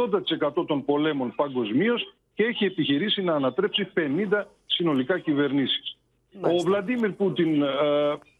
80% 0.57 0.67
των 0.67 0.85
πολέμων 0.85 1.35
παγκοσμίως 1.37 2.15
και 2.35 2.45
έχει 2.45 2.65
επιχειρήσει 2.65 3.23
να 3.23 3.35
ανατρέψει 3.35 3.89
50 4.31 4.45
συνολικά 4.67 5.19
κυβερνήσεις. 5.19 5.97
Ο 6.41 6.57
Βλαντίμιρ 6.65 7.11
Πούτιν 7.11 7.63
ε, 7.63 7.69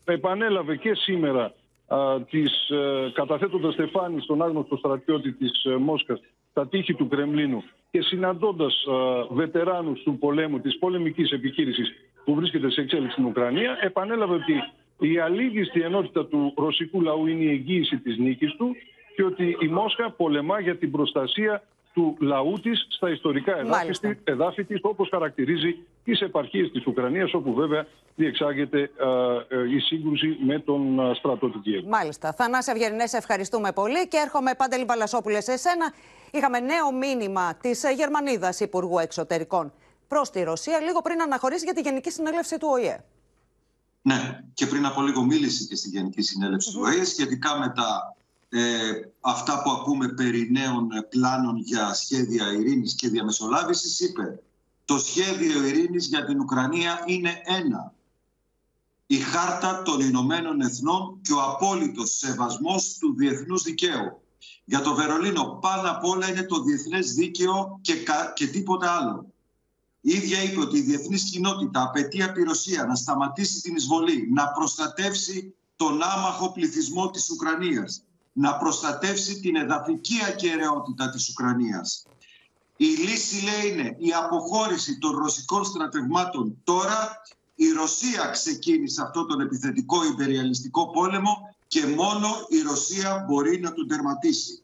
επανέλαβε 0.05 0.77
και 0.77 0.95
σήμερα 0.95 1.55
ε, 1.93 2.21
τις, 2.31 2.69
ε, 2.71 3.11
καταθέτοντας 3.13 3.73
στεφάνι 3.73 4.21
στον 4.21 4.43
άγνωστο 4.43 4.77
στρατιώτη 4.77 5.33
της 5.33 5.65
ε, 5.65 5.77
Μόσχας 5.77 6.21
τα 6.53 6.69
τείχη 6.69 6.95
του 6.95 7.09
Κρεμλίνου 7.09 7.63
και 7.91 8.03
συναντώντας 8.03 8.85
ε, 8.89 9.35
βετεράνους 9.35 10.03
του 10.03 10.19
πολέμου 10.19 10.61
της 10.61 10.79
πολεμικής 10.79 11.31
επιχείρησης 11.31 11.93
που 12.25 12.35
βρίσκεται 12.35 12.71
σε 12.71 12.81
εξέλιξη 12.81 13.13
στην 13.13 13.25
Ουκρανία 13.25 13.79
επανέλαβε 13.81 14.35
ότι 14.35 14.55
η 14.99 15.19
αλήγιστη 15.19 15.83
ενότητα 15.83 16.27
του 16.27 16.55
ρωσικού 16.57 17.01
λαού 17.01 17.27
είναι 17.27 17.45
η 17.45 17.51
εγγύηση 17.51 17.97
της 17.97 18.19
νίκης 18.19 18.55
του 18.57 18.77
και 19.17 19.25
ότι 19.25 19.57
η 19.61 19.67
Μόσχα 19.67 20.11
πολεμά 20.11 20.61
για 20.61 20.77
την 20.77 20.91
προστασία 20.91 21.63
του 21.93 22.17
λαού 22.21 22.61
της 22.61 22.87
στα 22.89 23.11
ιστορικά 23.11 23.59
εδάφη, 23.59 24.17
εδάφη 24.25 24.65
της, 24.65 24.79
όπως 24.83 25.09
χαρακτηρίζει 25.11 25.77
τις 26.05 26.21
επαρχίες 26.21 26.71
της 26.71 26.87
Ουκρανίας, 26.87 27.35
όπου 27.35 27.55
βέβαια 27.55 27.87
διεξάγεται 28.15 28.81
ε, 28.81 29.57
ε, 29.57 29.75
η 29.75 29.79
σύγκρουση 29.79 30.37
με 30.47 30.59
τον 30.59 30.99
ε, 30.99 31.15
στρατό 31.15 31.49
του 31.49 31.61
Κιέβου. 31.61 31.89
Μάλιστα. 31.89 32.33
Θανάση 32.33 32.71
Αυγερινές, 32.71 33.13
ευχαριστούμε 33.13 33.73
πολύ 33.73 34.09
και 34.09 34.17
έρχομαι 34.17 34.55
Παντελή 34.55 34.85
Παλασόπουλε 34.85 35.41
σε 35.41 35.53
εσένα. 35.53 35.93
Είχαμε 36.31 36.61
νέο 36.61 36.93
μήνυμα 36.93 37.55
της 37.55 37.85
Γερμανίδας 37.97 38.61
Υπουργού 38.61 38.99
Εξωτερικών 38.99 39.73
προς 40.09 40.31
τη 40.31 40.43
Ρωσία, 40.43 40.81
λίγο 40.81 41.03
πριν 41.03 41.23
αναχωρήσει 41.23 41.65
για 41.65 41.75
τη 41.75 41.81
Γενική 41.81 42.11
Συνέλευση 42.11 42.59
του 42.59 42.69
ΟΗΕ. 42.71 43.05
Ναι, 44.03 44.41
και 44.55 44.67
πριν 44.67 44.87
από 44.87 45.03
λίγο 45.03 45.23
μίλησε 45.25 45.65
και 45.69 45.77
στη 45.77 45.89
Γενική 45.89 46.23
Συνέλευση 46.23 46.73
του 46.73 46.81
ΟΗΕ 46.85 47.05
σχετικά 47.05 47.59
με 47.59 47.73
τα 47.77 48.17
ε, 48.55 48.91
αυτά 49.21 49.63
που 49.63 49.71
ακούμε 49.71 50.09
περί 50.09 50.51
νέων 50.51 50.89
πλάνων 51.09 51.57
για 51.57 51.95
σχέδια 51.95 52.53
ειρήνης 52.53 52.95
και 52.95 53.09
διαμεσολάβησης 53.09 54.01
είπε 54.01 54.43
το 54.85 54.99
σχέδιο 54.99 55.67
ειρήνης 55.67 56.07
για 56.07 56.25
την 56.25 56.41
Ουκρανία 56.41 57.03
είναι 57.07 57.43
ένα. 57.45 57.95
Η 59.07 59.17
χάρτα 59.17 59.83
των 59.83 60.01
Ηνωμένων 60.01 60.61
Εθνών 60.61 61.21
και 61.23 61.33
ο 61.33 61.43
απόλυτος 61.43 62.17
σεβασμός 62.17 62.97
του 63.01 63.15
διεθνούς 63.15 63.63
δικαίου. 63.63 64.23
Για 64.65 64.81
το 64.81 64.95
Βερολίνο 64.95 65.59
πάνω 65.61 65.91
απ' 65.91 66.05
όλα 66.05 66.29
είναι 66.29 66.43
το 66.43 66.63
διεθνές 66.63 67.13
δίκαιο 67.13 67.79
και, 67.81 67.95
και 68.35 68.47
τίποτα 68.47 68.91
άλλο. 68.91 69.33
Η 70.01 70.13
ίδια 70.13 70.43
είπε 70.43 70.61
ότι 70.61 70.79
η 70.79 70.83
διεθνής 70.83 71.31
κοινότητα 71.31 71.83
απαιτεί 71.83 72.23
από 72.23 72.33
τη 72.33 72.43
Ρωσία 72.43 72.85
να 72.85 72.95
σταματήσει 72.95 73.61
την 73.61 73.77
εισβολή, 73.77 74.31
να 74.33 74.49
προστατεύσει 74.49 75.55
τον 75.77 76.03
άμαχο 76.03 76.53
πληθυσμό 76.53 77.11
της 77.11 77.31
Ουκρανίας, 77.31 78.05
να 78.33 78.57
προστατεύσει 78.57 79.41
την 79.41 79.57
εδαφική 79.57 80.19
ακαιρεότητα 80.29 81.11
της 81.11 81.29
Ουκρανίας. 81.29 82.07
Η 82.77 82.85
λύση 82.87 83.45
λέει 83.45 83.73
είναι 83.73 83.97
η 83.99 84.13
αποχώρηση 84.13 84.99
των 84.99 85.17
ρωσικών 85.17 85.65
στρατευμάτων 85.65 86.61
τώρα. 86.65 87.23
Η 87.55 87.71
Ρωσία 87.71 88.27
ξεκίνησε 88.27 89.03
αυτό 89.03 89.27
τον 89.27 89.41
επιθετικό 89.41 90.05
ιμπεριαλιστικό 90.05 90.91
πόλεμο 90.91 91.57
και 91.67 91.87
μόνο 91.87 92.29
η 92.49 92.63
Ρωσία 92.63 93.25
μπορεί 93.29 93.61
να 93.61 93.73
τον 93.73 93.89
τερματίσει. 93.89 94.63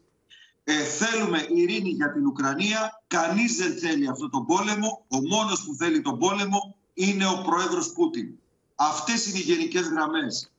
Ε, 0.63 0.83
θέλουμε 0.83 1.47
ειρήνη 1.49 1.89
για 1.89 2.11
την 2.11 2.25
Ουκρανία. 2.25 3.03
Κανείς 3.07 3.55
δεν 3.55 3.77
θέλει 3.77 4.09
αυτό 4.09 4.29
τον 4.29 4.45
πόλεμο. 4.45 5.05
Ο 5.07 5.17
μόνος 5.21 5.63
που 5.63 5.73
θέλει 5.73 6.01
τον 6.01 6.19
πόλεμο 6.19 6.75
είναι 6.93 7.25
ο 7.25 7.41
πρόεδρος 7.45 7.91
Πούτιν. 7.91 8.29
Αυτές 8.75 9.25
είναι 9.25 9.37
οι 9.37 9.41
γενικές 9.41 9.87
γραμμές 9.87 10.51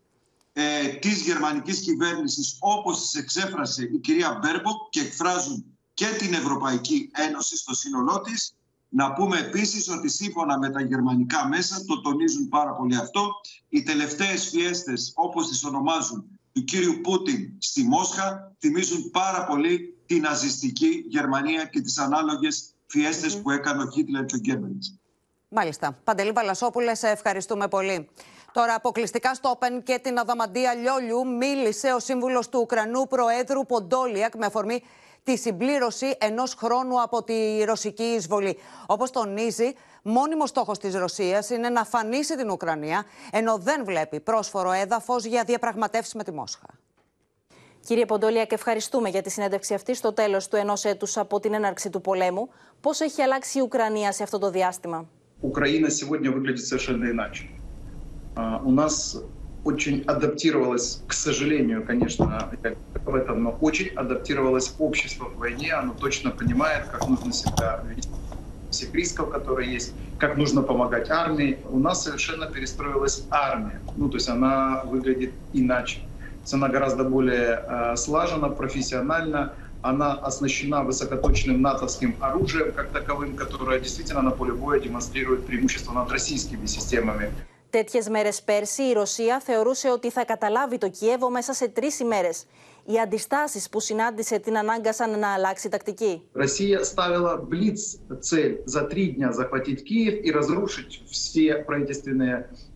ε, 0.53 0.87
της 0.87 1.21
γερμανικής 1.21 1.81
κυβέρνησης 1.81 2.57
όπως 2.59 3.01
τις 3.01 3.15
εξέφρασε 3.15 3.83
η 3.83 3.99
κυρία 3.99 4.39
Μπέρμποκ 4.43 4.89
και 4.91 5.01
εκφράζουν 5.01 5.65
και 5.95 6.07
την 6.07 6.35
Ευρωπαϊκή 6.35 7.11
Ένωση 7.13 7.57
στο 7.57 7.75
σύνολό 7.75 8.21
της. 8.21 8.55
Να 8.89 9.13
πούμε 9.13 9.39
επίσης 9.39 9.89
ότι 9.89 10.09
σύμφωνα 10.09 10.59
με 10.59 10.71
τα 10.71 10.81
γερμανικά 10.81 11.49
μέσα, 11.49 11.85
το 11.85 12.01
τονίζουν 12.01 12.49
πάρα 12.49 12.73
πολύ 12.73 12.97
αυτό, 12.97 13.31
οι 13.69 13.83
τελευταίες 13.83 14.49
φιέστες 14.49 15.13
όπως 15.15 15.49
τις 15.49 15.65
ονομάζουν 15.65 16.25
του 16.53 16.65
κύριου 16.65 17.01
Πούτιν 17.01 17.53
στη 17.59 17.83
Μόσχα 17.83 18.55
θυμίζουν 18.59 19.11
πάρα 19.11 19.45
πολύ 19.45 19.99
την 20.07 20.21
ναζιστική 20.21 21.05
Γερμανία 21.09 21.65
και 21.65 21.81
τις 21.81 21.99
ανάλογες 21.99 22.75
φιέστες 22.87 23.41
που 23.41 23.51
έκανε 23.51 23.83
ο 23.83 23.91
Χίτλερ 23.91 24.25
και 24.25 24.37
ο 24.37 24.39
Γκέμπελς. 24.39 24.95
Μάλιστα. 25.49 25.99
Παντελή 26.05 26.33
Παλασόπουλε, 26.33 26.95
σε 26.95 27.09
ευχαριστούμε 27.09 27.69
πολύ. 27.69 28.09
Τώρα, 28.53 28.75
αποκλειστικά 28.75 29.35
στο 29.35 29.59
Open 29.59 29.83
και 29.83 29.99
την 30.03 30.19
Αδαμαντία 30.19 30.75
Λιόλιου, 30.75 31.27
μίλησε 31.37 31.93
ο 31.93 31.99
σύμβουλος 31.99 32.49
του 32.49 32.59
Ουκρανού 32.63 33.07
Προέδρου 33.07 33.67
Ποντόλιακ 33.67 34.35
με 34.35 34.47
αφορμή 34.47 34.83
τη 35.25 35.37
συμπλήρωση 35.37 36.17
ενός 36.19 36.55
χρόνου 36.55 37.03
από 37.03 37.23
τη 37.23 37.65
ρωσική 37.65 38.03
εισβολή. 38.03 38.59
Όπως 38.87 39.11
τονίζει, 39.11 39.73
μόνιμος 40.03 40.49
στόχος 40.49 40.79
της 40.79 40.95
Ρωσίας 40.95 41.51
είναι 41.51 41.69
να 41.69 41.85
φανίσει 41.85 42.37
την 42.37 42.51
Ουκρανία, 42.51 43.05
ενώ 43.33 43.59
δεν 43.59 43.85
βλέπει 43.85 44.21
πρόσφορο 44.21 44.73
έδαφος 44.73 45.25
για 45.25 45.45
διαπραγματεύσεις 45.45 46.15
με 46.15 46.25
τη 46.25 46.33
Μόσχα. 46.33 46.67
Κύριε 47.87 48.07
Ποντόλια, 48.07 48.45
και 48.45 48.55
ευχαριστούμε 48.55 49.09
για 49.09 49.23
τη 49.23 49.31
συνέντευξη 49.31 49.75
αυτή 49.75 49.95
στο 49.95 50.13
τέλος 50.13 50.49
του 50.49 50.57
ενός 50.57 50.85
έτους 50.85 51.17
από 51.17 51.41
την 51.41 51.55
έναρξη 51.55 51.91
του 51.91 52.01
πολέμου. 52.01 52.49
Πώς 52.81 53.01
έχει 53.01 53.23
αλλάξει 53.23 53.59
η 53.59 53.61
Ουκρανία 53.61 54.13
σε 54.13 54.23
αυτό 54.23 54.39
το 54.39 54.51
διάστημα, 54.51 55.09
Ουκρανία 55.41 55.91
σήμερα 55.91 57.60
У 58.37 58.71
нас 58.71 59.23
очень 59.65 60.03
адаптировалось, 60.03 61.03
к 61.07 61.13
сожалению, 61.13 61.85
конечно, 61.85 62.51
в 63.05 63.15
этом, 63.15 63.43
но 63.43 63.51
очень 63.61 63.89
адаптировалось 63.89 64.75
общество 64.79 65.27
к 65.27 65.37
войне. 65.37 65.73
Оно 65.73 65.95
точно 65.95 66.31
понимает, 66.31 66.87
как 66.87 67.09
нужно 67.09 67.33
себя 67.33 67.83
вести 67.95 68.11
всех 68.71 68.95
рисков, 68.95 69.31
которые 69.31 69.73
есть, 69.73 69.93
как 70.19 70.37
нужно 70.37 70.63
помогать 70.63 71.11
армии. 71.11 71.59
У 71.71 71.79
нас 71.79 72.05
совершенно 72.05 72.47
перестроилась 72.47 73.25
армия. 73.31 73.81
Ну, 73.97 74.09
то 74.09 74.17
есть 74.17 74.29
она 74.29 74.83
выглядит 74.85 75.33
иначе. 75.53 76.01
Она 76.53 76.69
гораздо 76.69 77.05
более 77.05 77.63
э, 77.67 77.97
слажена, 77.97 78.49
профессионально. 78.49 79.53
Она 79.83 80.15
оснащена 80.15 80.83
высокоточным 80.83 81.61
натовским 81.63 82.15
оружием 82.21 82.73
как 82.73 82.91
таковым, 82.91 83.35
которое 83.35 83.81
действительно 83.81 84.23
на 84.23 84.31
поле 84.31 84.53
боя 84.53 84.81
демонстрирует 84.81 85.47
преимущество 85.47 85.93
над 85.93 86.11
российскими 86.11 86.67
системами. 86.67 87.31
Τέτοιες 87.70 88.10
μέρες 88.10 88.42
πέρσι 88.42 88.84
η 88.84 88.94
Ρωσία 88.94 89.40
θεωρούσε 89.40 89.90
ότι 89.90 90.12
θα 90.12 90.26
καταλάβει 90.26 90.78
το 90.78 90.90
Κιέβο 90.90 91.30
μέσα 91.30 91.54
σε 91.54 91.68
τρεις 91.68 92.00
ημέρες. 92.00 92.46
Οι 92.86 93.00
αντιστάσεις 93.00 93.70
που 93.70 93.80
συνάντησε 93.80 94.40
την 94.40 94.58
ανάγκασαν 94.58 95.20
να 95.20 95.34
αλλάξει 95.34 95.70
τακτική. 95.70 96.22
Россия 96.34 96.84
ставила 96.84 97.36
блиц 97.52 98.00
цель 98.20 98.62
за 98.66 98.82
три 98.92 99.06
дня 99.16 99.32
захватить 99.32 99.84
Киев 99.84 100.16
и 100.28 100.32
разрушить 100.32 101.04
все 101.12 101.56
правительственные 101.68 102.36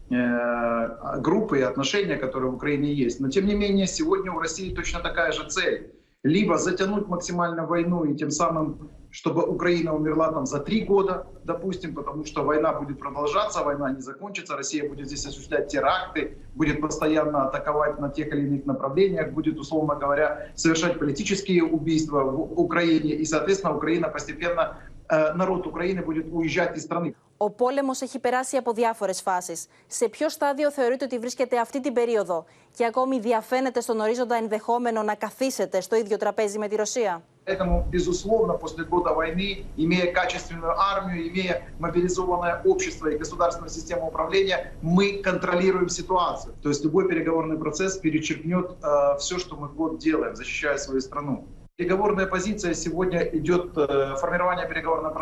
э, 0.10 1.20
группы 1.28 1.60
и 1.60 1.62
отношения, 1.62 2.18
которые 2.18 2.50
в 2.52 2.56
Украине 2.56 2.90
есть. 3.06 3.20
Но 3.20 3.30
тем 3.30 3.46
не 3.46 3.56
менее, 3.56 3.88
сегодня 3.88 4.32
у 4.32 4.40
России 4.40 4.74
точно 4.74 5.00
такая 5.00 5.32
же 5.32 5.48
цель. 5.48 5.94
Либо 6.24 6.58
затянуть 6.58 7.08
максимально 7.08 7.66
войну 7.66 8.04
и 8.04 8.16
тем 8.16 8.32
самым 8.32 8.90
чтобы 9.14 9.44
Украина 9.44 9.96
умерла 9.96 10.32
там 10.32 10.46
за 10.46 10.60
три 10.60 10.84
года, 10.84 11.26
допустим, 11.44 11.96
потому 11.96 12.26
что 12.26 12.44
война 12.44 12.74
будет 12.74 13.00
продолжаться, 13.00 13.64
война 13.64 13.92
не 13.92 14.02
закончится, 14.02 14.56
Россия 14.56 14.88
будет 14.88 15.08
здесь 15.08 15.26
осуществлять 15.26 15.68
теракты, 15.68 16.38
будет 16.56 16.80
постоянно 16.82 17.48
атаковать 17.48 18.00
на 18.00 18.10
тех 18.10 18.28
или 18.28 18.42
иных 18.48 18.66
направлениях, 18.66 19.32
будет, 19.32 19.58
условно 19.58 19.96
говоря, 19.96 20.52
совершать 20.56 21.00
политические 21.00 21.64
убийства 21.64 22.24
в 22.24 22.60
Украине, 22.60 23.14
и, 23.16 23.26
соответственно, 23.26 23.76
Украина 23.76 24.10
постепенно, 24.10 24.78
э, 25.10 25.34
народ 25.34 25.66
Украины 25.66 26.04
будет 26.04 26.28
уезжать 26.32 26.78
из 26.78 26.84
страны. 26.84 27.16
Ο 27.42 27.50
πόλεμο 27.50 27.92
έχει 28.00 28.20
περάσει 28.20 28.58
από 28.58 28.74
διάφορε 28.74 29.14
φάσει. 29.14 29.56
Σε 29.88 30.10
ποιο 30.10 30.30
στάδιο 30.30 30.72
θεωρείτε 30.72 31.06
ότι 31.06 31.20
βρίσκεται 31.20 31.60
αυτή 31.60 31.80
την 31.80 31.94
περίοδο 31.94 32.46
και 32.76 32.86
ακόμη 32.86 33.20
διαφαίνεται 33.20 33.82
στον 33.82 34.00
ορίζοντα 34.00 34.36
ενδεχόμενο 34.36 35.04
να 35.04 35.16
καθίσετε 35.16 35.82
στο 35.82 35.96
ίδιο 35.96 36.18
τραπέζι 36.18 36.58
με 36.58 36.68
τη 36.68 36.76
Ρωσία. 36.76 37.24
Поэтому, 37.47 37.87
безусловно, 37.91 38.55
после 38.55 38.85
года 38.85 39.13
войны, 39.13 39.67
имея 39.77 40.13
качественную 40.13 40.79
армию, 40.79 41.29
имея 41.29 41.63
мобилизованное 41.79 42.63
общество 42.65 43.09
и 43.09 43.19
государственную 43.19 43.71
систему 43.71 44.09
управления, 44.09 44.73
мы 44.81 45.19
контролируем 45.23 45.89
ситуацию. 45.89 46.55
То 46.63 46.71
есть 46.71 46.83
любой 46.85 47.07
переговорный 47.07 47.59
процесс 47.59 47.99
перечеркнет 47.99 48.71
э, 48.83 49.19
все, 49.19 49.39
что 49.39 49.57
мы 49.57 49.69
год 49.69 49.99
делаем, 49.99 50.35
защищая 50.35 50.79
свою 50.79 51.01
страну. 51.01 51.47
Переговорная 51.77 52.27
позиция 52.27 52.73
сегодня 52.73 53.21
идет, 53.37 53.77
э, 53.77 54.17
формирование 54.21 54.67
переговорной 54.67 55.13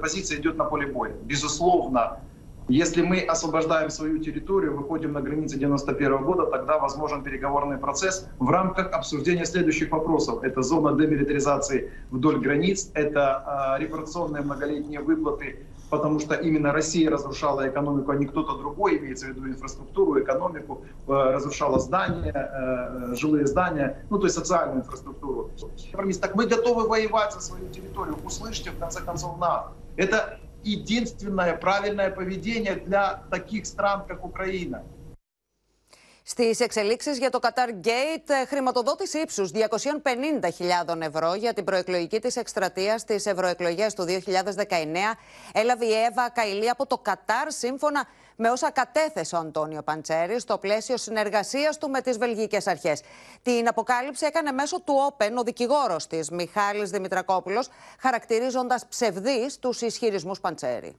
позиции 0.00 0.36
идет 0.36 0.56
на 0.58 0.64
поле 0.64 0.88
боя. 0.88 1.12
Безусловно, 1.22 2.20
если 2.68 3.02
мы 3.02 3.20
освобождаем 3.20 3.90
свою 3.90 4.18
территорию, 4.18 4.76
выходим 4.76 5.12
на 5.12 5.20
границы 5.20 5.58
91 5.58 6.24
года, 6.24 6.46
тогда 6.46 6.78
возможен 6.78 7.22
переговорный 7.22 7.78
процесс 7.78 8.28
в 8.38 8.50
рамках 8.50 8.92
обсуждения 8.92 9.44
следующих 9.44 9.90
вопросов. 9.90 10.42
Это 10.42 10.62
зона 10.62 10.96
демилитаризации 10.96 11.90
вдоль 12.10 12.38
границ, 12.38 12.90
это 12.94 13.76
э, 13.76 13.82
репарационные 13.82 14.42
многолетние 14.42 15.00
выплаты, 15.00 15.66
потому 15.90 16.20
что 16.20 16.34
именно 16.34 16.72
Россия 16.72 17.10
разрушала 17.10 17.68
экономику, 17.68 18.12
а 18.12 18.16
не 18.16 18.26
кто-то 18.26 18.56
другой, 18.56 18.98
имеется 18.98 19.26
в 19.26 19.28
виду 19.30 19.48
инфраструктуру, 19.48 20.20
экономику, 20.20 20.82
э, 21.08 21.12
разрушала 21.12 21.78
здания, 21.80 22.32
э, 22.32 23.14
жилые 23.16 23.46
здания, 23.46 24.04
ну 24.08 24.18
то 24.18 24.26
есть 24.26 24.36
социальную 24.36 24.80
инфраструктуру. 24.80 25.50
Так 26.20 26.34
мы 26.34 26.46
готовы 26.46 26.88
воевать 26.88 27.34
за 27.34 27.40
свою 27.40 27.68
территорию, 27.68 28.16
услышьте 28.24 28.70
в 28.70 28.78
конце 28.78 29.02
концов 29.02 29.38
нас. 29.38 29.66
Это 29.96 30.38
единственное 30.63 31.53
правильное 31.55 32.09
поведение 32.09 32.75
для 32.75 33.23
таких 33.31 33.65
стран, 33.65 34.05
как 34.07 34.25
Украина. 34.25 34.83
Στι 36.29 36.55
εξελίξει 36.59 37.11
για 37.11 37.29
το 37.29 37.39
Qatar 37.41 37.87
Gate, 37.87 38.45
χρηματοδότηση 38.47 39.19
ύψου 39.19 39.47
250.000 39.47 41.01
ευρώ 41.01 41.33
για 41.33 41.53
την 41.53 41.63
προεκλογική 41.63 42.19
τη 42.19 42.39
εκστρατεία 42.39 42.97
στι 42.97 43.13
ευρωεκλογέ 43.13 43.87
του 43.95 44.05
2019 44.07 44.11
έλαβε 45.53 45.85
η 45.85 45.93
Εύα 45.93 46.29
Καηλή 46.29 46.69
από 46.69 46.85
το 46.85 46.97
Κατάρ 46.97 47.51
σύμφωνα 47.51 48.07
με 48.36 48.50
όσα 48.50 48.70
κατέθεσε 48.70 49.36
ο 49.36 49.38
Αντώνιο 49.38 49.82
Παντσέρη 49.82 50.40
στο 50.40 50.58
πλαίσιο 50.58 50.96
συνεργασίας 50.96 51.78
του 51.78 51.88
με 51.88 52.00
τις 52.00 52.18
βελγικές 52.18 52.66
αρχές. 52.66 53.00
Την 53.42 53.68
αποκάλυψη 53.68 54.26
έκανε 54.26 54.52
μέσω 54.52 54.80
του 54.80 54.94
Όπεν 55.06 55.36
ο 55.36 55.42
δικηγόρος 55.42 56.06
της 56.06 56.30
Μιχάλης 56.30 56.90
Δημητρακόπουλος, 56.90 57.68
χαρακτηρίζοντας 58.00 58.86
ψευδείς 58.86 59.58
τους 59.58 59.80
ισχυρισμούς 59.80 60.40
Παντσέρη. 60.40 60.96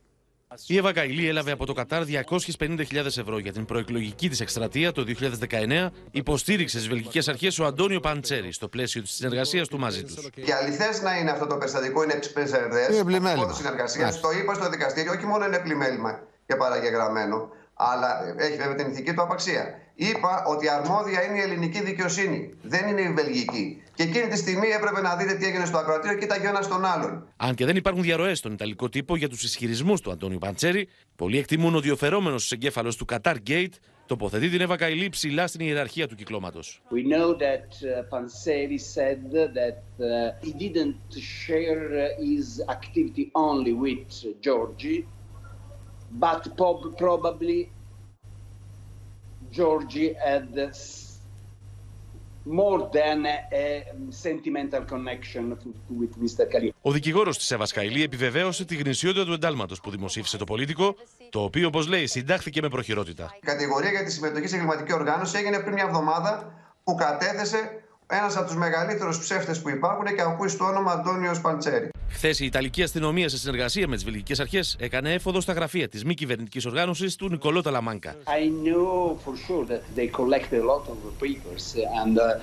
Η 0.67 0.77
Εύα 0.77 0.93
Καηλή 0.93 1.27
έλαβε 1.27 1.51
από 1.51 1.65
το 1.65 1.73
Κατάρ 1.73 2.03
250.000 2.03 3.05
ευρώ 3.05 3.39
για 3.39 3.53
την 3.53 3.65
προεκλογική 3.65 4.29
της 4.29 4.39
εκστρατεία 4.39 4.91
το 4.91 5.03
2019. 5.03 5.89
Υποστήριξε 6.11 6.77
στις 6.77 6.89
βελγικές 6.89 7.27
αρχές 7.27 7.59
ο 7.59 7.65
Αντώνιο 7.65 7.99
Παντσέρη 7.99 8.51
στο 8.51 8.67
πλαίσιο 8.67 9.01
της 9.01 9.11
συνεργασίας 9.11 9.67
του 9.67 9.79
μαζί 9.79 10.03
τους. 10.03 10.29
Και 10.45 10.53
αληθές 10.53 11.01
να 11.01 11.17
είναι 11.17 11.31
αυτό 11.31 11.47
το 11.47 11.57
περιστατικό, 11.57 12.03
είναι 12.03 12.19
ψευδές. 12.34 12.88
Είναι 12.95 13.03
πλημέλημα. 13.03 13.53
συνεργασίας. 13.53 14.19
Το 14.19 14.31
είπα 14.31 14.53
στο 14.53 14.69
δικαστήριο, 14.69 15.11
όχι 15.11 15.25
μόνο 15.25 15.45
είναι 15.45 15.59
πλημέλημα 15.59 16.19
και 16.53 16.59
παραγεγραμμένο, 16.59 17.49
αλλά 17.73 18.09
έχει 18.37 18.57
βέβαια 18.57 18.75
την 18.75 18.91
ηθική 18.91 19.13
του 19.13 19.21
απαξία. 19.21 19.63
Είπα 19.95 20.43
ότι 20.47 20.69
αρμόδια 20.69 21.23
είναι 21.25 21.37
η 21.37 21.41
ελληνική 21.41 21.81
δικαιοσύνη, 21.81 22.49
δεν 22.61 22.87
είναι 22.87 23.01
η 23.01 23.13
βελγική. 23.13 23.81
Και 23.95 24.03
εκείνη 24.03 24.27
τη 24.27 24.37
στιγμή 24.37 24.67
έπρεπε 24.67 25.01
να 25.01 25.15
δείτε 25.15 25.33
τι 25.33 25.45
έγινε 25.45 25.65
στο 25.65 25.77
ακροατήριο, 25.77 26.17
κοίταγε 26.17 26.45
ο 26.45 26.49
ένας 26.49 26.67
τον 26.67 26.85
άλλον. 26.85 27.27
Αν 27.37 27.55
και 27.55 27.65
δεν 27.65 27.75
υπάρχουν 27.75 28.03
διαρροές 28.03 28.37
στον 28.37 28.51
Ιταλικό 28.53 28.89
τύπο 28.89 29.15
για 29.15 29.29
τους 29.29 29.43
ισχυρισμούς 29.43 30.01
του 30.01 30.11
Αντώνιου 30.11 30.37
Παντσέρη, 30.37 30.87
πολλοί 31.15 31.37
εκτιμούν 31.37 31.75
ότι 31.75 31.89
ο 31.89 31.95
φερόμενο 31.95 32.35
εγκέφαλος 32.49 32.95
του 32.95 33.05
Qatar 33.11 33.35
Gate 33.47 33.75
τοποθετεί 34.05 34.49
την 34.49 34.61
Εύα 34.61 34.75
Καηλή 34.75 35.09
ψηλά 35.09 35.47
στην 35.47 35.61
ιεραρχία 35.67 36.07
του 36.07 36.15
κυκλώματος. 36.15 36.81
We 36.91 37.03
know 37.13 37.29
that 37.47 37.67
uh, 37.81 38.03
Panseri 38.13 38.79
said 38.95 39.19
that 39.59 39.79
uh, 39.99 40.45
he 40.45 40.51
didn't 40.63 41.01
share 41.45 41.83
his 42.29 42.45
activity 42.75 43.25
only 43.47 43.73
with 43.85 44.07
Georgie, 44.45 44.99
but 46.20 46.41
probably 46.97 47.70
Georgie 49.51 50.14
had 50.14 50.74
more 52.45 52.89
than 52.91 53.26
a 53.26 53.86
sentimental 54.09 54.84
connection 54.86 55.57
with 55.89 56.18
Mr. 56.20 56.45
Khalil. 56.49 56.72
Ο 56.82 56.91
δικηγόρος 56.91 57.38
της 57.38 57.51
Εύας 57.51 57.72
Καηλή 57.72 58.03
επιβεβαίωσε 58.03 58.66
τη 58.66 58.76
γνησιότητα 58.76 59.26
του 59.26 59.34
εντάλματος 59.34 59.80
που 59.82 59.89
δημοσίευσε 59.89 60.38
το 60.38 60.43
πολίτικο, 60.43 60.95
το 61.30 61.43
οποίο, 61.43 61.68
όπως 61.68 61.88
λέει, 61.88 62.07
συντάχθηκε 62.07 62.61
με 62.61 62.70
προχειρότητα. 62.70 63.36
Η 63.41 63.45
κατηγορία 63.45 63.89
για 63.89 64.03
τη 64.03 64.11
συμμετοχή 64.11 64.47
σε 64.47 64.55
εγκληματική 64.55 64.93
οργάνωση 64.93 65.38
έγινε 65.38 65.59
πριν 65.59 65.74
μια 65.74 65.84
εβδομάδα 65.84 66.53
που 66.84 66.95
κατέθεσε 66.95 67.82
ένας 68.18 68.38
από 68.38 68.45
τους 68.45 68.55
μεγαλύτερους 68.55 69.20
ψεύτες 69.20 69.61
που 69.61 69.70
υπάρχουν 69.70 70.05
και 70.05 70.22
ακούει 70.22 70.47
στο 70.47 70.66
όνομα 70.66 70.91
Αντώνιο 70.91 71.39
Παντσέρη. 71.41 71.89
Χθες 72.09 72.39
η 72.39 72.45
Ιταλική 72.45 72.84
αστυνομία, 72.84 73.30
σε 73.30 73.38
συνεργασία 73.38 73.88
με 73.88 73.95
τις 73.95 74.03
βελγικές 74.03 74.39
αρχές, 74.39 74.76
έκανε 74.80 75.14
έφοδο 75.14 75.41
στα 75.41 75.53
γραφεία 75.53 75.88
της 75.89 76.03
μη 76.03 76.14
κυβερνητικής 76.14 76.66
οργάνωσης 76.66 77.16
του 77.16 77.30
Νικολό 77.30 77.61
Ταλαμάνκα. 77.61 78.16
I 78.26 78.68
know 78.68 79.18
for 79.26 79.36
sure 79.47 79.66
that 79.72 79.82
they 79.97 80.07
collect 80.07 80.53
a 80.53 80.64
lot 80.72 80.84
of 80.93 80.97
papers 81.20 81.66
and 82.01 82.18
uh, 82.18 82.39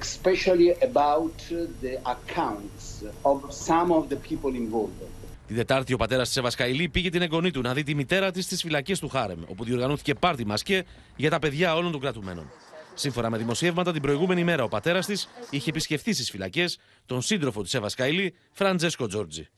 especially 0.00 0.68
about 0.90 1.38
the 1.82 1.94
accounts 2.14 2.84
of 3.30 3.38
some 3.68 3.88
of 3.98 4.02
the 4.08 4.18
people 4.28 4.54
involved. 4.54 5.02
Την 5.46 5.56
Τετάρτη, 5.56 5.92
ο 5.92 5.96
πατέρας 5.96 6.28
της 6.28 6.36
Ευασκαηλή 6.36 6.88
πήγε 6.88 7.10
την 7.10 7.22
εγγονή 7.22 7.50
του 7.50 7.60
να 7.60 7.72
δει 7.72 7.82
τη 7.82 7.94
μητέρα 7.94 8.30
της 8.30 8.44
στις 8.44 8.62
φυλακές 8.62 8.98
του 8.98 9.08
Χάρεμ, 9.08 9.38
όπου 9.46 9.64
διοργανώθηκε 9.64 10.14
πάρτι 10.14 10.46
μασκέ 10.46 10.84
για 11.16 11.30
τα 11.30 11.38
παιδιά 11.38 11.74
όλων 11.74 11.92
των 11.92 12.00
κρατουμένων. 12.00 12.50
Σύμφωνα 12.94 13.30
με 13.30 13.38
δημοσιεύματα, 13.38 13.92
την 13.92 14.02
προηγούμενη 14.02 14.44
μέρα 14.44 14.64
ο 14.64 14.68
πατέρας 14.68 15.06
της 15.06 15.28
είχε 15.50 15.70
επισκεφθεί 15.70 16.12
στις 16.12 16.30
φυλακές 16.30 16.78
τον 17.06 17.22
σύντροφο 17.22 17.62
της 17.62 17.74
Εύα 17.74 17.90
Καηλή, 17.96 18.34
Φραντζέσκο 18.52 19.06
Τζόρτζι. 19.06 19.48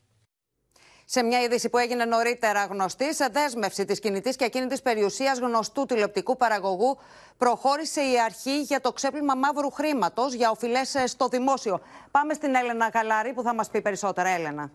Σε 1.07 1.23
μια 1.23 1.41
είδηση 1.41 1.69
που 1.69 1.77
έγινε 1.77 2.05
νωρίτερα 2.05 2.65
γνωστή, 2.65 3.13
σε 3.13 3.27
δέσμευση 3.31 3.85
της 3.85 3.99
κινητής 3.99 4.35
και 4.35 4.43
ακίνητης 4.45 4.81
περιουσίας 4.81 5.39
γνωστού 5.39 5.85
τηλεοπτικού 5.85 6.37
παραγωγού, 6.37 6.97
προχώρησε 7.37 8.01
η 8.01 8.19
αρχή 8.25 8.61
για 8.61 8.81
το 8.81 8.91
ξέπλυμα 8.91 9.35
μαύρου 9.35 9.71
χρήματος 9.71 10.33
για 10.33 10.49
οφειλές 10.49 10.95
στο 11.05 11.27
δημόσιο. 11.27 11.79
Πάμε 12.11 12.33
στην 12.33 12.55
Έλενα 12.55 12.89
Γαλάρη 12.93 13.33
που 13.33 13.41
θα 13.41 13.53
μας 13.53 13.69
πει 13.69 13.81
περισσότερα. 13.81 14.29
Έλενα. 14.29 14.71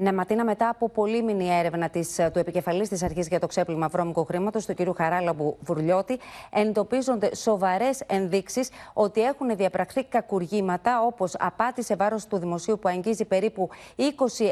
Ναι, 0.00 0.12
Ματίνα, 0.12 0.44
μετά 0.44 0.68
από 0.68 0.88
πολύμηνη 0.88 1.48
έρευνα 1.58 1.88
της, 1.88 2.20
του 2.32 2.38
επικεφαλής 2.38 2.88
της 2.88 3.02
Αρχής 3.02 3.28
για 3.28 3.40
το 3.40 3.46
Ξέπλυμα 3.46 3.88
Βρώμικου 3.88 4.24
Χρήματος, 4.24 4.66
του 4.66 4.74
κ. 4.74 4.96
Χαράλαμπου 4.96 5.56
Βουρλιώτη, 5.60 6.18
εντοπίζονται 6.50 7.34
σοβαρές 7.34 8.00
ενδείξεις 8.06 8.70
ότι 8.92 9.22
έχουν 9.22 9.56
διαπραχθεί 9.56 10.04
κακουργήματα, 10.04 11.02
όπως 11.02 11.34
απάτη 11.38 11.82
σε 11.82 11.96
βάρος 11.96 12.26
του 12.26 12.38
δημοσίου 12.38 12.78
που 12.78 12.88
αγγίζει 12.88 13.24
περίπου 13.24 13.68
20 13.96 14.02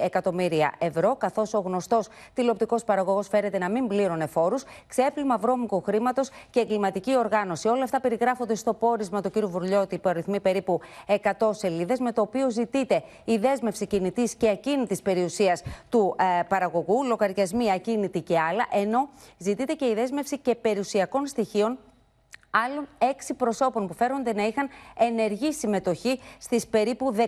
εκατομμύρια 0.02 0.72
ευρώ, 0.78 1.16
καθώς 1.16 1.54
ο 1.54 1.58
γνωστός 1.58 2.08
τηλεοπτικός 2.34 2.84
παραγωγός 2.84 3.28
φέρεται 3.28 3.58
να 3.58 3.70
μην 3.70 3.86
πλήρωνε 3.86 4.26
φόρους, 4.26 4.64
ξέπλυμα 4.86 5.36
βρώμικου 5.36 5.82
χρήματος 5.82 6.30
και 6.50 6.60
εγκληματική 6.60 7.16
οργάνωση. 7.16 7.68
Όλα 7.68 7.82
αυτά 7.82 8.00
περιγράφονται 8.00 8.54
στο 8.54 8.74
πόρισμα 8.74 9.20
του 9.20 9.30
κ. 9.30 9.38
Βουρλιώτη, 9.38 9.98
που 9.98 10.08
αριθμεί 10.08 10.40
περίπου 10.40 10.80
100 11.06 11.50
σελίδες, 11.50 11.98
με 11.98 12.12
το 12.12 12.20
οποίο 12.20 12.50
ζητείται 12.50 13.02
η 13.24 13.36
δέσμευση 13.36 13.86
κινητής 13.86 14.34
και 14.34 14.48
ακίνητης 14.48 15.02
περιουσίας 15.02 15.34
του 15.88 16.16
ε, 16.18 16.42
παραγωγού, 16.42 17.04
λογαριασμοί 17.04 17.72
ακίνητοι 17.72 18.20
και 18.20 18.38
άλλα, 18.38 18.66
ενώ 18.70 19.08
ζητείται 19.38 19.72
και 19.72 19.84
η 19.86 19.94
δέσμευση 19.94 20.38
και 20.38 20.54
περιουσιακών 20.54 21.26
στοιχείων 21.26 21.78
άλλων 22.64 22.88
έξι 22.98 23.34
προσώπων 23.34 23.86
που 23.86 23.94
φέρονται 23.94 24.32
να 24.32 24.46
είχαν 24.46 24.68
ενεργή 24.98 25.52
συμμετοχή 25.52 26.20
στις 26.38 26.66
περίπου 26.66 27.14
15 27.16 27.22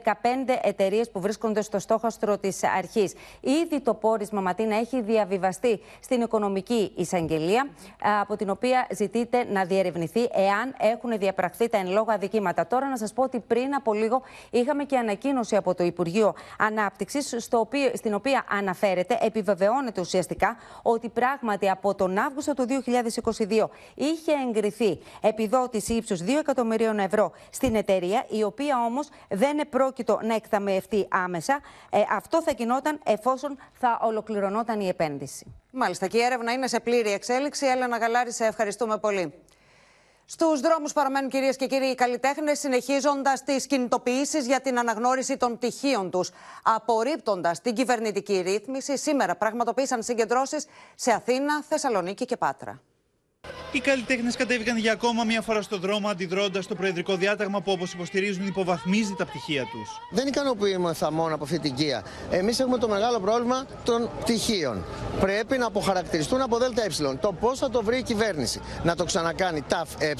εταιρείες 0.62 1.10
που 1.10 1.20
βρίσκονται 1.20 1.62
στο 1.62 1.78
στόχαστρο 1.78 2.38
της 2.38 2.64
αρχής. 2.64 3.14
Ήδη 3.40 3.80
το 3.80 3.94
πόρισμα 3.94 4.40
Ματίνα 4.40 4.76
έχει 4.76 5.00
διαβιβαστεί 5.00 5.80
στην 6.00 6.20
Οικονομική 6.20 6.92
Εισαγγελία, 6.96 7.68
από 8.20 8.36
την 8.36 8.50
οποία 8.50 8.86
ζητείται 8.90 9.44
να 9.44 9.64
διερευνηθεί 9.64 10.28
εάν 10.32 10.74
έχουν 10.78 11.18
διαπραχθεί 11.18 11.68
τα 11.68 11.78
εν 11.78 11.88
λόγω 11.90 12.12
αδικήματα. 12.12 12.66
Τώρα 12.66 12.88
να 12.88 12.96
σας 12.96 13.12
πω 13.12 13.22
ότι 13.22 13.40
πριν 13.40 13.74
από 13.74 13.92
λίγο 13.92 14.22
είχαμε 14.50 14.84
και 14.84 14.96
ανακοίνωση 14.96 15.56
από 15.56 15.74
το 15.74 15.84
Υπουργείο 15.84 16.34
Ανάπτυξης, 16.58 17.36
στην 17.94 18.14
οποία 18.14 18.44
αναφέρεται, 18.50 19.18
επιβεβαιώνεται 19.20 20.00
ουσιαστικά 20.00 20.56
ότι 20.82 21.08
πράγματι 21.08 21.70
από 21.70 21.94
τον 21.94 22.18
Αύγουστο 22.18 22.54
του 22.54 22.66
2022 22.68 23.68
είχε 23.94 24.32
εγκριθεί 24.48 24.98
επιδότηση 25.20 25.94
ύψους 25.94 26.20
2 26.22 26.28
εκατομμυρίων 26.38 26.98
ευρώ 26.98 27.32
στην 27.50 27.74
εταιρεία, 27.74 28.24
η 28.28 28.42
οποία 28.42 28.84
όμως 28.84 29.08
δεν 29.28 29.58
επρόκειτο 29.58 30.18
να 30.22 30.34
εκταμιευτεί 30.34 31.06
άμεσα. 31.10 31.60
Ε, 31.90 32.00
αυτό 32.10 32.42
θα 32.42 32.52
γινόταν 32.56 33.00
εφόσον 33.04 33.58
θα 33.72 34.00
ολοκληρωνόταν 34.02 34.80
η 34.80 34.88
επένδυση. 34.88 35.54
Μάλιστα, 35.72 36.06
και 36.06 36.18
η 36.18 36.22
έρευνα 36.22 36.52
είναι 36.52 36.66
σε 36.66 36.80
πλήρη 36.80 37.12
εξέλιξη. 37.12 37.66
Έλενα 37.66 37.96
Γαλάρη, 37.96 38.32
σε 38.32 38.44
ευχαριστούμε 38.44 38.98
πολύ. 38.98 39.34
Στους 40.30 40.60
δρόμους 40.60 40.92
παραμένουν 40.92 41.30
κυρίες 41.30 41.56
και 41.56 41.66
κύριοι 41.66 41.86
οι 41.86 41.94
καλλιτέχνες, 41.94 42.58
συνεχίζοντας 42.58 43.42
τις 43.44 43.66
κινητοποιήσεις 43.66 44.46
για 44.46 44.60
την 44.60 44.78
αναγνώριση 44.78 45.36
των 45.36 45.56
πτυχίων 45.56 46.10
τους. 46.10 46.30
Απορρίπτοντας 46.62 47.60
την 47.60 47.74
κυβερνητική 47.74 48.40
ρύθμιση, 48.40 48.98
σήμερα 48.98 49.36
πραγματοποίησαν 49.36 50.02
συγκεντρώσεις 50.02 50.66
σε 50.94 51.12
Αθήνα, 51.12 51.62
Θεσσαλονίκη 51.62 52.24
και 52.24 52.36
Πάτρα. 52.36 52.80
Οι 53.72 53.80
καλλιτέχνες 53.80 54.36
κατέβηκαν 54.36 54.76
για 54.76 54.92
ακόμα 54.92 55.24
μία 55.24 55.42
φορά 55.42 55.62
στο 55.62 55.78
δρόμο 55.78 56.08
αντιδρώντας 56.08 56.66
το 56.66 56.74
προεδρικό 56.74 57.16
διάταγμα 57.16 57.60
που, 57.60 57.72
όπως 57.72 57.92
υποστηρίζουν, 57.92 58.46
υποβαθμίζει 58.46 59.14
τα 59.18 59.24
πτυχία 59.26 59.62
τους. 59.62 60.00
Δεν 60.10 60.26
ικανοποιούμεθα 60.26 61.12
μόνο 61.12 61.34
από 61.34 61.44
αυτή 61.44 61.58
την 61.58 61.74
κία. 61.74 62.04
Εμείς 62.30 62.60
έχουμε 62.60 62.78
το 62.78 62.88
μεγάλο 62.88 63.20
πρόβλημα 63.20 63.66
των 63.84 64.10
πτυχίων. 64.20 64.84
Πρέπει 65.20 65.58
να 65.58 65.66
αποχαρακτηριστούν 65.66 66.40
από 66.40 66.58
ΔΕΛΤΑ 66.58 67.16
Το 67.20 67.32
πώς 67.32 67.58
θα 67.58 67.70
το 67.70 67.82
βρει 67.82 67.98
η 67.98 68.02
κυβέρνηση. 68.02 68.60
Να 68.82 68.94
το 68.94 69.04
ξανακάνει 69.04 69.62
ΤΑΦ 69.68 69.88
Ε 69.98 70.12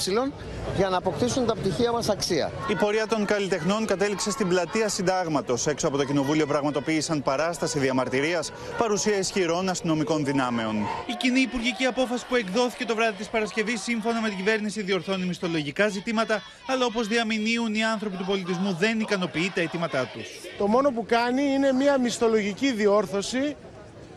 για 0.76 0.88
να 0.88 0.96
αποκτήσουν 0.96 1.46
τα 1.46 1.54
πτυχία 1.54 1.92
μας 1.92 2.08
αξία. 2.08 2.52
Η 2.68 2.74
πορεία 2.74 3.06
των 3.06 3.24
καλλιτεχνών 3.24 3.86
κατέληξε 3.86 4.30
στην 4.30 4.48
πλατεία 4.48 4.88
Συντάγματος. 4.88 5.66
Έξω 5.66 5.88
από 5.88 5.96
το 5.96 6.04
Κοινοβούλιο 6.04 6.46
πραγματοποίησαν 6.46 7.22
παράσταση 7.22 7.78
διαμαρτυρίας, 7.78 8.52
παρουσία 8.78 9.18
ισχυρών 9.18 9.68
αστυνομικών 9.68 10.24
δυνάμεων. 10.24 10.76
Η 11.06 11.14
κοινή 11.18 11.40
υπουργική 11.40 11.84
απόφαση 11.84 12.26
που 12.28 12.34
εκδόθηκε 12.34 12.84
το 12.84 12.94
βράδυ 12.94 13.17
της 13.18 13.28
Παρασκευής, 13.28 13.82
σύμφωνα 13.82 14.20
με 14.20 14.28
την 14.28 14.36
κυβέρνηση, 14.36 14.82
διορθώνει 14.82 15.24
μισθολογικά 15.24 15.88
ζητήματα, 15.88 16.42
αλλά 16.66 16.84
όπως 16.84 17.08
διαμηνύουν 17.08 17.74
οι 17.74 17.84
άνθρωποι 17.84 18.16
του 18.16 18.24
πολιτισμού, 18.24 18.72
δεν 18.72 19.00
ικανοποιεί 19.00 19.52
τα 19.54 19.60
αιτήματά 19.60 20.06
τους. 20.06 20.26
Το 20.58 20.66
μόνο 20.66 20.90
που 20.90 21.04
κάνει 21.06 21.42
είναι 21.42 21.72
μια 21.72 21.98
μισθολογική 21.98 22.72
διόρθωση. 22.72 23.56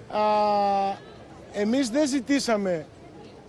Α, 0.09 0.19
εμείς 1.53 1.89
δεν 1.89 2.07
ζητήσαμε 2.07 2.85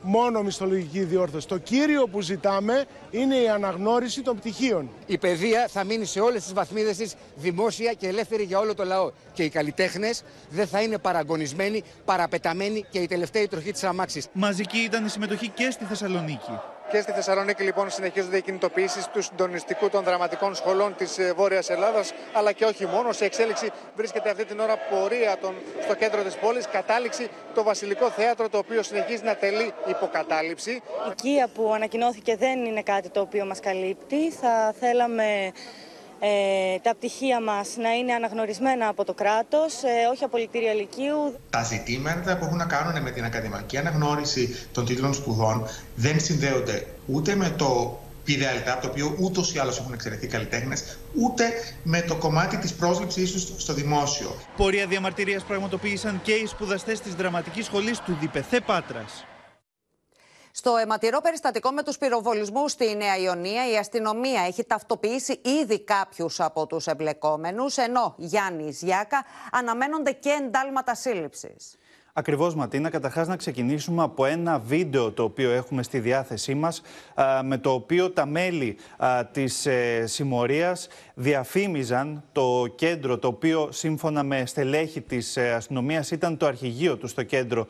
μόνο 0.03 0.43
μισθολογική 0.43 1.01
διόρθωση. 1.01 1.49
Το 1.49 1.59
κύριο 1.59 2.09
που 2.09 2.21
ζητάμε 2.21 2.85
είναι 3.11 3.37
η 3.37 3.49
αναγνώριση 3.49 4.23
των 4.23 4.37
πτυχίων. 4.37 4.91
Η 5.07 5.19
παιδεία 5.19 5.69
θα 5.69 5.85
μείνει 5.85 6.05
σε 6.05 6.21
όλες 6.21 6.43
τις 6.43 6.53
βαθμίδες 6.53 6.97
της 6.97 7.15
δημόσια 7.37 7.93
και 7.93 8.07
ελεύθερη 8.09 8.43
για 8.43 8.59
όλο 8.59 8.75
το 8.75 8.85
λαό. 8.85 9.11
Και 9.33 9.43
οι 9.43 9.49
καλλιτέχνες 9.49 10.23
δεν 10.51 10.67
θα 10.67 10.83
είναι 10.83 10.99
παραγωνισμένοι, 10.99 11.83
παραπεταμένοι 12.05 12.85
και 12.91 12.99
η 12.99 13.07
τελευταία 13.07 13.49
τροχή 13.49 13.73
της 13.73 13.85
αμάξης. 13.85 14.27
Μαζική 14.33 14.79
ήταν 14.79 15.05
η 15.05 15.09
συμμετοχή 15.09 15.49
και 15.49 15.71
στη 15.71 15.85
Θεσσαλονίκη. 15.85 16.72
Και 16.93 17.01
στη 17.01 17.13
Θεσσαλονίκη 17.13 17.63
λοιπόν 17.63 17.91
συνεχίζονται 17.91 18.37
οι 18.37 18.43
κινητοποιήσεις 18.43 19.07
του 19.07 19.23
συντονιστικού 19.23 19.89
των 19.89 20.05
δραματικών 20.05 20.55
σχολών 20.55 20.95
της 20.97 21.19
ε, 21.19 21.33
Βόρειας 21.37 21.71
Ελλάδας, 21.71 22.13
αλλά 22.33 22.53
και 22.53 22.65
όχι 22.65 22.87
μόνο. 22.87 23.13
Σε 23.13 23.25
εξέλιξη 23.25 23.71
βρίσκεται 23.97 24.31
αυτή 24.31 24.45
την 24.45 24.61
ώρα 24.61 24.77
πορεία 24.91 25.37
των, 25.41 25.55
στο 25.83 25.95
κέντρο 25.95 26.23
της 26.23 26.35
πόλης. 26.35 26.67
Κατάληξη 26.67 27.29
το 27.55 27.63
Βασιλικό 27.63 28.11
Θέατρο, 28.11 28.49
το 28.49 28.59
οποίο 28.59 28.83
συνεχίζει 28.83 29.23
να 29.25 29.35
τελεί 29.35 29.73
υποκατάληψη. 29.87 30.71
Η 30.71 30.81
οικία 31.11 31.49
που 31.55 31.73
ανακοινώθηκε 31.75 32.37
δεν 32.37 32.65
είναι 32.65 32.83
κάτι 32.83 33.09
το 33.09 33.21
οποίο 33.21 33.45
μας 33.45 33.61
καλύπτει. 33.61 34.31
Θα 34.31 34.75
θέλαμε 34.81 35.53
ε, 36.25 36.79
τα 36.83 36.95
πτυχία 36.95 37.41
μας 37.41 37.77
να 37.77 37.93
είναι 37.93 38.13
αναγνωρισμένα 38.13 38.89
από 38.89 39.05
το 39.05 39.15
κράτος, 39.15 39.83
ε, 39.83 40.09
όχι 40.13 40.25
απολυτήρια 40.25 40.73
λυκείου. 40.73 41.35
Τα 41.51 41.63
ζητήματα 41.63 42.37
που 42.37 42.45
έχουν 42.45 42.57
να 42.57 42.65
κάνουν 42.65 43.03
με 43.03 43.11
την 43.11 43.25
ακαδημαϊκή 43.25 43.79
αναγνώριση 43.79 44.67
των 44.73 44.85
τίτλων 44.87 45.15
σπουδών 45.15 45.67
δεν 45.95 46.21
συνδέονται 46.21 46.87
ούτε 47.07 47.35
με 47.35 47.51
το 47.51 47.99
ΠΔΕΛΤΑ, 48.25 48.73
από 48.73 48.83
το 48.83 48.89
οποίο 48.89 49.17
ούτως 49.21 49.55
ή 49.55 49.59
άλλως 49.59 49.79
έχουν 49.79 49.93
εξαιρεθεί 49.93 50.27
καλλιτέχνες, 50.27 50.99
ούτε 51.15 51.45
με 51.83 52.01
το 52.01 52.17
κομμάτι 52.17 52.57
της 52.57 52.75
πρόσληψής 52.75 53.33
τους 53.33 53.63
στο 53.63 53.73
δημόσιο. 53.73 54.35
Πορεία 54.57 54.87
διαμαρτυρίας 54.87 55.43
πραγματοποίησαν 55.43 56.21
και 56.23 56.33
οι 56.33 56.47
σπουδαστές 56.47 57.01
της 57.01 57.15
Δραματικής 57.15 57.65
Σχολής 57.65 57.99
του 57.99 58.17
ΔΙΠΕΘΕ 58.21 58.61
Πάτρας. 58.61 59.25
Στο 60.55 60.77
αιματηρό 60.77 61.21
περιστατικό 61.21 61.71
με 61.71 61.83
τους 61.83 61.99
πυροβολισμούς 61.99 62.73
στη 62.73 62.97
Νέα 62.97 63.17
Ιωνία, 63.17 63.71
η 63.71 63.77
αστυνομία 63.77 64.43
έχει 64.43 64.65
ταυτοποιήσει 64.65 65.41
ήδη 65.45 65.81
κάποιους 65.81 66.41
από 66.41 66.67
τους 66.67 66.87
εμπλεκόμενους, 66.87 67.77
ενώ 67.77 68.15
Γιάννης 68.19 68.83
Γιάκα 68.83 69.25
αναμένονται 69.53 70.13
και 70.13 70.31
εντάλματα 70.31 70.95
σύλληψης. 70.95 71.77
Ακριβώς, 72.15 72.55
Ματίνα. 72.55 72.91
Καταρχάς, 72.91 73.29
να 73.29 73.37
ξεκινήσουμε 73.37 74.03
από 74.03 74.25
ένα 74.25 74.59
βίντεο 74.59 75.11
το 75.11 75.23
οποίο 75.23 75.51
έχουμε 75.51 75.83
στη 75.83 75.99
διάθεσή 75.99 76.55
μας, 76.55 76.83
με 77.45 77.59
το 77.59 77.73
οποίο 77.73 78.11
τα 78.11 78.27
μέλη 78.27 78.77
της 79.33 79.67
ε, 79.67 80.07
συμμορίας 80.07 80.89
διαφήμιζαν 81.15 82.23
το 82.33 82.67
κέντρο, 82.75 83.19
το 83.19 83.29
οποίο 83.29 83.69
σύμφωνα 83.73 84.23
με 84.23 84.47
στελέχη 84.47 85.01
της 85.01 85.37
ε, 85.37 85.53
αστυνομίας 85.53 86.11
ήταν 86.11 86.37
το 86.37 86.47
αρχηγείο 86.47 86.97
του 86.97 87.07
στο 87.07 87.23
κέντρο 87.23 87.67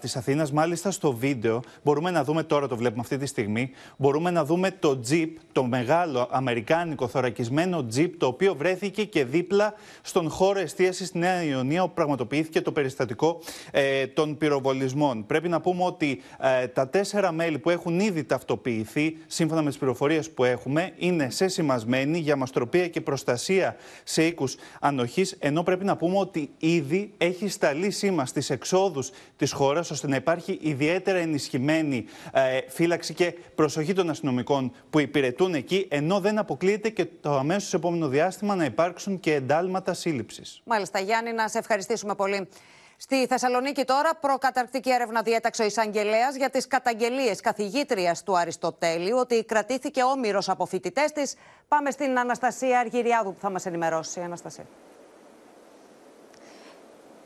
της 0.00 0.16
Αθήνας. 0.16 0.52
Μάλιστα, 0.52 0.90
στο 0.90 1.12
βίντεο, 1.12 1.60
μπορούμε 1.82 2.10
να 2.10 2.24
δούμε 2.24 2.42
τώρα, 2.42 2.68
το 2.68 2.76
βλέπουμε 2.76 3.00
αυτή 3.00 3.16
τη 3.16 3.26
στιγμή, 3.26 3.70
μπορούμε 3.96 4.30
να 4.30 4.44
δούμε 4.44 4.70
το 4.70 5.00
Jeep, 5.10 5.30
το 5.52 5.64
μεγάλο 5.64 6.28
αμερικάνικο 6.30 7.08
θωρακισμένο 7.08 7.86
Jeep, 7.94 8.10
το 8.18 8.26
οποίο 8.26 8.54
βρέθηκε 8.54 9.04
και 9.04 9.24
δίπλα 9.24 9.74
στον 10.02 10.30
χώρο 10.30 10.58
εστίασης 10.58 11.08
στη 11.08 11.18
Νέα 11.18 11.42
Ιωνία, 11.42 11.82
όπου 11.82 11.94
πραγματοποιήθηκε 11.94 12.60
το 12.60 12.72
περιστατικό 12.72 13.40
ε, 13.80 14.06
των 14.06 14.36
πυροβολισμών. 14.38 15.26
Πρέπει 15.26 15.48
να 15.48 15.60
πούμε 15.60 15.84
ότι 15.84 16.22
ε, 16.62 16.66
τα 16.66 16.88
τέσσερα 16.88 17.32
μέλη 17.32 17.58
που 17.58 17.70
έχουν 17.70 18.00
ήδη 18.00 18.24
ταυτοποιηθεί, 18.24 19.16
σύμφωνα 19.26 19.62
με 19.62 19.68
τις 19.68 19.78
πληροφορίες 19.78 20.30
που 20.30 20.44
έχουμε, 20.44 20.92
είναι 20.96 21.30
σε 21.30 21.48
σημασμένη 21.48 22.18
για 22.18 22.36
μαστροπία 22.36 22.88
και 22.88 23.00
προστασία 23.00 23.76
σε 24.04 24.24
οίκους 24.24 24.56
ανοχής. 24.80 25.36
Ενώ 25.38 25.62
πρέπει 25.62 25.84
να 25.84 25.96
πούμε 25.96 26.18
ότι 26.18 26.50
ήδη 26.58 27.12
έχει 27.18 27.48
σταλεί 27.48 27.90
σήμα 27.90 28.26
στις 28.26 28.50
εξόδους 28.50 29.10
της 29.36 29.52
χώρας, 29.52 29.90
ώστε 29.90 30.08
να 30.08 30.16
υπάρχει 30.16 30.58
ιδιαίτερα 30.62 31.18
ενισχυμένη 31.18 32.04
ε, 32.32 32.40
φύλαξη 32.68 33.14
και 33.14 33.34
προσοχή 33.54 33.92
των 33.92 34.10
αστυνομικών 34.10 34.72
που 34.90 35.00
υπηρετούν 35.00 35.54
εκεί, 35.54 35.86
ενώ 35.90 36.20
δεν 36.20 36.38
αποκλείεται 36.38 36.88
και 36.88 37.06
το 37.20 37.36
αμέσως 37.36 37.74
επόμενο 37.74 38.08
διάστημα 38.08 38.54
να 38.54 38.64
υπάρξουν 38.64 39.20
και 39.20 39.34
εντάλματα 39.34 39.94
σύλληψης. 39.94 40.60
Μάλιστα, 40.64 40.98
Γιάννη, 40.98 41.32
να 41.32 41.48
σε 41.48 41.58
ευχαριστήσουμε 41.58 42.14
πολύ. 42.14 42.48
Στη 43.02 43.26
Θεσσαλονίκη 43.26 43.84
τώρα 43.84 44.14
προκαταρκτική 44.14 44.90
έρευνα 44.90 45.22
διέταξε 45.22 45.62
ο 45.62 45.64
εισαγγελέας 45.66 46.36
για 46.36 46.50
τις 46.50 46.66
καταγγελίες 46.66 47.40
καθηγήτριας 47.40 48.22
του 48.22 48.38
Αριστοτέλειου 48.38 49.16
ότι 49.18 49.44
κρατήθηκε 49.44 50.02
όμοιρος 50.02 50.48
από 50.48 50.66
φοιτητές 50.66 51.12
της. 51.12 51.34
Πάμε 51.68 51.90
στην 51.90 52.18
Αναστασία 52.18 52.78
Αργυριάδου 52.78 53.32
που 53.32 53.40
θα 53.40 53.50
μας 53.50 53.66
ενημερώσει. 53.66 54.20
Αναστασία. 54.20 54.64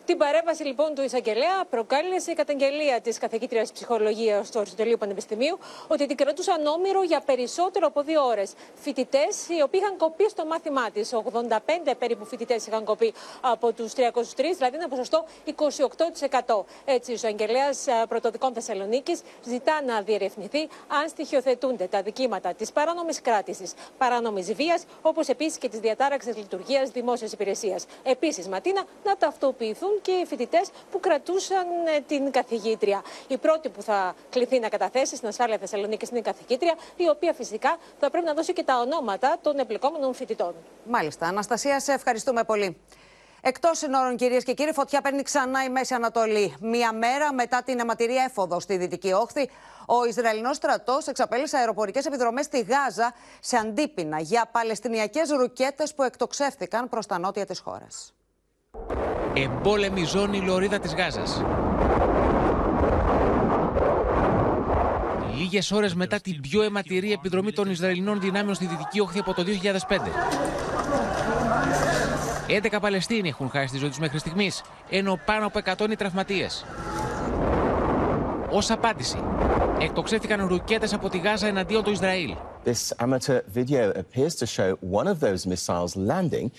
Την 0.06 0.18
παρέμβαση 0.18 0.62
λοιπόν 0.64 0.94
του 0.94 1.02
εισαγγελέα 1.02 1.64
προκάλεσε 1.70 2.30
η 2.30 2.34
καταγγελία 2.34 3.00
της 3.00 3.18
καθηγήτριας 3.18 3.72
ψυχολογίας 3.72 4.50
του 4.50 4.58
Αριστοτελείου 4.58 4.98
Πανεπιστημίου 4.98 5.58
ότι 5.88 6.06
την 6.06 6.16
κρατούσαν 6.16 6.66
όμοιρο 6.66 7.02
για 7.02 7.20
περισσότερο 7.20 7.86
από 7.86 8.02
δύο 8.02 8.24
ώρες. 8.26 8.52
Φοιτητές 8.74 9.48
οι 9.48 9.62
οποίοι 9.62 9.80
είχαν 9.82 9.96
κοπεί 9.96 10.28
στο 10.28 10.46
μάθημά 10.46 10.90
της. 10.90 11.12
85 11.12 11.94
περίπου 11.98 12.24
φοιτητές 12.24 12.66
είχαν 12.66 12.84
κοπεί 12.84 13.14
από 13.40 13.72
τους 13.72 13.92
303, 13.92 14.00
δηλαδή 14.56 14.76
ένα 14.76 14.88
ποσοστό 14.88 15.24
28%. 15.44 16.64
Έτσι, 16.84 17.10
ο 17.10 17.14
εισαγγελέας 17.14 17.84
πρωτοδικών 18.08 18.52
Θεσσαλονίκης 18.52 19.20
ζητά 19.44 19.82
να 19.82 20.02
διερευνηθεί 20.02 20.68
αν 20.88 21.08
στοιχειοθετούνται 21.08 21.86
τα 21.86 22.02
δικήματα 22.02 22.54
της 22.54 22.72
παράνομης 22.72 23.20
κράτησης, 23.20 23.72
παράνομης 23.98 24.52
βίας, 24.52 24.84
όπως 25.02 25.28
επίσης 25.28 25.58
και 25.58 25.68
της 25.68 25.78
διατάραξης 25.78 26.36
λειτουργίας 26.36 26.90
δημόσιας 26.90 27.32
υπηρεσίας. 27.32 27.86
Επίσης, 28.02 28.48
Ματίνα, 28.48 28.84
να 29.04 29.16
ταυτοποιηθούν 29.16 29.93
και 30.02 30.12
οι 30.12 30.24
φοιτητές 30.26 30.70
που 30.90 31.00
κρατούσαν 31.00 31.66
ε, 31.96 32.00
την 32.00 32.30
καθηγήτρια. 32.30 33.02
Η 33.28 33.36
πρώτη 33.36 33.68
που 33.68 33.82
θα 33.82 34.14
κληθεί 34.30 34.58
να 34.58 34.68
καταθέσει 34.68 35.16
στην 35.16 35.28
ασφάλεια 35.28 35.58
Θεσσαλονίκης 35.58 36.08
είναι 36.08 36.18
η 36.18 36.22
καθηγήτρια, 36.22 36.74
η 36.96 37.08
οποία 37.08 37.32
φυσικά 37.32 37.76
θα 38.00 38.10
πρέπει 38.10 38.26
να 38.26 38.34
δώσει 38.34 38.52
και 38.52 38.62
τα 38.62 38.78
ονόματα 38.78 39.36
των 39.42 39.58
εμπλεκόμενων 39.58 40.14
φοιτητών. 40.14 40.54
Μάλιστα. 40.84 41.26
Αναστασία, 41.26 41.80
σε 41.80 41.92
ευχαριστούμε 41.92 42.44
πολύ. 42.44 42.76
Εκτός 43.46 43.78
συνόρων, 43.78 44.16
κυρίες 44.16 44.44
και 44.44 44.54
κύριοι, 44.54 44.72
φωτιά 44.72 45.00
παίρνει 45.00 45.22
ξανά 45.22 45.64
η 45.64 45.68
Μέση 45.68 45.94
Ανατολή. 45.94 46.54
Μία 46.60 46.92
μέρα 46.92 47.32
μετά 47.32 47.62
την 47.62 47.80
αιματηρή 47.80 48.16
έφοδο 48.16 48.60
στη 48.60 48.76
Δυτική 48.76 49.12
Όχθη, 49.12 49.50
ο 49.86 50.04
Ισραηλινός 50.04 50.56
στρατός 50.56 51.06
εξαπέλυσε 51.06 51.56
αεροπορικές 51.56 52.06
επιδρομές 52.06 52.44
στη 52.44 52.60
Γάζα 52.60 53.14
σε 53.40 53.56
αντίπεινα 53.56 54.20
για 54.20 54.48
παλαιστινιακές 54.52 55.30
ρουκέτες 55.30 55.94
που 55.94 56.02
εκτοξεύθηκαν 56.02 56.88
προς 56.88 57.06
τα 57.06 57.18
νότια 57.18 57.46
της 57.46 57.58
χώρας. 57.58 58.14
Εμπόλεμη 59.36 60.04
ζώνη 60.04 60.40
λωρίδα 60.40 60.78
της 60.78 60.94
Γάζας. 60.94 61.42
Λίγες 65.38 65.70
ώρες 65.72 65.94
μετά 65.94 66.20
την 66.20 66.40
πιο 66.40 66.62
αιματηρή 66.62 67.12
επιδρομή 67.12 67.52
των 67.52 67.70
Ισραηλινών 67.70 68.20
δυνάμεων 68.20 68.54
στη 68.54 68.66
Δυτική 68.66 69.00
Όχθη 69.00 69.18
από 69.18 69.34
το 69.34 69.42
2005. 69.42 70.12
11 72.48 72.80
Παλαιστίνοι 72.80 73.28
έχουν 73.28 73.50
χάσει 73.50 73.72
τη 73.72 73.78
ζωή 73.78 73.88
τους 73.88 73.98
μέχρι 73.98 74.18
στιγμής, 74.18 74.62
ενώ 74.90 75.18
πάνω 75.24 75.46
από 75.46 75.58
100 75.64 75.84
είναι 75.84 75.96
τραυματίες. 75.96 76.64
Ως 78.50 78.70
απάντηση, 78.70 79.18
εκτοξεύτηκαν 79.80 80.46
ρουκέτες 80.46 80.92
από 80.92 81.08
τη 81.08 81.18
Γάζα 81.18 81.46
εναντίον 81.46 81.82
του 81.82 81.90
Ισραήλ. 81.90 82.34
This 82.64 82.92
amateur 82.98 83.42
video 83.54 83.92
appears 83.92 84.34
to 84.36 84.46
show 84.46 84.70
one 85.00 85.06
of 85.06 85.20
those 85.20 85.46
missiles 85.46 85.92
landing. 86.10 86.50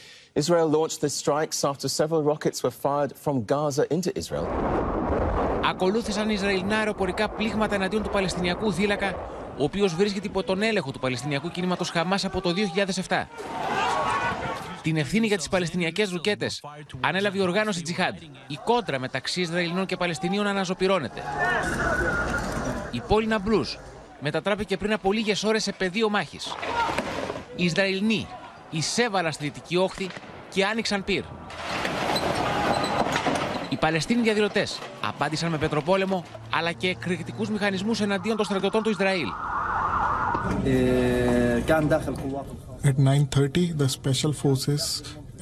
Israel 0.43 0.67
launched 0.67 0.99
the 0.99 1.09
strikes 1.09 1.63
after 1.63 1.87
several 1.87 2.21
rockets 2.21 2.61
were 2.61 2.75
fired 2.83 3.11
from 3.23 3.35
Gaza 3.51 3.85
into 3.89 4.11
Israel. 4.17 4.47
Ακολούθησαν 5.63 6.29
Ισραηλινά 6.29 6.77
αεροπορικά 6.77 7.29
πλήγματα 7.29 7.75
εναντίον 7.75 8.03
του 8.03 8.09
Παλαιστινιακού 8.09 8.73
θύλακα, 8.73 9.09
ο 9.57 9.63
οποίος 9.63 9.95
βρίσκεται 9.95 10.27
υπό 10.27 10.43
τον 10.43 10.61
έλεγχο 10.61 10.91
του 10.91 10.99
Παλαιστινιακού 10.99 11.49
κινήματος 11.49 11.89
Χαμάς 11.89 12.25
από 12.25 12.41
το 12.41 12.53
2007. 13.07 13.27
Την 14.81 14.97
ευθύνη 14.97 15.27
για 15.27 15.37
τις 15.37 15.49
Παλαιστινιακές 15.49 16.11
ρουκέτες 16.11 16.63
ανέλαβε 16.99 17.37
η 17.37 17.41
οργάνωση 17.41 17.81
Τζιχάντ. 17.81 18.15
Η 18.47 18.59
κόντρα 18.63 18.99
μεταξύ 18.99 19.41
Ισραηλινών 19.41 19.85
και 19.85 19.97
Παλαιστινίων 19.97 20.47
αναζωπυρώνεται. 20.47 21.23
Η 22.91 23.01
πόλη 23.07 23.27
Ναμπλούζ 23.27 23.75
μετατράπηκε 24.19 24.77
πριν 24.77 24.93
από 24.93 25.11
λίγες 25.11 25.43
ώρες 25.43 25.63
σε 25.63 25.71
πεδίο 25.71 26.09
μάχης. 26.09 26.53
Οι 27.55 27.63
Ισραηλινοί 27.63 28.27
εισέβαλαν 28.69 29.31
στη 29.31 29.43
δυτική 29.43 29.77
όχθη 29.77 30.09
και 30.49 30.65
άνοιξαν 30.65 31.03
πυρ. 31.03 31.23
Οι 33.69 33.75
Παλαιστίνοι 33.75 34.21
διαδηλωτές 34.21 34.79
απάντησαν 35.07 35.51
με 35.51 35.57
πετροπόλεμο 35.57 36.23
αλλά 36.53 36.71
και 36.71 36.87
εκρηκτικούς 36.87 37.49
μηχανισμούς 37.49 38.01
εναντίον 38.01 38.35
των 38.35 38.45
στρατιωτών 38.45 38.83
του 38.83 38.89
Ισραήλ. 38.89 39.27
At 42.83 42.97
9:30, 42.97 43.73
the 43.81 43.89
special 43.99 44.33
forces 44.43 44.83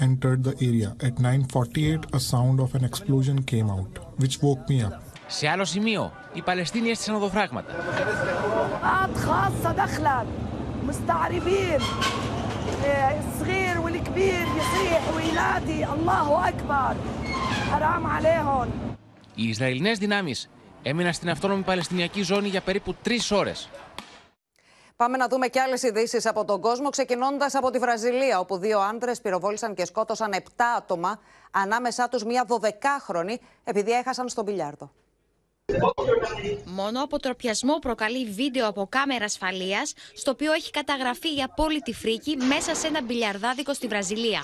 entered 0.07 0.41
the 0.47 0.55
area. 0.69 0.89
At 1.07 1.15
9:48, 1.19 2.01
a 2.17 2.21
sound 2.31 2.57
of 2.65 2.69
an 2.77 2.83
explosion 2.89 3.37
came 3.51 3.69
out, 3.77 3.93
which 4.21 4.35
woke 4.41 4.63
me 4.69 4.77
up. 4.87 5.01
Σε 5.27 5.47
άλλο 5.47 5.65
σημείο, 5.65 6.11
οι 6.33 6.41
Παλαιστίνοι 6.41 6.89
έστησαν 6.89 7.15
οδοφράγματα. 7.15 7.73
الصغير 13.18 13.80
والكبير 13.80 14.46
يصيح 14.60 15.02
وينادي 15.16 15.84
الله 15.84 16.48
اكبر 16.48 16.96
حرام 17.70 18.06
عليهم 18.06 18.68
Οι 19.34 19.48
Ισραηλινές 19.48 19.98
δυνάμεις 19.98 20.50
έμειναν 20.82 21.12
στην 21.12 21.30
αυτόνομη 21.30 21.62
Παλαιστινιακή 21.62 22.22
ζώνη 22.22 22.48
για 22.48 22.60
περίπου 22.60 22.94
τρει 22.94 23.20
ώρες. 23.30 23.68
Πάμε 24.96 25.16
να 25.16 25.28
δούμε 25.28 25.46
και 25.46 25.60
άλλε 25.60 25.78
ειδήσει 25.82 26.28
από 26.28 26.44
τον 26.44 26.60
κόσμο, 26.60 26.88
ξεκινώντα 26.88 27.50
από 27.52 27.70
τη 27.70 27.78
Βραζιλία, 27.78 28.38
όπου 28.38 28.58
δύο 28.58 28.78
άντρε 28.80 29.12
πυροβόλησαν 29.22 29.74
και 29.74 29.84
σκότωσαν 29.84 30.34
7 30.34 30.38
άτομα, 30.76 31.20
ανάμεσά 31.50 32.08
του 32.08 32.26
μία 32.26 32.46
12χρονη, 32.48 33.34
επειδή 33.64 33.90
έχασαν 33.90 34.28
στον 34.28 34.44
πιλιάρδο. 34.44 34.90
Μόνο 36.65 37.03
αποτροπιασμό 37.03 37.79
προκαλεί 37.79 38.25
βίντεο 38.25 38.67
από 38.67 38.87
κάμερα 38.89 39.25
ασφαλείας, 39.25 39.93
στο 40.13 40.31
οποίο 40.31 40.53
έχει 40.53 40.71
καταγραφεί 40.71 41.35
η 41.35 41.41
απόλυτη 41.41 41.93
φρίκη 41.93 42.37
μέσα 42.37 42.75
σε 42.75 42.87
ένα 42.87 43.01
μπιλιαρδάδικο 43.01 43.73
στη 43.73 43.87
Βραζιλία. 43.87 44.41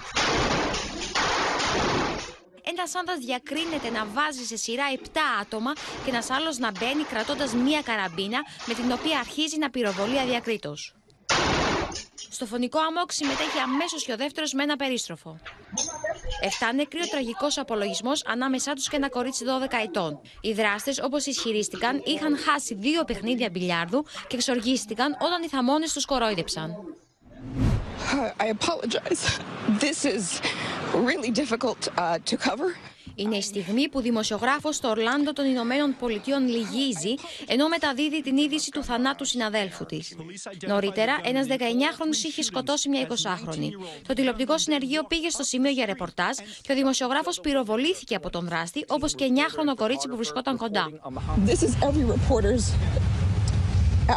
Ένας 2.64 2.96
άνδρας 2.96 3.18
διακρίνεται 3.20 3.90
να 3.90 4.06
βάζει 4.06 4.44
σε 4.44 4.58
σειρά 4.58 4.84
7 5.04 5.20
άτομα 5.42 5.74
και 5.74 6.10
ένας 6.10 6.30
άλλος 6.30 6.58
να 6.58 6.72
μπαίνει 6.72 7.04
κρατώντας 7.04 7.54
μία 7.54 7.82
καραμπίνα 7.82 8.40
με 8.66 8.74
την 8.74 8.92
οποία 8.92 9.20
αρχίζει 9.20 9.58
να 9.58 9.70
πυροβολεί 9.70 10.20
αδιακρίτως. 10.20 10.94
Στο 12.30 12.46
φωνικό 12.46 12.80
αμόκ 12.80 13.12
συμμετέχει 13.12 13.60
αμέσως 13.64 14.04
και 14.04 14.12
ο 14.12 14.18
δεύτερος 14.18 14.54
με 14.54 14.64
ένα 14.64 14.76
περίστροφο. 14.76 15.40
Εφτά 16.42 16.74
νεκροί 16.74 17.00
ο 17.00 17.08
τραγικός 17.08 17.58
απολογισμός 17.58 18.24
ανάμεσά 18.26 18.74
τους 18.74 18.90
και 18.90 18.96
ένα 18.96 19.10
κορίτσι 19.10 19.46
12 19.48 19.68
ετών. 19.84 20.20
Οι 20.42 20.54
δράστες, 20.54 21.00
όπως 21.04 21.26
ισχυρίστηκαν, 21.26 22.02
είχαν 22.06 22.38
χάσει 22.38 22.76
δύο 22.76 23.04
παιχνίδια 23.04 23.50
μπιλιάρδου 23.50 24.06
και 24.28 24.36
εξοργίστηκαν 24.36 25.18
όταν 25.20 25.44
οι 25.44 25.48
θαμώνες 25.48 25.94
τους 25.94 26.06
κορόιδεψαν. 26.06 26.76
I 28.46 28.48
apologize. 28.58 29.22
This 29.86 30.00
is 30.16 30.42
really 31.10 31.32
difficult 31.42 31.82
uh, 31.98 32.18
to 32.30 32.36
cover. 32.38 32.70
Είναι 33.20 33.36
η 33.36 33.42
στιγμή 33.42 33.90
που 33.90 34.02
δημοσιογράφος 34.02 34.76
στο 34.76 34.90
Ορλάντο 34.90 35.34
των 35.34 35.46
Ηνωμένων 35.46 35.96
Πολιτείων 36.00 36.48
λυγίζει, 36.48 37.14
ενώ 37.48 37.68
μεταδίδει 37.68 38.22
την 38.22 38.38
είδηση 38.38 38.72
του 38.72 38.84
θανάτου 38.84 39.26
συναδέλφου 39.26 39.86
της. 39.86 40.16
Νωρίτερα, 40.68 41.20
ένας 41.24 41.46
19χρονος 41.50 42.24
είχε 42.28 42.42
σκοτώσει 42.42 42.90
μια 42.90 43.08
20χρονη. 43.08 43.70
Το 44.08 44.14
τηλεοπτικό 44.14 44.58
συνεργείο 44.58 45.04
πήγε 45.04 45.30
στο 45.30 45.44
σημείο 45.44 45.72
για 45.72 45.86
ρεπορτάζ 45.86 46.38
και 46.62 46.72
ο 46.72 46.76
δημοσιογράφος 46.76 47.40
πυροβολήθηκε 47.40 48.16
από 48.16 48.30
τον 48.30 48.46
δράστη, 48.46 48.86
όπως 48.88 49.16
και 49.16 49.26
9χρονο 49.36 49.76
κορίτσι 49.76 50.08
που 50.08 50.16
βρισκόταν 50.16 50.58
κοντά. 50.58 50.90
This 51.46 51.62
is 51.64 51.74
every 51.88 52.06
reporter's 52.16 52.66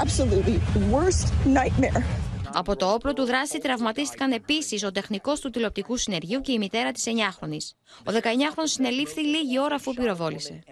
absolutely 0.02 0.58
worst 0.92 1.26
nightmare. 1.58 2.21
Από 2.52 2.76
το 2.76 2.92
όπλο 2.92 3.12
του 3.12 3.24
δράστη 3.24 3.58
τραυματίστηκαν 3.58 4.32
επίσης 4.32 4.84
ο 4.84 4.90
τεχνικός 4.90 5.40
του 5.40 5.50
τηλεοπτικού 5.50 5.96
συνεργείου 5.96 6.40
και 6.40 6.52
η 6.52 6.58
μητέρα 6.58 6.92
της 6.92 7.04
9χρονη. 7.06 7.56
Ο 7.98 8.12
19χρονο 8.12 8.64
συνελήφθη 8.64 9.20
λίγη 9.20 9.60
ώρα 9.60 9.74
αφού 9.74 9.94
πυροβόλησε. 9.94 10.62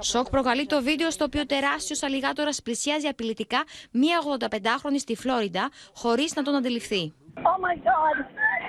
Σοκ 0.00 0.30
προκαλεί 0.30 0.66
το 0.66 0.82
βίντεο 0.82 1.10
στο 1.10 1.24
οποίο 1.24 1.46
τεράστιος 1.46 2.02
αλιγάτορας 2.02 2.62
πλησιάζει 2.62 3.06
απειλητικά 3.06 3.64
μία 3.90 4.18
85χρονη 4.38 4.98
στη 4.98 5.16
Φλόριντα 5.16 5.70
χωρίς 5.94 6.34
να 6.34 6.42
τον 6.42 6.54
αντιληφθεί. 6.54 7.12
Oh 7.36 7.58
my 7.68 7.76
God. 7.90 8.16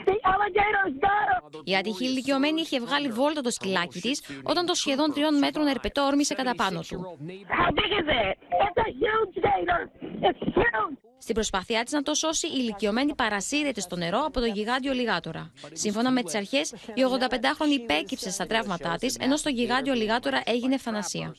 The 0.10 0.18
alligators 0.34 0.94
got 1.08 1.28
him. 1.32 1.62
Η 1.64 1.76
ατυχή 1.76 2.06
ηλικιωμένη 2.06 2.62
είχε 2.62 2.80
βγάλει 2.80 3.10
βόλτα 3.10 3.42
το 3.42 3.52
σκυλάκι 3.52 4.00
της 4.00 4.24
όταν 4.44 4.66
το 4.66 4.74
σχεδόν 4.74 5.14
τριών 5.14 5.38
μέτρων 5.38 5.68
ερπετό 5.68 6.04
όρμησε 6.04 6.34
κατά 6.34 6.56
πάνω 6.56 6.80
του. 6.80 7.18
How 7.30 7.70
big 7.72 7.92
is 8.02 8.08
it? 8.08 8.36
It's 8.66 8.80
a 8.86 8.90
huge 9.04 9.36
gator. 9.44 9.82
It's 10.22 10.42
huge. 10.56 10.98
Στην 11.20 11.36
προσπάθειά 11.36 11.84
της 11.84 11.94
να 11.94 12.02
το 12.02 12.14
σώσει, 12.14 12.48
η 12.48 12.52
ηλικιωμένη 12.54 13.16
παρασύρεται 13.16 13.82
στο 13.82 13.96
νερό 13.96 14.20
από 14.26 14.40
το 14.40 14.46
γιγάντιο 14.46 14.94
λιγάτορα. 14.94 15.52
Σύμφωνα 15.72 16.12
με 16.12 16.24
τις 16.24 16.36
αρχές, 16.36 16.72
η 16.72 17.02
85χρονη 17.20 17.72
υπέκυψε 17.74 18.30
στα 18.32 18.46
τραύματά 18.46 18.96
της, 19.00 19.18
ενώ 19.20 19.38
στο 19.38 19.50
γιγάντιο 19.50 19.94
λιγάτορα 19.94 20.42
έγινε 20.46 20.74
ευθανασία. 20.74 21.36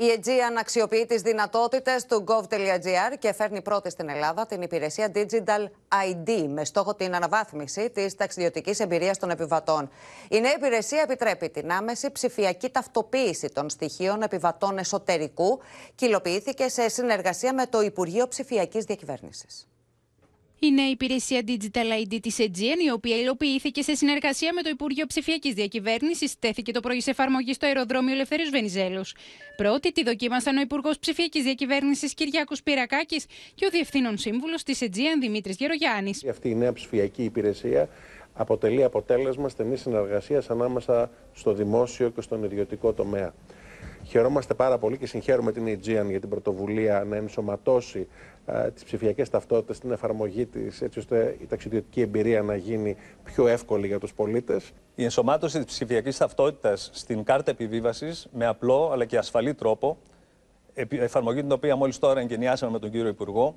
Η 0.00 0.04
Aegean 0.16 0.56
αξιοποιεί 0.58 1.06
τις 1.06 1.22
δυνατότητες 1.22 2.06
του 2.06 2.24
gov.gr 2.28 3.18
και 3.18 3.32
φέρνει 3.32 3.62
πρώτη 3.62 3.90
στην 3.90 4.08
Ελλάδα 4.08 4.46
την 4.46 4.62
υπηρεσία 4.62 5.12
Digital 5.14 5.68
ID 5.88 6.46
με 6.48 6.64
στόχο 6.64 6.94
την 6.94 7.14
αναβάθμιση 7.14 7.90
της 7.90 8.14
ταξιδιωτικής 8.14 8.80
εμπειρίας 8.80 9.18
των 9.18 9.30
επιβατών. 9.30 9.90
Η 10.30 10.40
νέα 10.40 10.52
υπηρεσία 10.56 11.00
επιτρέπει 11.02 11.48
την 11.50 11.72
άμεση 11.72 12.12
ψηφιακή 12.12 12.70
ταυτοποίηση 12.70 13.48
των 13.48 13.70
στοιχείων 13.70 14.22
επιβατών 14.22 14.78
εσωτερικού 14.78 15.60
και 15.94 16.06
υλοποιήθηκε 16.06 16.68
σε 16.68 16.88
συνεργασία 16.88 17.54
με 17.54 17.66
το 17.66 17.80
Υπουργείο 17.80 18.28
Ψηφιακής 18.28 18.84
Διακυβέρνησης. 18.84 19.68
Η 20.60 20.70
νέα 20.72 20.90
υπηρεσία 20.90 21.42
Digital 21.46 22.04
ID 22.04 22.18
της 22.22 22.36
Aegean, 22.38 22.84
η 22.86 22.90
οποία 22.90 23.16
υλοποιήθηκε 23.16 23.82
σε 23.82 23.94
συνεργασία 23.94 24.52
με 24.52 24.62
το 24.62 24.68
Υπουργείο 24.68 25.06
Ψηφιακής 25.06 25.54
Διακυβέρνησης, 25.54 26.38
τέθηκε 26.38 26.72
το 26.72 26.80
πρωί 26.80 27.00
σε 27.00 27.10
εφαρμογή 27.10 27.52
στο 27.52 27.66
αεροδρόμιο 27.66 28.12
Ελευθερίου 28.12 28.50
Βενιζέλους. 28.50 29.14
Πρώτη 29.56 29.92
τη 29.92 30.02
δοκίμασαν 30.02 30.56
ο 30.56 30.60
Υπουργός 30.60 30.98
Ψηφιακής 30.98 31.42
Διακυβέρνησης 31.42 32.14
Κυριάκος 32.14 32.62
Πυρακάκης 32.62 33.26
και 33.54 33.66
ο 33.66 33.68
Διευθύνων 33.68 34.18
Σύμβουλος 34.18 34.62
της 34.62 34.78
Aegean 34.82 35.18
Δημήτρης 35.20 35.56
Γερογιάννης. 35.56 36.24
Αυτή 36.28 36.48
η 36.48 36.54
νέα 36.54 36.72
ψηφιακή 36.72 37.24
υπηρεσία 37.24 37.88
αποτελεί 38.34 38.84
αποτέλεσμα 38.84 39.48
στενής 39.48 39.80
συνεργασίας 39.80 40.50
ανάμεσα 40.50 41.10
στο 41.34 41.52
δημόσιο 41.52 42.10
και 42.10 42.20
στον 42.20 42.44
ιδιωτικό 42.44 42.92
τομέα. 42.92 43.34
Χαιρόμαστε 44.04 44.54
πάρα 44.54 44.78
πολύ 44.78 44.98
και 44.98 45.06
συγχαίρουμε 45.06 45.52
την 45.52 45.64
Aegean 45.66 46.06
για 46.08 46.20
την 46.20 46.28
πρωτοβουλία 46.28 47.04
να 47.04 47.16
ενσωματώσει 47.16 48.08
ε, 48.46 48.70
τις 48.70 48.84
ψηφιακές 48.84 49.30
ταυτότητες 49.30 49.76
στην 49.76 49.90
εφαρμογή 49.90 50.46
της, 50.46 50.82
έτσι 50.82 50.98
ώστε 50.98 51.36
η 51.40 51.46
ταξιδιωτική 51.46 52.00
εμπειρία 52.00 52.42
να 52.42 52.56
γίνει 52.56 52.96
πιο 53.24 53.48
εύκολη 53.48 53.86
για 53.86 53.98
τους 53.98 54.14
πολίτες. 54.14 54.72
Η 54.94 55.04
ενσωμάτωση 55.04 55.56
της 55.64 55.66
ψηφιακής 55.66 56.16
ταυτότητας 56.16 56.90
στην 56.92 57.24
κάρτα 57.24 57.50
επιβίβασης 57.50 58.28
με 58.32 58.46
απλό 58.46 58.90
αλλά 58.92 59.04
και 59.04 59.18
ασφαλή 59.18 59.54
τρόπο, 59.54 59.98
εφαρμογή 60.74 61.40
την 61.40 61.52
οποία 61.52 61.76
μόλις 61.76 61.98
τώρα 61.98 62.20
εγκαινιάσαμε 62.20 62.72
με 62.72 62.78
τον 62.78 62.90
κύριο 62.90 63.08
Υπουργό, 63.08 63.56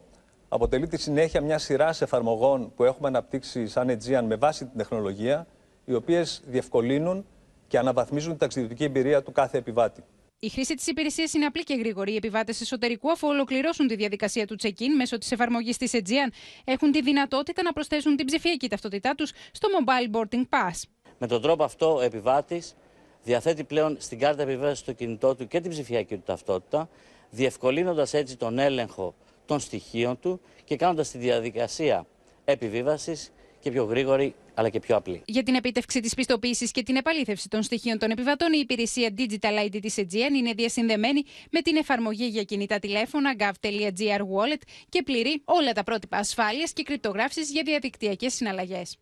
αποτελεί 0.49 0.87
τη 0.87 0.97
συνέχεια 0.97 1.41
μια 1.41 1.57
σειράς 1.57 2.01
εφαρμογών 2.01 2.71
που 2.75 2.83
έχουμε 2.83 3.07
αναπτύξει 3.07 3.67
σαν 3.67 3.89
Aegean 3.89 4.23
με 4.27 4.35
βάση 4.35 4.65
την 4.65 4.77
τεχνολογία, 4.77 5.47
οι 5.85 5.93
οποίες 5.93 6.41
διευκολύνουν 6.45 7.25
και 7.67 7.77
αναβαθμίζουν 7.77 8.29
την 8.29 8.39
ταξιδιωτική 8.39 8.83
εμπειρία 8.83 9.23
του 9.23 9.31
κάθε 9.31 9.57
επιβάτη. 9.57 10.03
Η 10.43 10.49
χρήση 10.49 10.75
της 10.75 10.87
υπηρεσίας 10.87 11.33
είναι 11.33 11.45
απλή 11.45 11.63
και 11.63 11.73
γρήγορη. 11.73 12.11
Οι 12.11 12.15
επιβάτες 12.15 12.61
εσωτερικού, 12.61 13.11
αφού 13.11 13.27
ολοκληρώσουν 13.27 13.87
τη 13.87 13.95
διαδικασία 13.95 14.47
του 14.47 14.55
check-in 14.61 14.87
μέσω 14.97 15.17
της 15.17 15.31
εφαρμογής 15.31 15.77
της 15.77 15.91
Aegean, 15.93 16.29
έχουν 16.63 16.91
τη 16.91 17.01
δυνατότητα 17.01 17.63
να 17.63 17.73
προσθέσουν 17.73 18.15
την 18.15 18.25
ψηφιακή 18.25 18.67
ταυτότητά 18.67 19.15
τους 19.15 19.31
στο 19.51 19.67
Mobile 19.71 20.15
Boarding 20.15 20.43
Pass. 20.49 20.81
Με 21.17 21.27
τον 21.27 21.41
τρόπο 21.41 21.63
αυτό, 21.63 21.95
ο 21.95 22.01
επιβάτης 22.01 22.75
διαθέτει 23.23 23.63
πλέον 23.63 23.95
στην 23.99 24.19
κάρτα 24.19 24.41
επιβίβαση 24.41 24.81
στο 24.81 24.93
κινητό 24.93 25.35
του 25.35 25.47
και 25.47 25.59
την 25.59 25.71
ψηφιακή 25.71 26.15
του 26.15 26.23
ταυτότητα, 26.25 26.89
διευκολύνοντας 27.29 28.13
έτσι 28.13 28.37
τον 28.37 28.59
έλεγχο 28.59 29.15
των 29.45 29.59
στοιχείων 29.59 30.19
του 30.19 30.41
και 30.63 30.75
κάνοντας 30.75 31.11
τη 31.11 31.17
διαδικασία 31.17 32.05
επιβίβασης 32.45 33.31
και 33.59 33.71
πιο 33.71 33.83
γρήγορη 33.83 34.35
αλλά 34.61 34.69
και 34.69 34.79
πιο 34.79 34.95
απλή. 34.95 35.21
Για 35.25 35.43
την 35.43 35.55
επίτευξη 35.55 35.99
της 35.99 36.13
πιστοποίησης 36.13 36.71
και 36.71 36.83
την 36.83 36.95
επαλήθευση 36.95 37.47
των 37.49 37.63
στοιχείων 37.63 37.97
των 37.97 38.11
επιβατών, 38.11 38.53
η 38.53 38.59
υπηρεσία 38.59 39.13
Digital 39.17 39.65
ID 39.65 39.77
της 39.81 39.95
Aegean 39.97 40.33
είναι 40.35 40.53
διασυνδεμένη 40.53 41.23
με 41.51 41.61
την 41.61 41.75
εφαρμογή 41.75 42.25
για 42.25 42.43
κινητά 42.43 42.79
τηλέφωνα 42.79 43.35
gov.gr 43.39 44.19
Wallet 44.19 44.61
και 44.89 45.03
πληροί 45.03 45.41
όλα 45.45 45.73
τα 45.73 45.83
πρότυπα 45.83 46.17
ασφάλειας 46.17 46.73
και 46.73 46.83
κρυπτογράφησης 46.83 47.51
για 47.51 47.63
διαδικτυακές 47.65 48.33
συναλλαγές. 48.33 48.97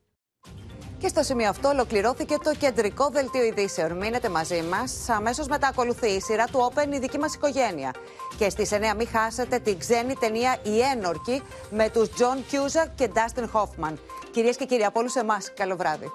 Και 1.00 1.08
στο 1.08 1.24
σημείο 1.24 1.50
αυτό 1.50 1.70
ολοκληρώθηκε 1.70 2.36
το 2.43 2.56
κεντρικό 2.56 3.10
δελτίο 3.10 3.43
ειδήσεων. 3.43 3.97
Μείνετε 3.97 4.30
μαζί 4.30 4.62
μας. 4.62 5.10
Αμέσως 5.10 5.47
μετά 5.47 5.68
ακολουθεί 5.68 6.08
η 6.08 6.22
σειρά 6.22 6.45
του 6.45 6.72
Open 6.74 6.93
η 6.93 7.00
δική 7.00 7.18
μας 7.18 7.34
οικογένεια. 7.34 7.93
Και 8.38 8.50
στις 8.50 8.72
9 8.72 8.95
μην 8.97 9.08
χάσετε 9.08 9.60
την 9.60 9.80
ξένη 9.80 10.16
ταινία 10.16 10.58
Η 10.64 10.80
Ένορκη 10.95 11.41
με 11.70 11.89
τους 11.89 12.14
Τζον 12.14 12.45
Κιούζακ 12.47 12.88
και 12.95 13.08
Ντάστιν 13.08 13.50
Χόφμαν. 13.50 14.00
Κυρίες 14.32 14.56
και 14.56 14.66
κύριοι, 14.66 14.84
από 14.84 15.00
όλους 15.00 15.16
εμάς, 15.16 15.54
καλό 15.54 15.76
βράδυ. 15.76 16.12